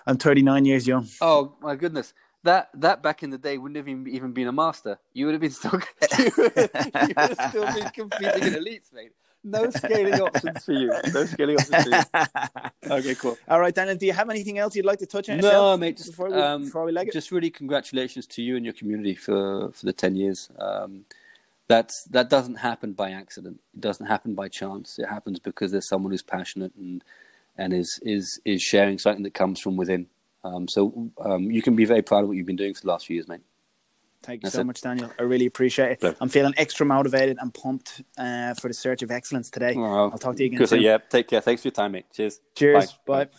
I'm 0.05 0.17
39 0.17 0.65
years 0.65 0.87
young. 0.87 1.07
Oh 1.21 1.55
my 1.61 1.75
goodness, 1.75 2.13
that 2.43 2.69
that 2.75 3.01
back 3.01 3.23
in 3.23 3.29
the 3.29 3.37
day 3.37 3.57
wouldn't 3.57 3.77
have 3.77 3.87
even, 3.87 4.07
even 4.07 4.31
been 4.31 4.47
a 4.47 4.51
master. 4.51 4.99
You 5.13 5.25
would 5.25 5.33
have 5.33 5.41
been 5.41 5.51
still 5.51 5.79
you 6.19 6.31
would, 6.37 6.53
you 6.55 6.69
would 6.75 7.17
have 7.17 7.49
still 7.49 7.73
been 7.73 7.89
competing 7.89 8.43
in 8.43 8.53
elites, 8.53 8.93
mate. 8.93 9.11
No 9.45 9.69
scaling 9.69 10.19
options 10.19 10.65
for 10.65 10.73
you. 10.73 10.91
No 11.13 11.25
scaling 11.25 11.57
options 11.57 11.83
for 11.83 11.89
you. 11.89 12.25
Okay, 12.91 13.15
cool. 13.15 13.35
All 13.47 13.59
right, 13.59 13.73
Daniel. 13.73 13.95
Do 13.95 14.05
you 14.05 14.13
have 14.13 14.29
anything 14.29 14.59
else 14.59 14.75
you'd 14.75 14.85
like 14.85 14.99
to 14.99 15.07
touch 15.07 15.27
on? 15.27 15.37
No, 15.37 15.47
yourself 15.47 15.79
mate. 15.79 15.97
Just 15.97 16.11
before 16.11 16.29
we, 16.29 16.35
um, 16.35 16.65
before 16.65 16.85
we 16.85 16.91
leg 16.91 17.07
it. 17.07 17.13
just 17.13 17.31
really 17.31 17.49
congratulations 17.49 18.27
to 18.27 18.43
you 18.43 18.55
and 18.55 18.63
your 18.63 18.73
community 18.75 19.15
for 19.15 19.71
for 19.71 19.85
the 19.85 19.93
ten 19.93 20.15
years. 20.15 20.49
Um, 20.59 21.05
that's 21.67 22.05
that 22.11 22.29
doesn't 22.29 22.55
happen 22.55 22.93
by 22.93 23.11
accident. 23.11 23.59
It 23.73 23.81
doesn't 23.81 24.05
happen 24.05 24.35
by 24.35 24.49
chance. 24.49 24.99
It 24.99 25.07
happens 25.07 25.39
because 25.39 25.71
there's 25.71 25.87
someone 25.87 26.11
who's 26.11 26.21
passionate 26.21 26.73
and 26.75 27.03
and 27.57 27.73
is 27.73 27.99
is 28.03 28.39
is 28.45 28.61
sharing 28.61 28.99
something 28.99 29.23
that 29.23 29.33
comes 29.33 29.59
from 29.59 29.77
within. 29.77 30.07
Um, 30.43 30.67
so 30.67 31.09
um, 31.19 31.49
you 31.49 31.63
can 31.63 31.75
be 31.75 31.85
very 31.85 32.03
proud 32.03 32.21
of 32.21 32.27
what 32.27 32.37
you've 32.37 32.45
been 32.45 32.55
doing 32.55 32.75
for 32.75 32.81
the 32.81 32.87
last 32.87 33.07
few 33.07 33.15
years, 33.15 33.27
mate. 33.27 33.41
Thank 34.25 34.41
you 34.41 34.47
That's 34.47 34.55
so 34.55 34.61
it. 34.61 34.65
much, 34.65 34.81
Daniel. 34.81 35.11
I 35.19 35.23
really 35.23 35.45
appreciate 35.45 35.91
it. 35.91 35.99
Pleasure. 35.99 36.17
I'm 36.19 36.29
feeling 36.29 36.53
extra 36.57 36.85
motivated 36.85 37.37
and 37.39 37.53
pumped 37.53 38.01
uh, 38.17 38.55
for 38.55 38.67
the 38.67 38.73
search 38.73 39.03
of 39.03 39.11
excellence 39.11 39.51
today. 39.51 39.75
Oh, 39.77 40.09
I'll 40.09 40.17
talk 40.17 40.35
to 40.37 40.43
you 40.43 40.47
again 40.51 40.65
soon. 40.65 40.81
yeah, 40.81 40.97
take 40.97 41.27
care. 41.27 41.41
Thanks 41.41 41.61
for 41.61 41.67
your 41.67 41.73
time, 41.73 41.91
mate. 41.91 42.05
Cheers. 42.11 42.41
Cheers. 42.55 42.93
Bye. 43.05 43.25
Bye. 43.25 43.31